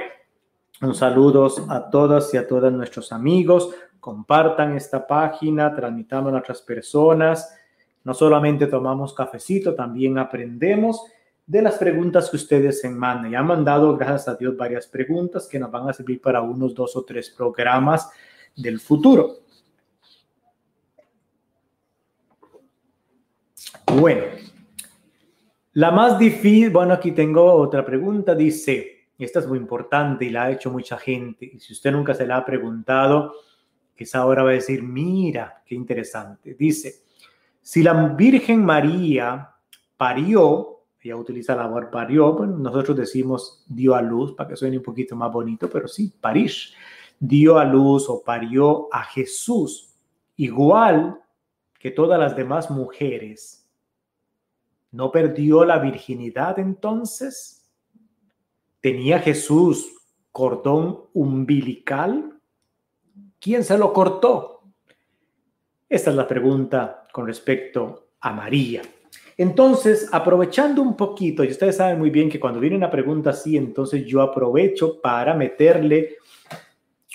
un 0.81 0.95
saludos 0.95 1.61
a 1.69 1.89
todas 1.89 2.33
y 2.33 2.37
a 2.37 2.47
todos 2.47 2.71
nuestros 2.71 3.11
amigos. 3.11 3.69
Compartan 3.99 4.75
esta 4.75 5.05
página, 5.05 5.75
transmitamos 5.75 6.33
a 6.33 6.37
otras 6.37 6.61
personas. 6.61 7.55
No 8.03 8.13
solamente 8.13 8.67
tomamos 8.67 9.13
cafecito, 9.13 9.75
también 9.75 10.17
aprendemos 10.17 11.03
de 11.45 11.63
las 11.63 11.77
preguntas 11.77 12.29
que 12.29 12.37
ustedes 12.37 12.79
se 12.79 12.89
mandan. 12.89 13.31
Y 13.31 13.35
han 13.35 13.47
mandado, 13.47 13.97
gracias 13.97 14.27
a 14.27 14.35
Dios, 14.35 14.55
varias 14.55 14.87
preguntas 14.87 15.47
que 15.47 15.59
nos 15.59 15.71
van 15.71 15.89
a 15.89 15.93
servir 15.93 16.21
para 16.21 16.41
unos 16.41 16.75
dos 16.75 16.95
o 16.95 17.03
tres 17.03 17.31
programas 17.31 18.09
del 18.55 18.79
futuro. 18.79 19.39
Bueno, 23.87 24.21
la 25.73 25.91
más 25.91 26.19
difícil, 26.19 26.69
bueno, 26.69 26.93
aquí 26.93 27.11
tengo 27.11 27.51
otra 27.51 27.83
pregunta, 27.83 28.35
dice, 28.35 28.98
esta 29.23 29.39
es 29.39 29.47
muy 29.47 29.57
importante 29.57 30.25
y 30.25 30.29
la 30.29 30.43
ha 30.43 30.51
hecho 30.51 30.71
mucha 30.71 30.97
gente, 30.97 31.45
y 31.45 31.59
si 31.59 31.73
usted 31.73 31.91
nunca 31.91 32.13
se 32.13 32.25
la 32.25 32.37
ha 32.37 32.45
preguntado, 32.45 33.33
quizá 33.95 34.19
ahora 34.19 34.43
va 34.43 34.51
a 34.51 34.53
decir, 34.53 34.81
mira, 34.81 35.61
qué 35.65 35.75
interesante. 35.75 36.53
Dice, 36.53 37.03
si 37.61 37.83
la 37.83 37.93
Virgen 37.93 38.63
María 38.63 39.49
parió, 39.97 40.79
ella 41.01 41.15
utiliza 41.15 41.55
la 41.55 41.63
palabra 41.63 41.91
parió, 41.91 42.33
nosotros 42.45 42.95
decimos 42.95 43.63
dio 43.67 43.95
a 43.95 44.01
luz 44.01 44.33
para 44.33 44.49
que 44.49 44.55
suene 44.55 44.77
un 44.77 44.83
poquito 44.83 45.15
más 45.15 45.31
bonito, 45.31 45.69
pero 45.69 45.87
sí, 45.87 46.13
París 46.19 46.73
dio 47.19 47.57
a 47.57 47.65
luz 47.65 48.09
o 48.09 48.23
parió 48.23 48.87
a 48.91 49.03
Jesús, 49.03 49.93
igual 50.37 51.19
que 51.77 51.91
todas 51.91 52.19
las 52.19 52.35
demás 52.35 52.71
mujeres, 52.71 53.69
¿no 54.91 55.11
perdió 55.11 55.65
la 55.65 55.79
virginidad 55.79 56.59
entonces? 56.59 57.58
¿Tenía 58.81 59.19
Jesús 59.19 59.93
cordón 60.31 61.01
umbilical? 61.13 62.39
¿Quién 63.39 63.63
se 63.63 63.77
lo 63.77 63.91
cortó? 63.91 64.63
Esta 65.87 66.11
es 66.11 66.15
la 66.15 66.27
pregunta 66.27 67.07
con 67.11 67.27
respecto 67.27 68.11
a 68.21 68.31
María. 68.31 68.81
Entonces, 69.37 70.09
aprovechando 70.11 70.81
un 70.81 70.95
poquito, 70.95 71.43
y 71.43 71.49
ustedes 71.49 71.77
saben 71.77 71.97
muy 71.97 72.09
bien 72.09 72.29
que 72.29 72.39
cuando 72.39 72.59
viene 72.59 72.75
una 72.75 72.91
pregunta 72.91 73.31
así, 73.31 73.57
entonces 73.57 74.05
yo 74.05 74.21
aprovecho 74.21 75.01
para 75.01 75.33
meterle 75.33 76.17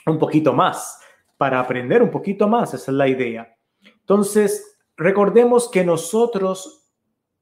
un 0.06 0.18
poquito 0.18 0.52
más, 0.52 0.98
para 1.36 1.60
aprender 1.60 2.02
un 2.02 2.10
poquito 2.10 2.48
más, 2.48 2.74
esa 2.74 2.90
es 2.90 2.96
la 2.96 3.08
idea. 3.08 3.56
Entonces, 4.00 4.78
recordemos 4.96 5.70
que 5.70 5.84
nosotros 5.84 6.90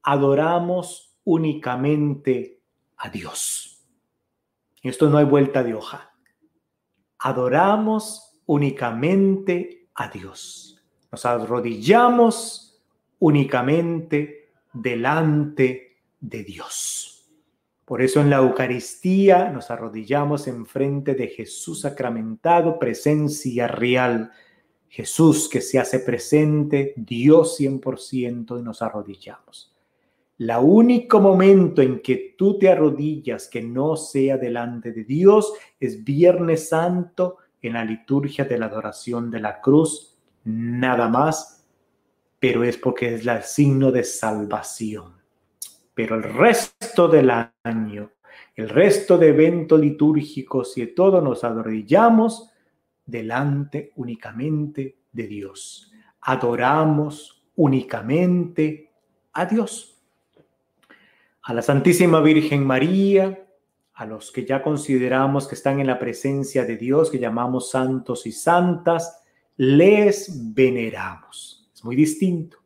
adoramos 0.01 1.17
únicamente 1.23 2.61
a 2.97 3.09
Dios. 3.09 3.72
Esto 4.83 5.09
no 5.09 5.17
hay 5.17 5.25
vuelta 5.25 5.63
de 5.63 5.73
hoja. 5.73 6.13
Adoramos 7.19 8.41
únicamente 8.45 9.87
a 9.95 10.09
Dios. 10.09 10.83
Nos 11.09 11.25
arrodillamos 11.25 12.83
únicamente 13.19 14.51
delante 14.73 16.01
de 16.19 16.43
Dios. 16.43 17.31
Por 17.85 18.01
eso 18.01 18.19
en 18.19 18.29
la 18.29 18.37
Eucaristía 18.37 19.49
nos 19.49 19.71
arrodillamos 19.71 20.47
en 20.47 20.65
frente 20.65 21.15
de 21.15 21.27
Jesús 21.27 21.81
sacramentado, 21.81 22.77
presencia 22.77 23.67
real. 23.67 24.31
Jesús 24.89 25.49
que 25.49 25.61
se 25.61 25.79
hace 25.79 25.99
presente, 25.99 26.93
Dios 26.97 27.57
100% 27.59 28.59
y 28.59 28.63
nos 28.63 28.81
arrodillamos. 28.81 29.72
La 30.37 30.59
único 30.59 31.19
momento 31.19 31.81
en 31.81 32.01
que 32.01 32.35
tú 32.37 32.57
te 32.57 32.69
arrodillas 32.69 33.47
que 33.47 33.61
no 33.61 33.95
sea 33.95 34.37
delante 34.37 34.91
de 34.91 35.03
Dios 35.03 35.53
es 35.79 36.03
Viernes 36.03 36.69
Santo 36.69 37.37
en 37.61 37.73
la 37.73 37.85
liturgia 37.85 38.45
de 38.45 38.57
la 38.57 38.65
adoración 38.65 39.31
de 39.31 39.39
la 39.39 39.61
cruz, 39.61 40.17
nada 40.43 41.07
más, 41.07 41.65
pero 42.39 42.63
es 42.63 42.77
porque 42.77 43.15
es 43.15 43.25
el 43.25 43.43
signo 43.43 43.91
de 43.91 44.03
salvación 44.03 45.23
pero 45.93 46.15
el 46.15 46.23
resto 46.23 47.07
del 47.07 47.31
año, 47.63 48.11
el 48.55 48.69
resto 48.69 49.17
de 49.17 49.29
eventos 49.29 49.79
litúrgicos 49.79 50.77
y 50.77 50.87
todo 50.87 51.21
nos 51.21 51.43
arrodillamos 51.43 52.51
delante 53.05 53.91
únicamente 53.95 54.97
de 55.11 55.27
Dios. 55.27 55.91
Adoramos 56.21 57.43
únicamente 57.55 58.91
a 59.33 59.45
Dios. 59.45 59.92
A 61.43 61.53
la 61.53 61.61
Santísima 61.61 62.21
Virgen 62.21 62.65
María, 62.65 63.45
a 63.93 64.05
los 64.05 64.31
que 64.31 64.45
ya 64.45 64.63
consideramos 64.63 65.47
que 65.47 65.55
están 65.55 65.79
en 65.79 65.87
la 65.87 65.99
presencia 65.99 66.65
de 66.65 66.77
Dios, 66.77 67.11
que 67.11 67.19
llamamos 67.19 67.69
santos 67.69 68.25
y 68.25 68.31
santas, 68.31 69.23
les 69.57 70.53
veneramos. 70.53 71.69
Es 71.73 71.83
muy 71.83 71.95
distinto. 71.95 72.57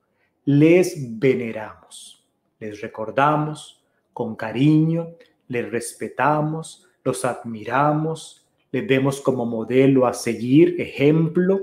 Les 0.45 0.95
veneramos 1.19 2.17
les 2.59 2.81
recordamos 2.81 3.83
con 4.13 4.35
cariño, 4.35 5.15
les 5.47 5.69
respetamos, 5.69 6.87
los 7.03 7.23
admiramos, 7.23 8.45
les 8.71 8.87
vemos 8.87 9.21
como 9.21 9.45
modelo 9.45 10.07
a 10.07 10.13
seguir, 10.13 10.79
ejemplo 10.81 11.59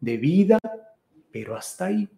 de 0.00 0.16
vida, 0.16 0.58
pero 1.30 1.56
hasta 1.56 1.86
ahí. 1.86 2.08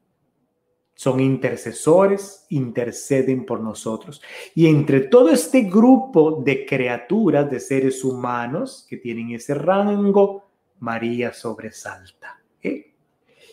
Son 0.94 1.20
intercesores, 1.20 2.46
interceden 2.50 3.44
por 3.44 3.60
nosotros. 3.60 4.22
Y 4.54 4.66
entre 4.66 5.00
todo 5.00 5.30
este 5.30 5.62
grupo 5.62 6.42
de 6.44 6.64
criaturas, 6.66 7.50
de 7.50 7.60
seres 7.60 8.04
humanos 8.04 8.86
que 8.88 8.98
tienen 8.98 9.30
ese 9.32 9.54
rango, 9.54 10.44
María 10.80 11.32
sobresalta. 11.32 12.40
¿eh? 12.62 12.92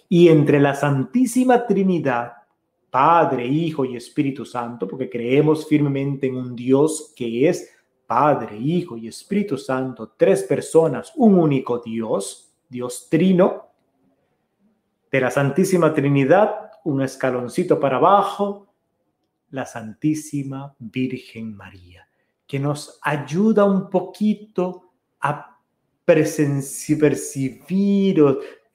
Y 0.09 0.27
entre 0.27 0.59
la 0.59 0.75
Santísima 0.75 1.65
Trinidad 1.65 2.33
Padre, 2.89 3.45
Hijo 3.45 3.85
y 3.85 3.95
Espíritu 3.95 4.45
Santo, 4.45 4.87
porque 4.87 5.09
creemos 5.09 5.67
firmemente 5.67 6.27
en 6.27 6.35
un 6.35 6.55
Dios 6.55 7.13
que 7.15 7.47
es 7.47 7.69
Padre, 8.07 8.57
Hijo 8.57 8.97
y 8.97 9.07
Espíritu 9.07 9.57
Santo, 9.57 10.13
tres 10.17 10.43
personas, 10.43 11.13
un 11.15 11.37
único 11.37 11.79
Dios, 11.79 12.51
Dios 12.67 13.07
trino, 13.09 13.67
de 15.11 15.21
la 15.21 15.29
Santísima 15.29 15.93
Trinidad, 15.93 16.68
un 16.89 17.01
escaloncito 17.01 17.79
para 17.79 17.97
abajo, 17.97 18.73
la 19.51 19.65
Santísima 19.65 20.75
Virgen 20.79 21.55
María, 21.55 22.07
que 22.45 22.59
nos 22.59 22.99
ayuda 23.01 23.65
un 23.65 23.89
poquito 23.89 24.91
a 25.21 25.57
percibir 26.05 28.23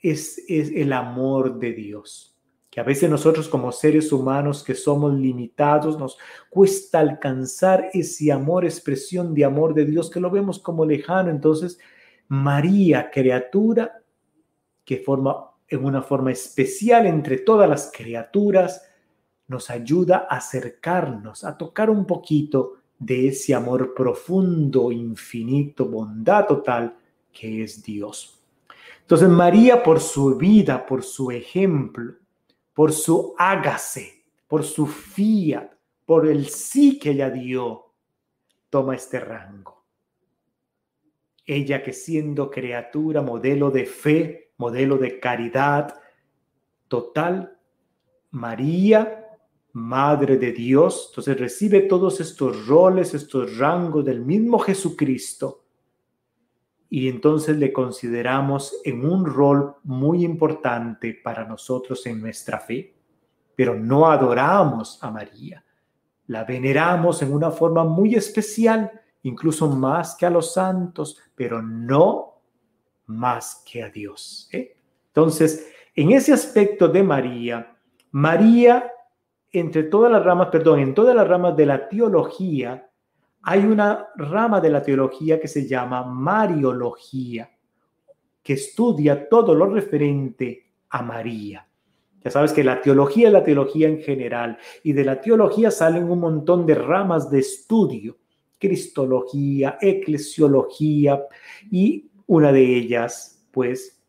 es, 0.00 0.38
es 0.48 0.70
el 0.70 0.92
amor 0.92 1.58
de 1.58 1.72
Dios 1.72 2.34
que 2.74 2.80
a 2.80 2.82
veces 2.82 3.08
nosotros 3.08 3.48
como 3.48 3.70
seres 3.70 4.10
humanos 4.10 4.64
que 4.64 4.74
somos 4.74 5.14
limitados 5.14 5.96
nos 5.96 6.18
cuesta 6.50 6.98
alcanzar 6.98 7.88
ese 7.92 8.32
amor, 8.32 8.64
expresión 8.64 9.32
de 9.32 9.44
amor 9.44 9.74
de 9.74 9.84
Dios 9.84 10.10
que 10.10 10.18
lo 10.18 10.28
vemos 10.28 10.58
como 10.58 10.84
lejano. 10.84 11.30
Entonces, 11.30 11.78
María, 12.26 13.12
criatura 13.12 14.02
que 14.84 14.96
forma 14.96 15.52
en 15.68 15.84
una 15.84 16.02
forma 16.02 16.32
especial 16.32 17.06
entre 17.06 17.38
todas 17.38 17.68
las 17.68 17.90
criaturas, 17.92 18.82
nos 19.48 19.70
ayuda 19.70 20.26
a 20.28 20.36
acercarnos, 20.36 21.44
a 21.44 21.56
tocar 21.56 21.90
un 21.90 22.06
poquito 22.06 22.74
de 22.98 23.28
ese 23.28 23.54
amor 23.54 23.94
profundo, 23.94 24.90
infinito, 24.92 25.86
bondad 25.86 26.46
total 26.46 26.96
que 27.32 27.62
es 27.62 27.82
Dios. 27.82 28.40
Entonces 29.00 29.28
María 29.28 29.82
por 29.82 30.00
su 30.00 30.36
vida, 30.36 30.86
por 30.86 31.02
su 31.02 31.30
ejemplo, 31.30 32.14
por 32.72 32.92
su 32.92 33.34
hágase, 33.38 34.24
por 34.48 34.64
su 34.64 34.86
fiat, 34.86 35.72
por 36.06 36.26
el 36.26 36.48
sí 36.48 36.98
que 36.98 37.10
ella 37.10 37.30
dio, 37.30 37.92
toma 38.70 38.94
este 38.94 39.20
rango. 39.20 39.84
Ella 41.44 41.82
que 41.82 41.92
siendo 41.92 42.50
criatura, 42.50 43.20
modelo 43.20 43.70
de 43.70 43.84
fe, 43.84 44.43
modelo 44.56 44.98
de 44.98 45.18
caridad 45.20 45.94
total, 46.88 47.58
María, 48.30 49.20
Madre 49.72 50.36
de 50.36 50.52
Dios, 50.52 51.08
entonces 51.10 51.36
recibe 51.36 51.80
todos 51.80 52.20
estos 52.20 52.68
roles, 52.68 53.12
estos 53.12 53.58
rangos 53.58 54.04
del 54.04 54.20
mismo 54.20 54.60
Jesucristo. 54.60 55.64
Y 56.88 57.08
entonces 57.08 57.56
le 57.56 57.72
consideramos 57.72 58.80
en 58.84 59.04
un 59.04 59.26
rol 59.26 59.74
muy 59.82 60.24
importante 60.24 61.18
para 61.24 61.44
nosotros 61.44 62.06
en 62.06 62.20
nuestra 62.20 62.60
fe, 62.60 62.94
pero 63.56 63.74
no 63.74 64.08
adoramos 64.08 65.02
a 65.02 65.10
María, 65.10 65.64
la 66.28 66.44
veneramos 66.44 67.20
en 67.22 67.32
una 67.32 67.50
forma 67.50 67.82
muy 67.82 68.14
especial, 68.14 68.92
incluso 69.24 69.68
más 69.68 70.14
que 70.14 70.26
a 70.26 70.30
los 70.30 70.52
santos, 70.52 71.18
pero 71.34 71.60
no 71.60 72.33
más 73.06 73.62
que 73.70 73.82
a 73.82 73.90
Dios. 73.90 74.48
¿eh? 74.52 74.76
Entonces, 75.08 75.72
en 75.94 76.12
ese 76.12 76.32
aspecto 76.32 76.88
de 76.88 77.02
María, 77.02 77.76
María, 78.10 78.90
entre 79.52 79.84
todas 79.84 80.10
las 80.10 80.24
ramas, 80.24 80.48
perdón, 80.48 80.80
en 80.80 80.94
todas 80.94 81.14
las 81.14 81.26
ramas 81.26 81.56
de 81.56 81.66
la 81.66 81.88
teología, 81.88 82.90
hay 83.42 83.64
una 83.64 84.08
rama 84.16 84.60
de 84.60 84.70
la 84.70 84.82
teología 84.82 85.38
que 85.38 85.48
se 85.48 85.66
llama 85.66 86.04
Mariología, 86.04 87.50
que 88.42 88.54
estudia 88.54 89.28
todo 89.28 89.54
lo 89.54 89.66
referente 89.66 90.72
a 90.90 91.02
María. 91.02 91.66
Ya 92.22 92.30
sabes 92.30 92.52
que 92.54 92.64
la 92.64 92.80
teología 92.80 93.26
es 93.26 93.32
la 93.34 93.44
teología 93.44 93.86
en 93.86 94.00
general 94.00 94.58
y 94.82 94.94
de 94.94 95.04
la 95.04 95.20
teología 95.20 95.70
salen 95.70 96.10
un 96.10 96.20
montón 96.20 96.64
de 96.64 96.74
ramas 96.74 97.30
de 97.30 97.40
estudio, 97.40 98.16
cristología, 98.58 99.76
eclesiología 99.78 101.22
y 101.70 102.10
una 102.26 102.52
de 102.52 102.62
ellas, 102.62 103.46
pues, 103.50 104.02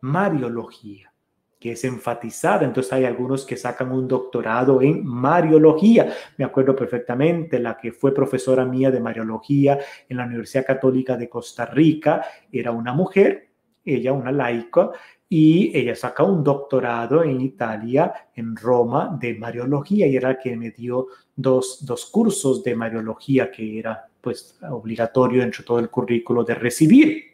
Mariología, 0.00 1.12
que 1.58 1.72
es 1.72 1.84
enfatizada. 1.84 2.64
Entonces 2.64 2.92
hay 2.92 3.04
algunos 3.04 3.46
que 3.46 3.56
sacan 3.56 3.92
un 3.92 4.08
doctorado 4.08 4.82
en 4.82 5.04
Mariología. 5.06 6.12
Me 6.36 6.44
acuerdo 6.44 6.74
perfectamente 6.74 7.60
la 7.60 7.76
que 7.76 7.92
fue 7.92 8.12
profesora 8.12 8.64
mía 8.64 8.90
de 8.90 9.00
Mariología 9.00 9.78
en 10.08 10.16
la 10.16 10.26
Universidad 10.26 10.66
Católica 10.66 11.16
de 11.16 11.28
Costa 11.28 11.66
Rica, 11.66 12.24
era 12.50 12.72
una 12.72 12.92
mujer, 12.92 13.48
ella 13.84 14.12
una 14.12 14.32
laica, 14.32 14.90
y 15.28 15.74
ella 15.74 15.94
saca 15.94 16.24
un 16.24 16.44
doctorado 16.44 17.24
en 17.24 17.40
Italia, 17.40 18.12
en 18.34 18.54
Roma, 18.54 19.16
de 19.18 19.32
Mariología 19.34 20.06
y 20.06 20.14
era 20.14 20.38
que 20.38 20.54
me 20.56 20.72
dio 20.72 21.06
dos, 21.34 21.86
dos 21.86 22.04
cursos 22.04 22.62
de 22.62 22.76
Mariología 22.76 23.50
que 23.50 23.78
era 23.78 24.06
pues 24.20 24.58
obligatorio 24.68 25.40
dentro 25.40 25.62
de 25.62 25.66
todo 25.66 25.78
el 25.78 25.88
currículo 25.88 26.44
de 26.44 26.54
recibir 26.54 27.31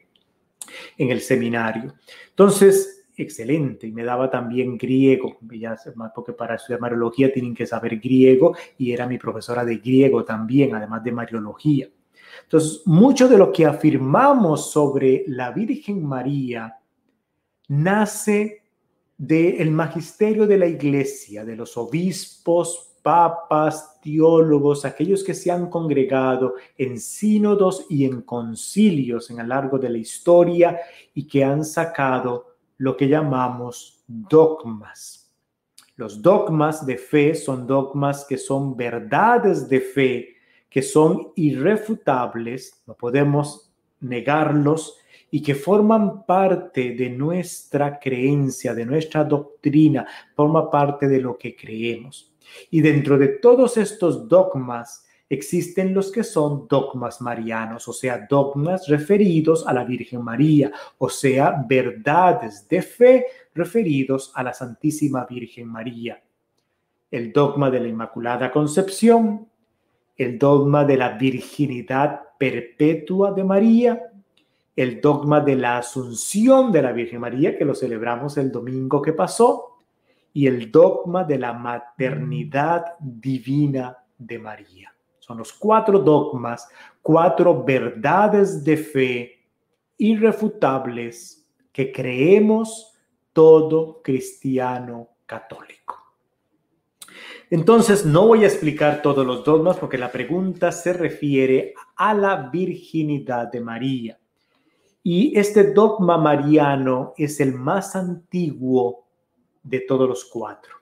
en 0.96 1.10
el 1.10 1.20
seminario. 1.20 1.94
Entonces, 2.30 3.06
excelente, 3.16 3.86
y 3.86 3.92
me 3.92 4.04
daba 4.04 4.30
también 4.30 4.78
griego, 4.78 5.38
porque 6.14 6.32
para 6.32 6.54
estudiar 6.54 6.80
Mariología 6.80 7.32
tienen 7.32 7.54
que 7.54 7.66
saber 7.66 7.98
griego 7.98 8.56
y 8.76 8.92
era 8.92 9.06
mi 9.06 9.18
profesora 9.18 9.64
de 9.64 9.78
griego 9.78 10.24
también, 10.24 10.74
además 10.74 11.02
de 11.02 11.12
Mariología. 11.12 11.88
Entonces, 12.44 12.82
mucho 12.86 13.28
de 13.28 13.38
lo 13.38 13.52
que 13.52 13.66
afirmamos 13.66 14.70
sobre 14.70 15.24
la 15.26 15.50
Virgen 15.50 16.04
María, 16.04 16.78
nace 17.68 18.62
del 19.16 19.72
magisterio 19.72 20.46
de 20.46 20.58
la 20.58 20.66
iglesia, 20.66 21.44
de 21.44 21.56
los 21.56 21.76
obispos, 21.76 22.94
papas, 23.02 23.97
teólogos, 24.09 24.84
aquellos 24.84 25.22
que 25.22 25.34
se 25.34 25.50
han 25.50 25.68
congregado 25.68 26.54
en 26.76 26.98
sínodos 26.98 27.84
y 27.90 28.04
en 28.04 28.22
concilios 28.22 29.30
en 29.30 29.40
a 29.40 29.42
lo 29.42 29.48
largo 29.50 29.78
de 29.78 29.90
la 29.90 29.98
historia 29.98 30.78
y 31.14 31.26
que 31.26 31.44
han 31.44 31.64
sacado 31.64 32.56
lo 32.78 32.96
que 32.96 33.09
llamamos 33.09 34.02
dogmas. 34.06 35.30
Los 35.96 36.22
dogmas 36.22 36.86
de 36.86 36.96
fe 36.96 37.34
son 37.34 37.66
dogmas 37.66 38.24
que 38.24 38.38
son 38.38 38.76
verdades 38.76 39.68
de 39.68 39.80
fe, 39.80 40.28
que 40.70 40.80
son 40.80 41.32
irrefutables, 41.34 42.82
no 42.86 42.94
podemos 42.94 43.70
negarlos 44.00 44.96
y 45.30 45.42
que 45.42 45.54
forman 45.54 46.24
parte 46.24 46.94
de 46.94 47.11
nuestra 47.11 47.98
creencia, 47.98 48.74
de 48.74 48.86
nuestra 48.86 49.24
doctrina, 49.24 50.06
forma 50.34 50.70
parte 50.70 51.09
de 51.09 51.20
lo 51.20 51.36
que 51.36 51.54
creemos. 51.54 52.32
Y 52.70 52.80
dentro 52.80 53.18
de 53.18 53.28
todos 53.28 53.76
estos 53.76 54.28
dogmas 54.28 55.07
existen 55.28 55.92
los 55.92 56.11
que 56.11 56.24
son 56.24 56.66
dogmas 56.68 57.20
marianos, 57.20 57.86
o 57.88 57.92
sea, 57.92 58.26
dogmas 58.28 58.88
referidos 58.88 59.66
a 59.66 59.74
la 59.74 59.84
Virgen 59.84 60.22
María, 60.22 60.72
o 60.96 61.09
sea, 61.09 61.64
verdades 61.68 62.66
de 62.68 62.82
fe 62.82 63.26
referidos 63.55 64.32
a 64.34 64.42
la 64.42 64.55
Santísima 64.55 65.26
Virgen 65.26 65.68
María. 65.68 66.22
El 67.11 67.32
dogma 67.32 67.70
de 67.70 67.80
la 67.80 67.88
Inmaculada 67.88 68.51
Concepción, 68.51 69.49
el 70.16 70.38
dogma 70.38 70.84
de 70.84 70.96
la 70.96 71.11
virginidad 71.11 72.20
perpetua 72.38 73.32
de 73.32 73.44
María, 73.44 74.03
el 74.74 75.01
dogma 75.01 75.40
de 75.40 75.57
la 75.57 75.78
Asunción 75.78 76.70
de 76.72 76.82
la 76.82 76.92
Virgen 76.92 77.20
María, 77.20 77.57
que 77.57 77.64
lo 77.64 77.74
celebramos 77.74 78.36
el 78.36 78.51
domingo 78.51 79.03
que 79.03 79.12
pasó, 79.12 79.77
y 80.32 80.46
el 80.46 80.70
dogma 80.70 81.24
de 81.24 81.38
la 81.38 81.52
maternidad 81.52 82.94
divina 83.00 83.96
de 84.16 84.38
María. 84.38 84.94
Son 85.18 85.38
los 85.38 85.52
cuatro 85.52 85.98
dogmas, 85.98 86.68
cuatro 87.02 87.62
verdades 87.64 88.64
de 88.64 88.76
fe 88.76 89.46
irrefutables 89.98 91.46
que 91.72 91.92
creemos 91.92 92.94
todo 93.32 94.00
cristiano 94.02 95.08
católico. 95.26 95.96
Entonces, 97.50 98.04
no 98.04 98.26
voy 98.26 98.44
a 98.44 98.46
explicar 98.46 99.00
todos 99.00 99.26
los 99.26 99.44
dogmas 99.44 99.76
porque 99.78 99.96
la 99.96 100.12
pregunta 100.12 100.70
se 100.70 100.92
refiere 100.92 101.74
a 101.96 102.12
la 102.14 102.50
virginidad 102.50 103.50
de 103.50 103.60
María. 103.60 104.18
Y 105.02 105.38
este 105.38 105.72
dogma 105.72 106.18
mariano 106.18 107.14
es 107.16 107.40
el 107.40 107.54
más 107.54 107.96
antiguo 107.96 109.07
de 109.68 109.80
todos 109.80 110.08
los 110.08 110.24
cuatro. 110.24 110.76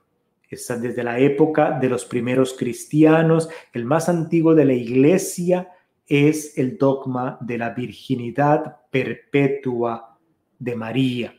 Es 0.49 0.67
desde 0.81 1.03
la 1.03 1.19
época 1.19 1.77
de 1.77 1.89
los 1.89 2.05
primeros 2.05 2.53
cristianos, 2.53 3.49
el 3.73 3.83
más 3.85 4.07
antiguo 4.07 4.55
de 4.55 4.65
la 4.65 4.73
iglesia 4.73 5.69
es 6.05 6.57
el 6.57 6.77
dogma 6.77 7.37
de 7.41 7.57
la 7.57 7.71
virginidad 7.71 8.77
perpetua 8.89 10.17
de 10.57 10.75
María, 10.75 11.35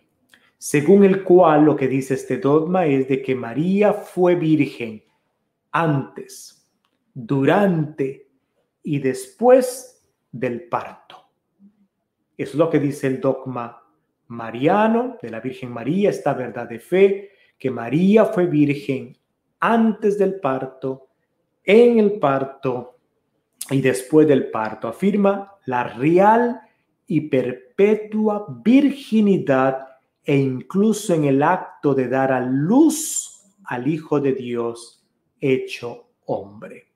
según 0.59 1.05
el 1.05 1.25
cual 1.25 1.65
lo 1.65 1.75
que 1.75 1.89
dice 1.89 2.15
este 2.15 2.37
dogma 2.37 2.85
es 2.85 3.09
de 3.09 3.23
que 3.23 3.35
María 3.35 3.95
fue 3.95 4.35
virgen 4.35 5.03
antes, 5.73 6.69
durante 7.15 8.29
y 8.83 8.99
después 8.99 10.07
del 10.31 10.69
parto. 10.69 11.17
Es 12.37 12.55
lo 12.55 12.69
que 12.69 12.79
dice 12.79 13.07
el 13.07 13.21
dogma 13.21 13.83
mariano 14.29 15.17
de 15.21 15.31
la 15.31 15.41
Virgen 15.41 15.71
María, 15.71 16.11
esta 16.11 16.35
verdad 16.35 16.69
de 16.69 16.79
fe, 16.79 17.31
que 17.59 17.71
María 17.71 18.25
fue 18.25 18.47
virgen 18.47 19.17
antes 19.61 20.19
del 20.19 20.41
parto, 20.41 21.09
en 21.65 21.99
el 21.99 22.19
parto 22.19 22.99
y 23.71 23.81
después 23.81 24.27
del 24.27 24.51
parto. 24.51 24.89
Afirma 24.89 25.53
la 25.67 25.85
real 25.85 26.61
y 27.07 27.23
perpetua 27.23 28.47
virginidad 28.65 29.87
e 30.25 30.37
incluso 30.37 31.15
en 31.15 31.25
el 31.25 31.43
acto 31.43 31.95
de 31.95 32.09
dar 32.09 32.33
a 32.33 32.41
luz 32.41 33.43
al 33.65 33.89
Hijo 33.89 34.21
de 34.21 34.33
Dios 34.33 35.07
hecho 35.41 36.11
hombre 36.27 36.88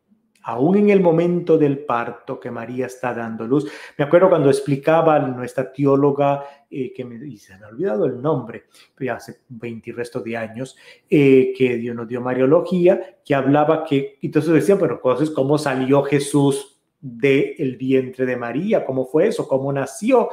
aún 0.45 0.77
en 0.77 0.91
el 0.91 1.01
momento 1.01 1.57
del 1.57 1.81
parto 1.81 2.41
que 2.41 2.51
María 2.51 2.87
está 2.87 3.15
dando 3.15 3.47
luz. 3.47 3.71
Me 3.97 4.05
acuerdo 4.05 4.29
cuando 4.29 4.51
explicaba 4.51 5.19
nuestra 5.19 5.73
teóloga, 5.73 6.45
eh, 6.71 6.93
que 6.93 7.05
me, 7.05 7.37
se 7.37 7.57
me 7.59 7.65
ha 7.65 7.69
olvidado 7.69 8.07
el 8.07 8.21
nombre, 8.21 8.65
pero 8.95 9.07
ya 9.07 9.17
hace 9.17 9.41
20 9.49 9.91
y 9.91 9.93
resto 9.93 10.21
de 10.21 10.37
años, 10.37 10.77
eh, 11.09 11.53
que 11.57 11.77
Dios 11.77 11.95
nos 11.95 12.09
dio 12.09 12.21
Mariología, 12.21 13.19
que 13.25 13.35
hablaba 13.35 13.85
que, 13.85 14.19
entonces 14.23 14.53
decían, 14.53 14.79
pero 14.79 15.01
cosas 15.01 15.31
cómo 15.31 15.59
salió 15.59 16.03
Jesús 16.03 16.81
del 17.01 17.77
vientre 17.77 18.25
de 18.27 18.37
María, 18.37 18.85
cómo 18.85 19.07
fue 19.07 19.29
eso, 19.29 19.47
cómo 19.47 19.73
nació. 19.73 20.31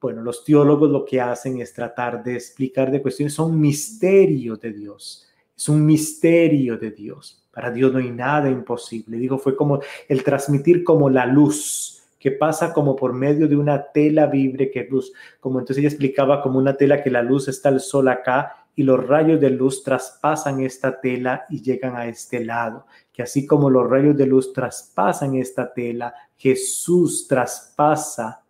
Bueno, 0.00 0.22
los 0.22 0.44
teólogos 0.44 0.90
lo 0.90 1.04
que 1.04 1.20
hacen 1.20 1.60
es 1.60 1.72
tratar 1.72 2.22
de 2.22 2.34
explicar 2.34 2.90
de 2.90 3.00
cuestiones, 3.00 3.34
son 3.34 3.58
misterios 3.58 4.60
de 4.60 4.72
Dios, 4.72 5.26
es 5.56 5.68
un 5.68 5.84
misterio 5.84 6.76
de 6.76 6.90
Dios. 6.90 7.45
Para 7.56 7.70
Dios 7.70 7.90
no 7.90 8.00
hay 8.00 8.10
nada 8.10 8.50
imposible. 8.50 9.16
Digo, 9.16 9.38
fue 9.38 9.56
como 9.56 9.80
el 10.08 10.22
transmitir 10.22 10.84
como 10.84 11.08
la 11.08 11.24
luz 11.24 12.02
que 12.18 12.30
pasa 12.30 12.74
como 12.74 12.94
por 12.94 13.14
medio 13.14 13.48
de 13.48 13.56
una 13.56 13.82
tela 13.92 14.26
vibre 14.26 14.70
que 14.70 14.84
luz, 14.84 15.10
como 15.40 15.58
entonces 15.58 15.78
ella 15.78 15.88
explicaba 15.88 16.42
como 16.42 16.58
una 16.58 16.76
tela 16.76 17.02
que 17.02 17.10
la 17.10 17.22
luz 17.22 17.48
está 17.48 17.70
el 17.70 17.80
sol 17.80 18.08
acá 18.08 18.66
y 18.74 18.82
los 18.82 19.06
rayos 19.06 19.40
de 19.40 19.48
luz 19.48 19.82
traspasan 19.82 20.60
esta 20.60 21.00
tela 21.00 21.46
y 21.48 21.62
llegan 21.62 21.96
a 21.96 22.06
este 22.06 22.44
lado, 22.44 22.84
que 23.10 23.22
así 23.22 23.46
como 23.46 23.70
los 23.70 23.88
rayos 23.88 24.18
de 24.18 24.26
luz 24.26 24.52
traspasan 24.52 25.36
esta 25.36 25.72
tela, 25.72 26.12
Jesús 26.36 27.26
traspasa 27.26 28.42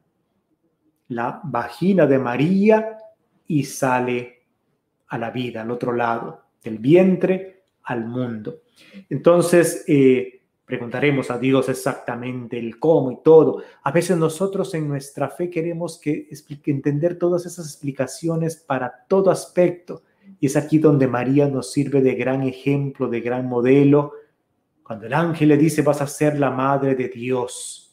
la 1.11 1.41
vagina 1.45 2.07
de 2.07 2.19
María 2.19 2.99
y 3.47 3.63
sale 3.63 4.47
a 5.07 5.17
la 5.17 5.31
vida, 5.31 5.63
al 5.63 5.71
otro 5.71 5.93
lado, 5.93 6.43
del 6.65 6.79
vientre 6.79 7.67
al 7.85 8.05
mundo. 8.05 8.63
Entonces, 9.09 9.85
eh, 9.87 10.37
preguntaremos 10.67 11.31
a 11.31 11.39
Dios 11.39 11.69
exactamente 11.69 12.59
el 12.59 12.79
cómo 12.79 13.13
y 13.13 13.23
todo. 13.23 13.63
A 13.85 13.93
veces 13.93 14.17
nosotros 14.17 14.75
en 14.75 14.89
nuestra 14.89 15.29
fe 15.31 15.49
queremos 15.49 15.99
que, 15.99 16.29
entender 16.67 17.19
todas 17.19 17.47
esas 17.47 17.67
explicaciones 17.67 18.57
para 18.57 18.93
todo 19.09 19.31
aspecto. 19.31 20.03
Y 20.41 20.47
es 20.47 20.57
aquí 20.57 20.79
donde 20.79 21.07
María 21.07 21.47
nos 21.47 21.71
sirve 21.71 22.03
de 22.03 22.17
gran 22.17 22.43
ejemplo, 22.43 23.09
de 23.09 23.21
gran 23.21 23.47
modelo, 23.47 24.13
Cuando 24.83 25.07
el 25.07 25.15
ángel 25.15 25.49
le 25.49 25.57
dice, 25.57 25.83
vas 25.83 26.01
a 26.01 26.07
ser 26.07 26.39
la 26.39 26.51
madre 26.51 26.95
de 26.95 27.09
Dios. 27.09 27.87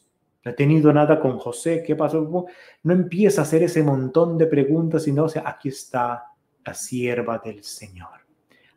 No 0.44 0.50
he 0.50 0.54
tenido 0.54 0.92
nada 0.92 1.18
con 1.18 1.38
José, 1.38 1.82
¿qué 1.84 1.96
pasó? 1.96 2.46
No 2.82 2.92
empieza 2.92 3.40
a 3.40 3.44
hacer 3.44 3.62
ese 3.62 3.82
montón 3.82 4.38
de 4.38 4.46
preguntas, 4.46 5.04
sino, 5.04 5.24
o 5.24 5.28
sea, 5.28 5.42
aquí 5.46 5.70
está 5.70 6.24
la 6.64 6.74
sierva 6.74 7.40
del 7.44 7.64
Señor. 7.64 8.20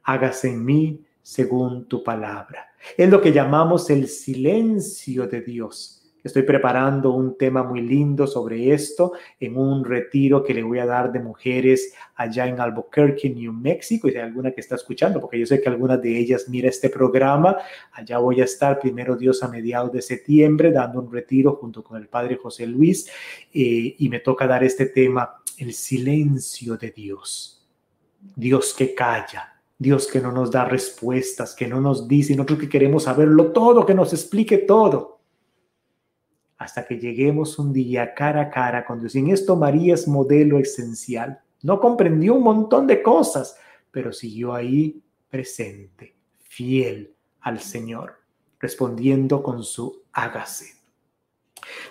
Hágase 0.03 0.49
en 0.49 0.65
mí 0.65 1.05
según 1.27 1.87
tu 1.87 2.03
palabra. 2.03 2.69
Es 2.95 3.09
lo 3.09 3.19
que 3.19 3.33
llamamos 3.33 3.89
el 3.89 4.07
silencio 4.07 5.27
de 5.27 5.41
Dios 5.41 5.97
Estoy 6.27 6.43
preparando 6.43 7.11
un 7.11 7.37
tema 7.37 7.63
muy 7.63 7.79
lindo 7.79 8.27
sobre 8.27 8.73
esto 8.73 9.13
en 9.39 9.57
un 9.57 9.85
retiro 9.85 10.43
que 10.43 10.53
le 10.53 10.61
voy 10.61 10.79
a 10.79 10.85
dar 10.85 11.09
de 11.09 11.21
mujeres 11.21 11.93
allá 12.15 12.47
en 12.47 12.59
Albuquerque, 12.59 13.29
New 13.29 13.53
Mexico. 13.53 14.07
Y 14.07 14.11
si 14.11 14.17
hay 14.17 14.23
alguna 14.23 14.51
que 14.51 14.59
está 14.59 14.75
escuchando, 14.75 15.21
porque 15.21 15.39
yo 15.39 15.45
sé 15.45 15.61
que 15.61 15.69
algunas 15.69 16.01
de 16.01 16.17
ellas 16.17 16.49
mira 16.49 16.67
este 16.67 16.89
programa, 16.89 17.57
allá 17.93 18.17
voy 18.17 18.41
a 18.41 18.43
estar 18.43 18.77
primero 18.77 19.15
Dios 19.15 19.41
a 19.41 19.47
mediados 19.47 19.91
de 19.93 20.01
septiembre 20.01 20.71
dando 20.71 20.99
un 20.99 21.11
retiro 21.11 21.55
junto 21.55 21.81
con 21.81 21.97
el 21.97 22.09
padre 22.09 22.35
José 22.35 22.67
Luis 22.67 23.07
eh, 23.53 23.95
y 23.97 24.09
me 24.09 24.19
toca 24.19 24.47
dar 24.47 24.65
este 24.65 24.87
tema, 24.87 25.41
el 25.57 25.73
silencio 25.73 26.75
de 26.75 26.91
Dios. 26.91 27.65
Dios 28.35 28.73
que 28.73 28.93
calla, 28.93 29.56
Dios 29.77 30.07
que 30.07 30.19
no 30.19 30.31
nos 30.31 30.51
da 30.51 30.65
respuestas, 30.65 31.53
que 31.53 31.67
no 31.67 31.79
nos 31.79 32.07
dice, 32.07 32.35
nosotros 32.35 32.59
que 32.59 32.69
queremos 32.69 33.03
saberlo 33.03 33.51
todo, 33.51 33.85
que 33.85 33.93
nos 33.93 34.11
explique 34.13 34.57
todo 34.57 35.17
hasta 36.57 36.85
que 36.85 36.97
lleguemos 36.97 37.59
un 37.59 37.71
día 37.71 38.13
cara 38.13 38.41
a 38.41 38.49
cara 38.49 38.85
con 38.85 38.99
Dios. 38.99 39.15
Y 39.15 39.19
en 39.19 39.29
esto 39.29 39.55
María 39.55 39.93
es 39.93 40.07
modelo 40.07 40.57
esencial. 40.57 41.39
No 41.61 41.79
comprendió 41.79 42.35
un 42.35 42.43
montón 42.43 42.87
de 42.87 43.03
cosas, 43.03 43.57
pero 43.91 44.11
siguió 44.11 44.53
ahí 44.53 45.01
presente, 45.29 46.15
fiel 46.39 47.13
al 47.41 47.59
Señor, 47.59 48.15
respondiendo 48.59 49.43
con 49.43 49.63
su 49.63 50.03
hágase. 50.11 50.76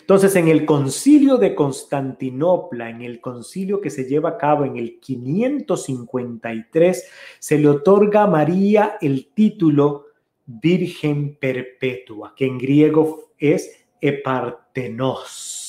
Entonces, 0.00 0.34
en 0.36 0.48
el 0.48 0.64
concilio 0.64 1.36
de 1.36 1.54
Constantinopla, 1.54 2.88
en 2.90 3.02
el 3.02 3.20
concilio 3.20 3.80
que 3.80 3.90
se 3.90 4.04
lleva 4.04 4.30
a 4.30 4.38
cabo 4.38 4.64
en 4.64 4.76
el 4.76 4.98
553, 5.00 7.04
se 7.38 7.58
le 7.58 7.68
otorga 7.68 8.22
a 8.22 8.26
María 8.26 8.96
el 9.00 9.28
título 9.34 10.06
Virgen 10.46 11.36
Perpetua, 11.40 12.34
que 12.36 12.46
en 12.46 12.58
griego 12.58 13.32
es 13.38 13.84
Epartenos. 14.00 15.62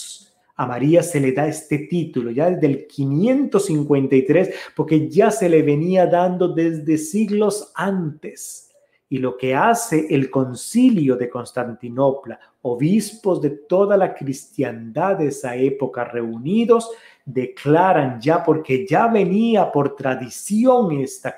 A 0.56 0.66
María 0.66 1.04
se 1.04 1.20
le 1.20 1.34
da 1.34 1.48
este 1.48 1.80
título 1.80 2.32
ya 2.32 2.50
desde 2.50 2.68
el 2.68 2.88
553 2.88 4.56
porque 4.76 5.08
ya 5.08 5.30
se 5.30 5.50
le 5.50 5.62
venía 5.62 6.08
dando 6.08 6.48
desde 6.48 6.98
siglos 6.98 7.72
antes. 7.76 8.67
Y 9.10 9.20
lo 9.20 9.38
que 9.38 9.56
hace 9.56 10.08
el 10.10 10.30
concilio 10.30 11.16
de 11.16 11.30
Constantinopla, 11.30 12.40
obispos 12.64 13.42
de 13.42 13.52
toda 13.52 13.96
la 13.96 14.14
cristiandad 14.14 15.18
de 15.18 15.28
esa 15.28 15.56
época 15.56 16.04
reunidos, 16.04 16.92
declaran 17.24 18.20
ya, 18.20 18.44
porque 18.44 18.86
ya 18.88 19.08
venía 19.08 19.72
por 19.72 19.96
tradición 19.96 20.92
esta, 20.94 21.36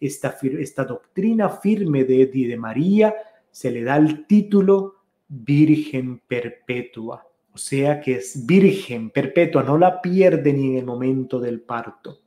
esta, 0.00 0.36
esta 0.42 0.84
doctrina 0.84 1.48
firme 1.48 2.04
de, 2.04 2.26
de 2.26 2.56
María, 2.56 3.14
se 3.50 3.70
le 3.70 3.82
da 3.82 3.96
el 3.96 4.26
título 4.26 4.96
virgen 5.28 6.20
perpetua, 6.26 7.26
o 7.52 7.58
sea 7.58 8.00
que 8.00 8.16
es 8.16 8.46
virgen 8.46 9.10
perpetua, 9.10 9.62
no 9.62 9.76
la 9.78 10.00
pierde 10.00 10.52
ni 10.52 10.70
en 10.70 10.78
el 10.78 10.84
momento 10.84 11.38
del 11.38 11.60
parto. 11.60 12.18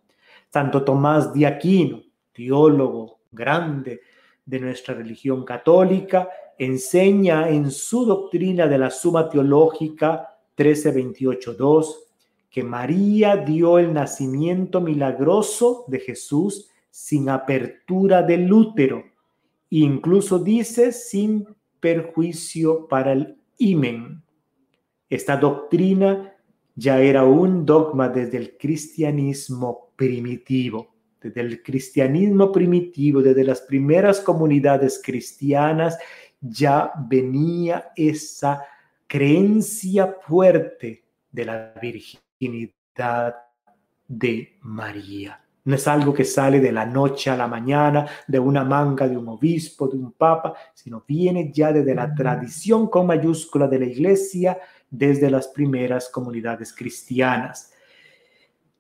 Tanto 0.50 0.84
Tomás 0.84 1.34
de 1.34 1.48
Aquino, 1.48 2.02
teólogo 2.32 3.20
grande 3.32 4.02
de 4.46 4.60
nuestra 4.60 4.94
religión 4.94 5.46
católica, 5.46 6.30
enseña 6.58 7.50
en 7.50 7.72
su 7.72 8.06
doctrina 8.06 8.68
de 8.68 8.78
la 8.78 8.90
Suma 8.90 9.30
Teológica 9.30 10.38
1328.2 10.58 11.86
que 12.54 12.64
María 12.64 13.36
dio 13.36 13.80
el 13.80 13.92
nacimiento 13.94 14.80
milagroso 14.80 15.86
de 15.88 16.00
Jesús 16.00 16.70
sin 16.92 17.30
apertura 17.30 18.22
del 18.22 18.54
útero. 18.54 19.04
Incluso 19.72 20.38
dice 20.38 20.92
sin 20.92 21.48
perjuicio 21.80 22.88
para 22.88 23.14
el 23.14 23.38
imen. 23.58 24.22
Esta 25.10 25.36
doctrina 25.36 26.36
ya 26.76 27.02
era 27.02 27.24
un 27.24 27.66
dogma 27.66 28.10
desde 28.10 28.38
el 28.38 28.56
cristianismo 28.58 29.92
primitivo, 29.96 30.93
desde 31.24 31.42
el 31.42 31.64
cristianismo 31.64 32.52
primitivo, 32.52 33.22
desde 33.22 33.44
las 33.44 33.62
primeras 33.62 34.20
comunidades 34.20 35.02
cristianas, 35.04 35.98
ya 36.42 36.92
venía 37.08 37.92
esa 37.96 38.62
creencia 39.08 40.18
fuerte 40.22 41.06
de 41.32 41.46
la 41.46 41.74
virginidad 41.82 43.36
de 44.08 44.58
María. 44.62 45.40
No 45.66 45.76
es 45.76 45.88
algo 45.88 46.14
que 46.14 46.26
sale 46.26 46.60
de 46.60 46.74
la 46.74 46.86
noche 46.86 47.30
a 47.30 47.38
la 47.38 47.48
mañana, 47.48 48.06
de 48.28 48.38
una 48.38 48.66
manga 48.66 49.08
de 49.08 49.16
un 49.16 49.30
obispo, 49.30 49.88
de 49.88 49.98
un 49.98 50.12
papa, 50.12 50.54
sino 50.74 51.06
viene 51.08 51.52
ya 51.54 51.72
desde 51.72 51.96
la 51.96 52.14
tradición 52.14 52.88
con 52.88 53.08
mayúscula 53.08 53.68
de 53.68 53.80
la 53.80 53.86
iglesia, 53.86 54.58
desde 54.90 55.32
las 55.32 55.48
primeras 55.48 56.10
comunidades 56.10 56.74
cristianas. 56.74 57.73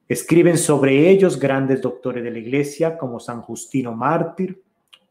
Escriben 0.07 0.57
sobre 0.57 1.09
ellos 1.09 1.37
grandes 1.39 1.81
doctores 1.81 2.23
de 2.23 2.31
la 2.31 2.39
iglesia 2.39 2.97
como 2.97 3.19
San 3.19 3.41
Justino 3.41 3.93
Mártir, 3.93 4.63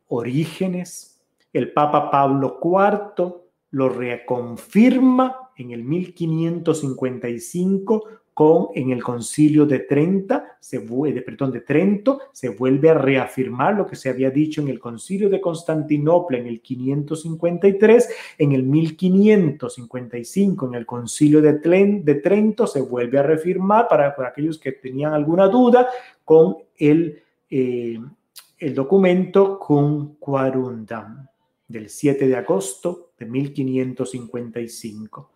Orígenes, 0.09 1.23
el 1.53 1.73
Papa 1.73 2.11
Pablo 2.11 2.59
IV 2.63 3.35
lo 3.71 3.89
reconfirma 3.89 5.51
en 5.57 5.71
el 5.71 5.85
1555 5.85 8.05
con 8.35 8.69
en 8.75 8.91
el 8.91 9.03
concilio 9.03 9.65
de 9.67 9.81
Trenta, 9.81 10.57
se 10.59 10.79
vuelve, 10.79 11.21
perdón, 11.23 11.53
de 11.53 11.61
Trento, 11.61 12.21
se 12.33 12.49
vuelve 12.49 12.89
a 12.89 12.95
reafirmar 12.95 13.75
lo 13.75 13.87
que 13.87 13.97
se 13.97 14.09
había 14.09 14.31
dicho 14.31 14.63
en 14.63 14.69
el 14.69 14.79
concilio 14.79 15.29
de 15.29 15.39
Constantinopla 15.41 16.39
en 16.39 16.47
el 16.47 16.63
553, 16.63 18.09
en 18.39 18.53
el 18.53 18.63
1555 18.63 20.67
en 20.67 20.75
el 20.75 20.87
concilio 20.87 21.43
de, 21.43 21.53
Trento 22.23 22.67
se 22.67 22.81
vuelve 22.81 23.19
a 23.19 23.23
reafirmar 23.23 23.87
para, 23.89 24.15
aquellos 24.27 24.59
que 24.59 24.73
tenían 24.73 25.13
alguna 25.13 25.49
duda 25.49 25.89
con 26.25 26.57
el, 26.79 27.23
eh, 27.51 28.01
el 28.59 28.75
documento 28.75 29.59
Cum 29.59 30.15
Quarundam 30.19 31.29
del 31.69 31.89
7 31.89 32.29
de 32.29 32.37
agosto 32.37 33.13
de 33.19 33.25
1555. 33.27 35.31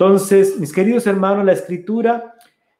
Entonces, 0.00 0.60
mis 0.60 0.72
queridos 0.72 1.08
hermanos, 1.08 1.44
la 1.44 1.54
escritura 1.54 2.36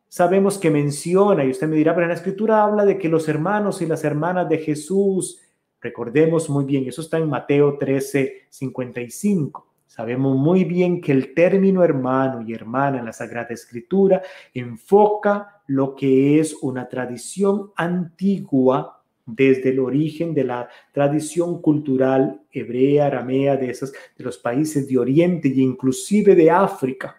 sabemos 0.06 0.56
que 0.56 0.70
menciona, 0.70 1.44
y 1.44 1.50
usted 1.50 1.66
me 1.66 1.74
dirá, 1.74 1.92
pero 1.92 2.04
en 2.04 2.10
la 2.10 2.14
escritura 2.14 2.62
habla 2.62 2.84
de 2.84 2.96
que 2.96 3.08
los 3.08 3.28
hermanos 3.28 3.82
y 3.82 3.86
las 3.86 4.04
hermanas 4.04 4.48
de 4.48 4.58
Jesús, 4.58 5.42
recordemos 5.80 6.48
muy 6.48 6.64
bien, 6.64 6.86
eso 6.86 7.00
está 7.00 7.18
en 7.18 7.28
Mateo 7.28 7.76
13, 7.76 8.46
55. 8.48 9.66
Sabemos 9.88 10.36
muy 10.36 10.62
bien 10.62 11.00
que 11.00 11.10
el 11.10 11.34
término 11.34 11.82
hermano 11.82 12.40
y 12.42 12.54
hermana 12.54 13.00
en 13.00 13.06
la 13.06 13.12
Sagrada 13.12 13.48
Escritura 13.52 14.22
enfoca 14.54 15.62
lo 15.66 15.96
que 15.96 16.38
es 16.38 16.54
una 16.62 16.88
tradición 16.88 17.72
antigua 17.74 18.97
desde 19.28 19.70
el 19.70 19.78
origen 19.78 20.32
de 20.32 20.44
la 20.44 20.68
tradición 20.92 21.60
cultural 21.60 22.40
hebrea, 22.50 23.06
aramea, 23.06 23.56
de, 23.56 23.70
esas, 23.70 23.92
de 23.92 24.24
los 24.24 24.38
países 24.38 24.88
de 24.88 24.98
Oriente 24.98 25.48
e 25.48 25.60
inclusive 25.60 26.34
de 26.34 26.50
África. 26.50 27.16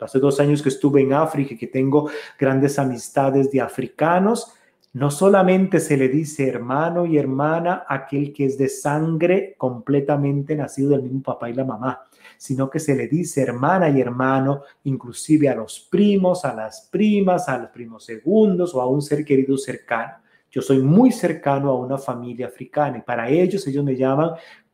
Hace 0.00 0.18
dos 0.18 0.40
años 0.40 0.60
que 0.60 0.70
estuve 0.70 1.02
en 1.02 1.12
África 1.12 1.54
y 1.54 1.56
que 1.56 1.68
tengo 1.68 2.10
grandes 2.36 2.80
amistades 2.80 3.52
de 3.52 3.60
africanos. 3.60 4.52
No 4.94 5.12
solamente 5.12 5.78
se 5.78 5.96
le 5.96 6.08
dice 6.08 6.48
hermano 6.48 7.06
y 7.06 7.16
hermana 7.16 7.84
aquel 7.88 8.32
que 8.32 8.46
es 8.46 8.58
de 8.58 8.68
sangre 8.68 9.54
completamente 9.56 10.56
nacido 10.56 10.90
del 10.90 11.02
mismo 11.02 11.22
papá 11.22 11.48
y 11.48 11.54
la 11.54 11.64
mamá, 11.64 12.02
sino 12.36 12.68
que 12.68 12.80
se 12.80 12.96
le 12.96 13.06
dice 13.06 13.40
hermana 13.40 13.88
y 13.88 14.00
hermano 14.00 14.62
inclusive 14.82 15.48
a 15.48 15.54
los 15.54 15.78
primos, 15.88 16.44
a 16.44 16.52
las 16.52 16.88
primas, 16.90 17.48
a 17.48 17.58
los 17.58 17.70
primos 17.70 18.04
segundos 18.04 18.74
o 18.74 18.80
a 18.80 18.88
un 18.88 19.00
ser 19.00 19.24
querido 19.24 19.56
cercano. 19.56 20.22
Yo 20.52 20.60
soy 20.60 20.82
muy 20.82 21.10
cercano 21.10 21.70
a 21.70 21.78
una 21.78 21.96
familia 21.96 22.46
africana 22.46 22.98
y 22.98 23.00
para 23.00 23.28
ellos, 23.30 23.66
ellos 23.66 23.82
me 23.82 23.96
llaman, 23.96 24.32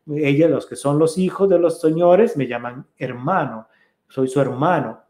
ellos 0.08 0.50
los 0.50 0.66
que 0.66 0.74
son 0.74 0.98
los 0.98 1.16
hijos 1.16 1.48
de 1.48 1.56
los 1.56 1.80
señores, 1.80 2.36
me 2.36 2.48
llaman 2.48 2.84
hermano, 2.98 3.68
soy 4.08 4.26
su 4.26 4.40
hermano. 4.40 5.00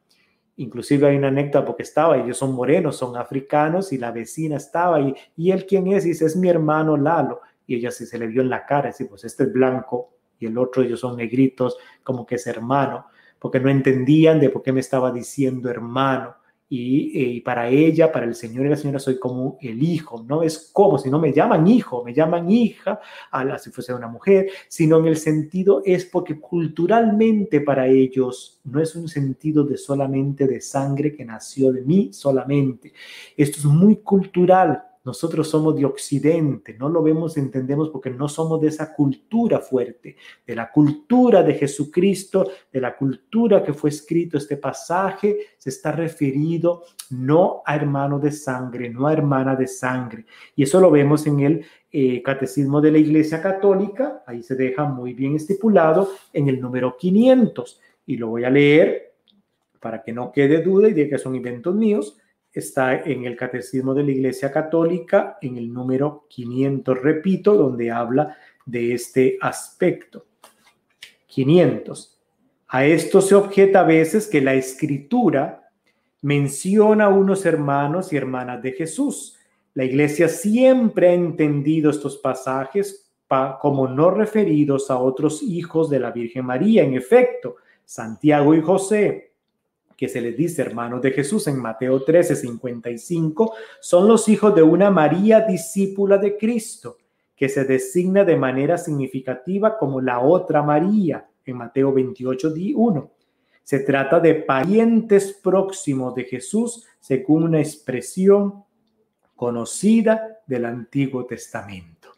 Inclusive 0.57 1.07
hay 1.09 1.17
una 1.17 1.29
anécdota 1.29 1.65
porque 1.65 1.85
estaba, 1.85 2.19
ellos 2.19 2.37
son 2.37 2.53
morenos, 2.53 2.97
son 2.97 3.17
africanos 3.17 3.95
y 3.95 3.99
la 3.99 4.13
vecina 4.13 4.57
estaba 4.57 5.01
y, 5.01 5.15
y 5.37 5.53
él 5.53 5.65
quién 5.65 5.87
es, 5.87 6.05
dice, 6.05 6.27
es 6.27 6.37
mi 6.37 6.51
hermano 6.51 6.99
Lalo. 6.99 7.41
Y 7.67 7.77
ella 7.77 7.91
se, 7.91 8.05
se 8.05 8.19
le 8.19 8.27
vio 8.27 8.43
en 8.43 8.51
la 8.51 8.67
cara, 8.67 8.89
dice, 8.89 9.07
pues 9.07 9.25
este 9.25 9.45
es 9.45 9.53
blanco 9.53 10.11
y 10.39 10.47
el 10.47 10.59
otro 10.59 10.83
ellos 10.83 11.01
son 11.01 11.17
negritos, 11.17 11.79
como 12.03 12.27
que 12.27 12.35
es 12.35 12.47
hermano, 12.47 13.07
porque 13.39 13.59
no 13.59 13.71
entendían 13.71 14.39
de 14.39 14.51
por 14.51 14.63
qué 14.63 14.73
me 14.73 14.81
estaba 14.81 15.11
diciendo 15.13 15.71
hermano 15.71 16.37
y, 16.71 17.41
para 17.41 17.69
ella, 17.69 18.13
para 18.13 18.27
el 18.27 18.35
Señor 18.35 18.67
y 18.67 18.69
la 18.69 18.77
señora, 18.77 18.99
soy 18.99 19.19
como 19.19 19.57
el 19.61 19.83
hijo. 19.83 20.25
No 20.29 20.43
es 20.43 20.71
como, 20.73 20.99
si 20.99 21.11
no 21.11 21.19
me 21.19 21.33
llaman 21.33 21.67
hijo, 21.67 22.05
me 22.05 22.13
llaman 22.13 22.51
hija, 22.51 23.01
a 23.31 23.59
si 23.59 23.71
fuese 23.71 23.95
una 23.95 24.09
mujer, 24.09 24.49
sino 24.69 24.99
en 24.99 25.07
el 25.07 25.17
sentido 25.17 25.83
es 25.85 26.05
porque 26.05 26.39
culturalmente 26.39 27.63
para 27.63 27.87
ellos 27.87 28.61
no 28.65 28.81
es 28.81 28.95
un 28.95 29.09
sentido 29.09 29.65
de 29.65 29.79
solamente 29.79 30.47
de 30.47 30.61
sangre 30.61 31.15
que 31.15 31.25
nació 31.25 31.73
de 31.73 31.83
mí 31.83 32.11
solamente. 32.13 32.93
Esto 33.37 33.59
es 33.59 33.65
muy 33.65 33.97
cultural 33.97 34.88
nosotros 35.09 35.49
somos 35.49 35.75
de 35.75 35.87
Occidente, 35.87 36.77
no 36.79 36.91
lo 36.91 37.03
vemos, 37.03 37.39
entendemos 37.39 37.89
porque 37.89 38.11
no 38.11 38.29
somos 38.29 38.61
de 38.61 38.69
esa 38.69 38.93
cultura 38.95 39.59
fuerte, 39.59 40.17
de 40.47 40.55
la 40.55 40.71
cultura 40.71 41.43
de 41.43 41.55
Jesucristo, 41.55 42.47
de 42.71 42.79
la 42.79 42.95
cultura 42.95 43.63
que 43.63 43.73
fue 43.73 43.89
escrito 43.89 44.37
este 44.37 44.59
pasaje, 44.59 45.39
se 45.57 45.71
está 45.71 45.93
referido 45.93 46.83
no 47.09 47.63
a 47.65 47.75
hermano 47.75 48.19
de 48.19 48.31
sangre, 48.31 48.91
no 48.91 49.07
a 49.07 49.15
hermana 49.15 49.57
de 49.57 49.67
sangre. 49.67 50.27
Y 50.55 50.65
eso 50.65 50.79
lo 50.79 50.91
vemos 50.91 51.27
en 51.27 51.41
el 51.41 51.65
eh, 51.91 52.23
Catecismo 52.23 52.83
de 52.83 52.93
la 52.93 52.99
Iglesia 52.99 53.41
Católica, 53.41 54.23
ahí 54.27 54.43
se 54.43 54.57
deja 54.57 54.85
muy 54.85 55.15
bien 55.15 55.37
estipulado 55.37 56.11
en 56.35 56.51
el 56.51 56.61
número 56.61 56.99
500. 56.99 57.81
Y 58.05 58.19
lo 58.19 58.29
voy 58.29 58.45
a 58.45 58.51
leer 58.51 59.15
para 59.81 60.03
que 60.03 60.13
no 60.13 60.31
quede 60.33 60.61
duda 60.61 60.91
y 60.91 60.93
de 60.93 61.09
que 61.09 61.17
son 61.17 61.35
inventos 61.35 61.75
míos 61.75 62.19
está 62.59 63.03
en 63.03 63.25
el 63.25 63.37
Catecismo 63.37 63.95
de 63.95 64.05
la 64.05 64.11
Iglesia 64.11 64.51
Católica, 64.51 65.39
en 65.41 65.57
el 65.57 65.73
número 65.73 66.27
500, 66.29 67.01
repito, 67.01 67.55
donde 67.55 67.91
habla 67.91 68.37
de 68.67 68.95
este 68.95 69.39
aspecto. 69.41 70.27
500. 71.27 72.19
A 72.69 72.85
esto 72.85 73.21
se 73.21 73.35
objeta 73.35 73.81
a 73.81 73.85
veces 73.85 74.27
que 74.27 74.41
la 74.41 74.55
escritura 74.55 75.71
menciona 76.23 77.07
a 77.07 77.09
unos 77.09 77.47
hermanos 77.47 78.13
y 78.13 78.17
hermanas 78.17 78.63
de 78.63 78.73
Jesús. 78.73 79.39
La 79.75 79.85
iglesia 79.85 80.29
siempre 80.29 81.09
ha 81.09 81.15
entendido 81.15 81.91
estos 81.91 82.19
pasajes 82.19 83.11
como 83.61 83.87
no 83.87 84.11
referidos 84.11 84.91
a 84.91 84.99
otros 84.99 85.43
hijos 85.43 85.91
de 85.91 86.01
la 86.01 86.11
Virgen 86.11 86.47
María. 86.47 86.83
En 86.83 86.95
efecto, 86.95 87.57
Santiago 87.85 88.55
y 88.55 88.61
José, 88.61 89.28
que 89.99 90.09
se 90.09 90.21
les 90.21 90.37
dice 90.37 90.63
hermanos 90.63 91.03
de 91.03 91.11
Jesús 91.11 91.49
en 91.49 91.59
Mateo 91.59 92.05
13, 92.05 92.37
55, 92.37 93.55
son 93.81 94.07
los 94.07 94.29
hijos 94.29 94.55
de 94.55 94.63
una 94.63 94.93
María 94.93 95.41
discípula 95.41 96.19
de 96.19 96.37
Cristo, 96.37 96.99
que 97.35 97.49
se 97.49 97.65
designa 97.65 98.25
de 98.25 98.37
manera 98.37 98.79
significativa 98.79 99.77
como 99.77 100.01
la 100.01 100.21
otra 100.21 100.63
María 100.63 101.29
en 101.45 101.57
Mateo 101.57 101.93
28, 101.93 102.55
1. 102.77 103.11
Se 103.65 103.81
trata 103.81 104.21
de 104.21 104.37
parientes 104.37 105.33
próximos 105.33 106.15
de 106.15 106.25
Jesús 106.25 106.87
según 107.01 107.43
una 107.43 107.59
expresión 107.59 108.63
conocida 109.35 110.39
del 110.47 110.65
Antiguo 110.65 111.27
Testamento, 111.27 112.11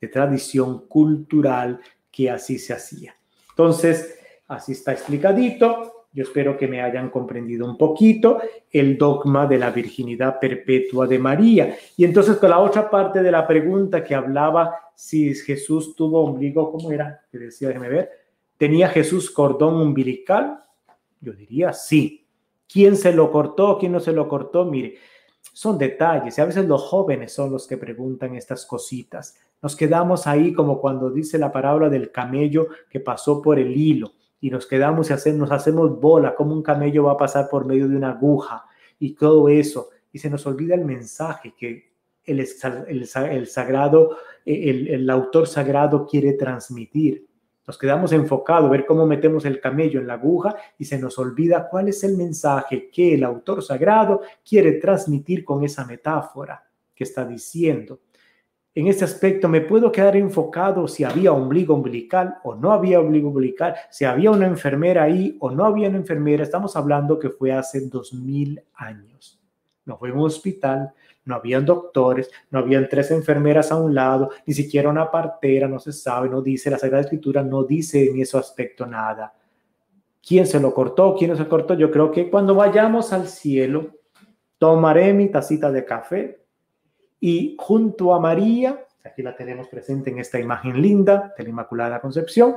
de 0.00 0.08
tradición 0.08 0.88
cultural 0.88 1.80
que 2.10 2.30
así 2.30 2.58
se 2.58 2.72
hacía. 2.72 3.14
Entonces, 3.50 4.18
así 4.48 4.72
está 4.72 4.92
explicadito. 4.92 5.97
Yo 6.12 6.22
espero 6.22 6.56
que 6.56 6.66
me 6.66 6.80
hayan 6.80 7.10
comprendido 7.10 7.66
un 7.66 7.76
poquito 7.76 8.38
el 8.70 8.96
dogma 8.96 9.46
de 9.46 9.58
la 9.58 9.70
virginidad 9.70 10.40
perpetua 10.40 11.06
de 11.06 11.18
María. 11.18 11.76
Y 11.96 12.04
entonces 12.04 12.38
con 12.38 12.50
la 12.50 12.58
otra 12.58 12.88
parte 12.88 13.22
de 13.22 13.30
la 13.30 13.46
pregunta 13.46 14.02
que 14.02 14.14
hablaba 14.14 14.74
si 14.94 15.34
Jesús 15.34 15.94
tuvo 15.94 16.24
ombligo, 16.24 16.72
¿cómo 16.72 16.90
era? 16.90 17.20
Que 17.30 17.38
decía, 17.38 17.68
déjeme 17.68 17.88
ver. 17.88 18.10
¿Tenía 18.56 18.88
Jesús 18.88 19.30
cordón 19.30 19.74
umbilical? 19.76 20.64
Yo 21.20 21.32
diría 21.34 21.72
sí. 21.72 22.26
¿Quién 22.66 22.96
se 22.96 23.12
lo 23.12 23.30
cortó? 23.30 23.78
¿Quién 23.78 23.92
no 23.92 24.00
se 24.00 24.12
lo 24.12 24.28
cortó? 24.28 24.64
Mire, 24.64 24.96
son 25.52 25.78
detalles 25.78 26.36
y 26.38 26.40
a 26.40 26.46
veces 26.46 26.66
los 26.66 26.82
jóvenes 26.84 27.32
son 27.32 27.52
los 27.52 27.66
que 27.66 27.76
preguntan 27.76 28.34
estas 28.34 28.64
cositas. 28.64 29.36
Nos 29.60 29.76
quedamos 29.76 30.26
ahí 30.26 30.52
como 30.52 30.80
cuando 30.80 31.10
dice 31.10 31.38
la 31.38 31.52
palabra 31.52 31.88
del 31.88 32.10
camello 32.10 32.68
que 32.88 33.00
pasó 33.00 33.42
por 33.42 33.58
el 33.58 33.76
hilo 33.76 34.12
y 34.40 34.50
nos 34.50 34.66
quedamos 34.66 35.10
y 35.10 35.12
hacemos, 35.12 35.40
nos 35.40 35.52
hacemos 35.52 36.00
bola, 36.00 36.34
como 36.34 36.54
un 36.54 36.62
camello 36.62 37.04
va 37.04 37.12
a 37.12 37.16
pasar 37.16 37.48
por 37.48 37.64
medio 37.64 37.88
de 37.88 37.96
una 37.96 38.10
aguja 38.10 38.64
y 38.98 39.14
todo 39.14 39.48
eso. 39.48 39.90
Y 40.12 40.18
se 40.18 40.30
nos 40.30 40.46
olvida 40.46 40.74
el 40.74 40.84
mensaje 40.84 41.54
que 41.58 41.88
el, 42.24 42.40
el, 42.40 43.46
sagrado, 43.46 44.18
el, 44.44 44.88
el, 44.88 45.10
autor 45.10 45.46
sagrado 45.46 46.06
quiere 46.06 46.34
transmitir. 46.34 47.26
Nos 47.66 47.76
quedamos 47.76 48.12
enfocados, 48.12 48.70
ver 48.70 48.86
cómo 48.86 49.06
metemos 49.06 49.44
el 49.44 49.60
camello 49.60 50.00
en 50.00 50.06
la 50.06 50.14
aguja 50.14 50.56
y 50.78 50.84
se 50.84 50.98
nos 50.98 51.18
olvida 51.18 51.68
cuál 51.68 51.88
es 51.88 52.02
el 52.04 52.16
mensaje 52.16 52.88
que 52.90 53.14
el 53.14 53.24
autor 53.24 53.62
sagrado 53.62 54.22
quiere 54.46 54.72
transmitir 54.72 55.44
con 55.44 55.64
esa 55.64 55.84
metáfora 55.84 56.64
que 56.94 57.04
está 57.04 57.24
diciendo 57.24 58.00
en 58.78 58.86
este 58.86 59.04
aspecto 59.04 59.48
me 59.48 59.60
puedo 59.60 59.90
quedar 59.90 60.14
enfocado 60.14 60.86
si 60.86 61.02
había 61.02 61.32
ombligo 61.32 61.74
umbilical 61.74 62.36
o 62.44 62.54
no 62.54 62.72
había 62.72 63.00
ombligo 63.00 63.30
umbilical, 63.30 63.74
si 63.90 64.04
había 64.04 64.30
una 64.30 64.46
enfermera 64.46 65.02
ahí 65.02 65.36
o 65.40 65.50
no 65.50 65.64
había 65.64 65.88
una 65.88 65.98
enfermera. 65.98 66.44
Estamos 66.44 66.76
hablando 66.76 67.18
que 67.18 67.28
fue 67.28 67.50
hace 67.50 67.88
dos 67.88 68.14
mil 68.14 68.62
años. 68.74 69.40
No 69.84 69.98
fue 69.98 70.12
un 70.12 70.20
hospital, 70.20 70.92
no 71.24 71.34
habían 71.34 71.66
doctores, 71.66 72.30
no 72.52 72.60
habían 72.60 72.88
tres 72.88 73.10
enfermeras 73.10 73.72
a 73.72 73.76
un 73.76 73.96
lado, 73.96 74.30
ni 74.46 74.54
siquiera 74.54 74.90
una 74.90 75.10
partera, 75.10 75.66
no 75.66 75.80
se 75.80 75.92
sabe, 75.92 76.28
no 76.28 76.40
dice, 76.40 76.70
la 76.70 76.78
Sagrada 76.78 77.02
Escritura 77.02 77.42
no 77.42 77.64
dice 77.64 78.08
en 78.08 78.20
ese 78.20 78.38
aspecto 78.38 78.86
nada. 78.86 79.34
¿Quién 80.24 80.46
se 80.46 80.60
lo 80.60 80.72
cortó? 80.72 81.16
¿Quién 81.18 81.32
no 81.32 81.36
se 81.36 81.48
cortó? 81.48 81.74
Yo 81.74 81.90
creo 81.90 82.12
que 82.12 82.30
cuando 82.30 82.54
vayamos 82.54 83.12
al 83.12 83.26
cielo, 83.26 83.88
tomaré 84.56 85.12
mi 85.14 85.28
tacita 85.30 85.72
de 85.72 85.84
café, 85.84 86.47
y 87.20 87.56
junto 87.58 88.14
a 88.14 88.20
María, 88.20 88.84
aquí 89.04 89.22
la 89.22 89.34
tenemos 89.34 89.68
presente 89.68 90.10
en 90.10 90.18
esta 90.18 90.38
imagen 90.38 90.80
linda 90.80 91.34
de 91.36 91.44
la 91.44 91.50
Inmaculada 91.50 92.00
Concepción, 92.00 92.56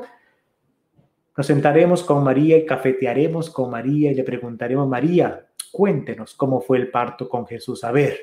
nos 1.35 1.47
sentaremos 1.47 2.03
con 2.03 2.23
María 2.23 2.57
y 2.57 2.65
cafetearemos 2.65 3.49
con 3.49 3.71
María 3.71 4.11
y 4.11 4.15
le 4.15 4.23
preguntaremos, 4.23 4.87
María, 4.87 5.47
cuéntenos 5.71 6.35
cómo 6.35 6.59
fue 6.59 6.77
el 6.77 6.91
parto 6.91 7.29
con 7.29 7.47
Jesús. 7.47 7.83
A 7.85 7.91
ver, 7.91 8.19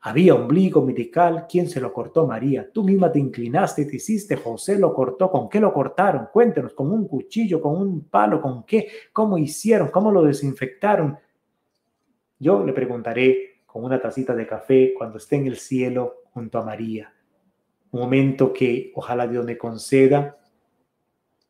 había 0.00 0.34
ombligo 0.34 0.80
umbilical, 0.80 1.46
¿quién 1.48 1.68
se 1.68 1.80
lo 1.80 1.92
cortó, 1.92 2.26
María? 2.26 2.68
Tú 2.70 2.82
misma 2.82 3.10
te 3.10 3.18
inclinaste 3.20 3.82
y 3.82 3.86
te 3.86 3.96
hiciste, 3.96 4.36
José 4.36 4.78
lo 4.78 4.92
cortó, 4.92 5.30
¿con 5.30 5.48
qué 5.48 5.60
lo 5.60 5.72
cortaron? 5.72 6.28
Cuéntenos, 6.32 6.74
¿con 6.74 6.90
un 6.90 7.08
cuchillo, 7.08 7.60
con 7.60 7.80
un 7.80 8.08
palo, 8.08 8.42
con 8.42 8.64
qué? 8.64 8.88
¿Cómo 9.12 9.38
hicieron? 9.38 9.88
¿Cómo 9.88 10.10
lo 10.10 10.22
desinfectaron? 10.22 11.16
Yo 12.38 12.64
le 12.64 12.72
preguntaré 12.72 13.53
con 13.74 13.84
una 13.84 14.00
tacita 14.00 14.36
de 14.36 14.46
café 14.46 14.94
cuando 14.96 15.18
esté 15.18 15.34
en 15.34 15.48
el 15.48 15.56
cielo 15.56 16.22
junto 16.32 16.58
a 16.58 16.64
María. 16.64 17.12
Un 17.90 18.02
momento 18.02 18.52
que 18.52 18.92
ojalá 18.94 19.26
Dios 19.26 19.44
me 19.44 19.58
conceda 19.58 20.38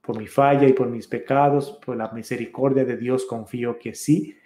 por 0.01 0.17
mi 0.17 0.27
falla 0.27 0.67
y 0.67 0.73
por 0.73 0.89
mis 0.89 1.07
pecados, 1.07 1.79
por 1.85 1.99
la 1.99 2.11
misericordia 2.13 2.87
de 2.87 2.97
Dios, 2.97 3.27
confío 3.27 3.79
que 3.79 3.95
sí, 3.95 4.39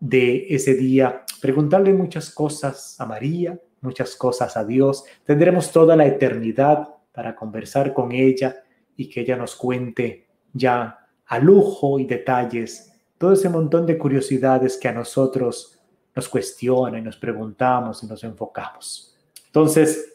de 0.00 0.48
ese 0.50 0.74
día, 0.74 1.22
preguntarle 1.40 1.92
muchas 1.92 2.28
cosas 2.34 3.00
a 3.00 3.06
María, 3.06 3.56
muchas 3.82 4.16
cosas 4.16 4.56
a 4.56 4.64
Dios. 4.64 5.04
Tendremos 5.24 5.70
toda 5.70 5.94
la 5.94 6.06
eternidad 6.06 6.88
para 7.12 7.36
conversar 7.36 7.94
con 7.94 8.10
ella 8.10 8.64
y 8.96 9.08
que 9.08 9.20
ella 9.20 9.36
nos 9.36 9.54
cuente 9.54 10.26
ya 10.52 11.06
a 11.24 11.38
lujo 11.38 12.00
y 12.00 12.04
detalles 12.04 12.92
todo 13.16 13.34
ese 13.34 13.48
montón 13.48 13.86
de 13.86 13.96
curiosidades 13.96 14.76
que 14.76 14.88
a 14.88 14.92
nosotros 14.92 15.78
nos 16.14 16.28
cuestiona 16.28 16.98
y 16.98 17.02
nos 17.02 17.16
preguntamos 17.16 18.02
y 18.02 18.06
nos 18.06 18.22
enfocamos. 18.24 19.16
Entonces, 19.46 20.14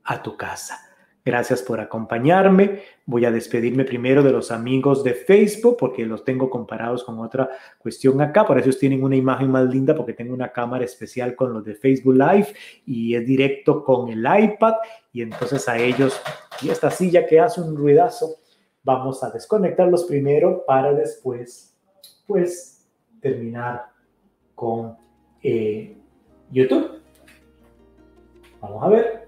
a 0.04 0.22
tu 0.22 0.36
casa. 0.36 0.91
Gracias 1.24 1.62
por 1.62 1.80
acompañarme. 1.80 2.82
Voy 3.06 3.26
a 3.26 3.32
despedirme 3.32 3.86
primero 3.86 4.24
de 4.24 4.32
los 4.32 4.50
amigos 4.50 5.04
de 5.04 5.14
Facebook 5.14 5.78
porque 5.78 6.04
los 6.04 6.24
tengo 6.24 6.50
comparados 6.50 7.04
con 7.04 7.20
otra 7.20 7.50
cuestión 7.78 8.20
acá. 8.22 8.44
Por 8.44 8.58
eso 8.58 8.72
tienen 8.78 9.04
una 9.04 9.16
imagen 9.16 9.52
más 9.52 9.66
linda 9.66 9.96
porque 9.96 10.14
tengo 10.14 10.34
una 10.34 10.52
cámara 10.52 10.84
especial 10.84 11.36
con 11.36 11.54
los 11.54 11.64
de 11.64 11.76
Facebook 11.76 12.16
Live 12.16 12.48
y 12.88 13.14
es 13.14 13.26
directo 13.26 13.84
con 13.84 14.10
el 14.10 14.20
iPad. 14.20 14.74
Y 15.14 15.22
entonces 15.22 15.70
a 15.70 15.78
ellos, 15.78 16.20
y 16.60 16.70
esta 16.70 16.90
silla 16.90 17.28
que 17.28 17.40
hace 17.40 17.62
un 17.62 17.78
ruidazo, 17.78 18.38
vamos 18.82 19.24
a 19.24 19.30
desconectarlos 19.30 20.06
primero 20.06 20.64
para 20.66 20.92
después, 20.94 21.78
pues, 22.26 22.90
terminar 23.22 23.86
con 24.56 24.98
eh, 25.44 25.96
YouTube. 26.50 27.00
Vamos 28.60 28.84
a 28.84 28.90
ver. 28.90 29.21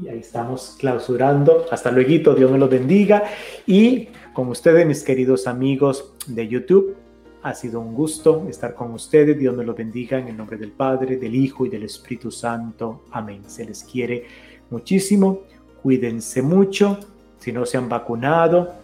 Y 0.00 0.08
ahí 0.08 0.20
estamos 0.20 0.76
clausurando. 0.78 1.66
Hasta 1.70 1.90
luego, 1.90 2.34
Dios 2.34 2.50
me 2.50 2.58
los 2.58 2.70
bendiga. 2.70 3.24
Y 3.66 4.08
con 4.32 4.48
ustedes, 4.48 4.86
mis 4.86 5.02
queridos 5.02 5.46
amigos 5.46 6.14
de 6.26 6.46
YouTube, 6.46 6.96
ha 7.42 7.54
sido 7.54 7.80
un 7.80 7.94
gusto 7.94 8.46
estar 8.48 8.74
con 8.74 8.92
ustedes. 8.92 9.38
Dios 9.38 9.56
me 9.56 9.64
los 9.64 9.76
bendiga 9.76 10.18
en 10.18 10.28
el 10.28 10.36
nombre 10.36 10.56
del 10.56 10.72
Padre, 10.72 11.16
del 11.16 11.34
Hijo 11.34 11.66
y 11.66 11.68
del 11.68 11.84
Espíritu 11.84 12.30
Santo. 12.30 13.04
Amén. 13.10 13.42
Se 13.46 13.64
les 13.64 13.82
quiere 13.84 14.24
muchísimo. 14.70 15.42
Cuídense 15.82 16.42
mucho. 16.42 16.98
Si 17.38 17.52
no 17.52 17.64
se 17.66 17.76
han 17.76 17.88
vacunado, 17.88 18.74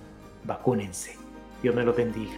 vacúnense. 0.45 1.17
Dios 1.62 1.75
me 1.75 1.85
los 1.85 1.97
bendiga. 1.97 2.35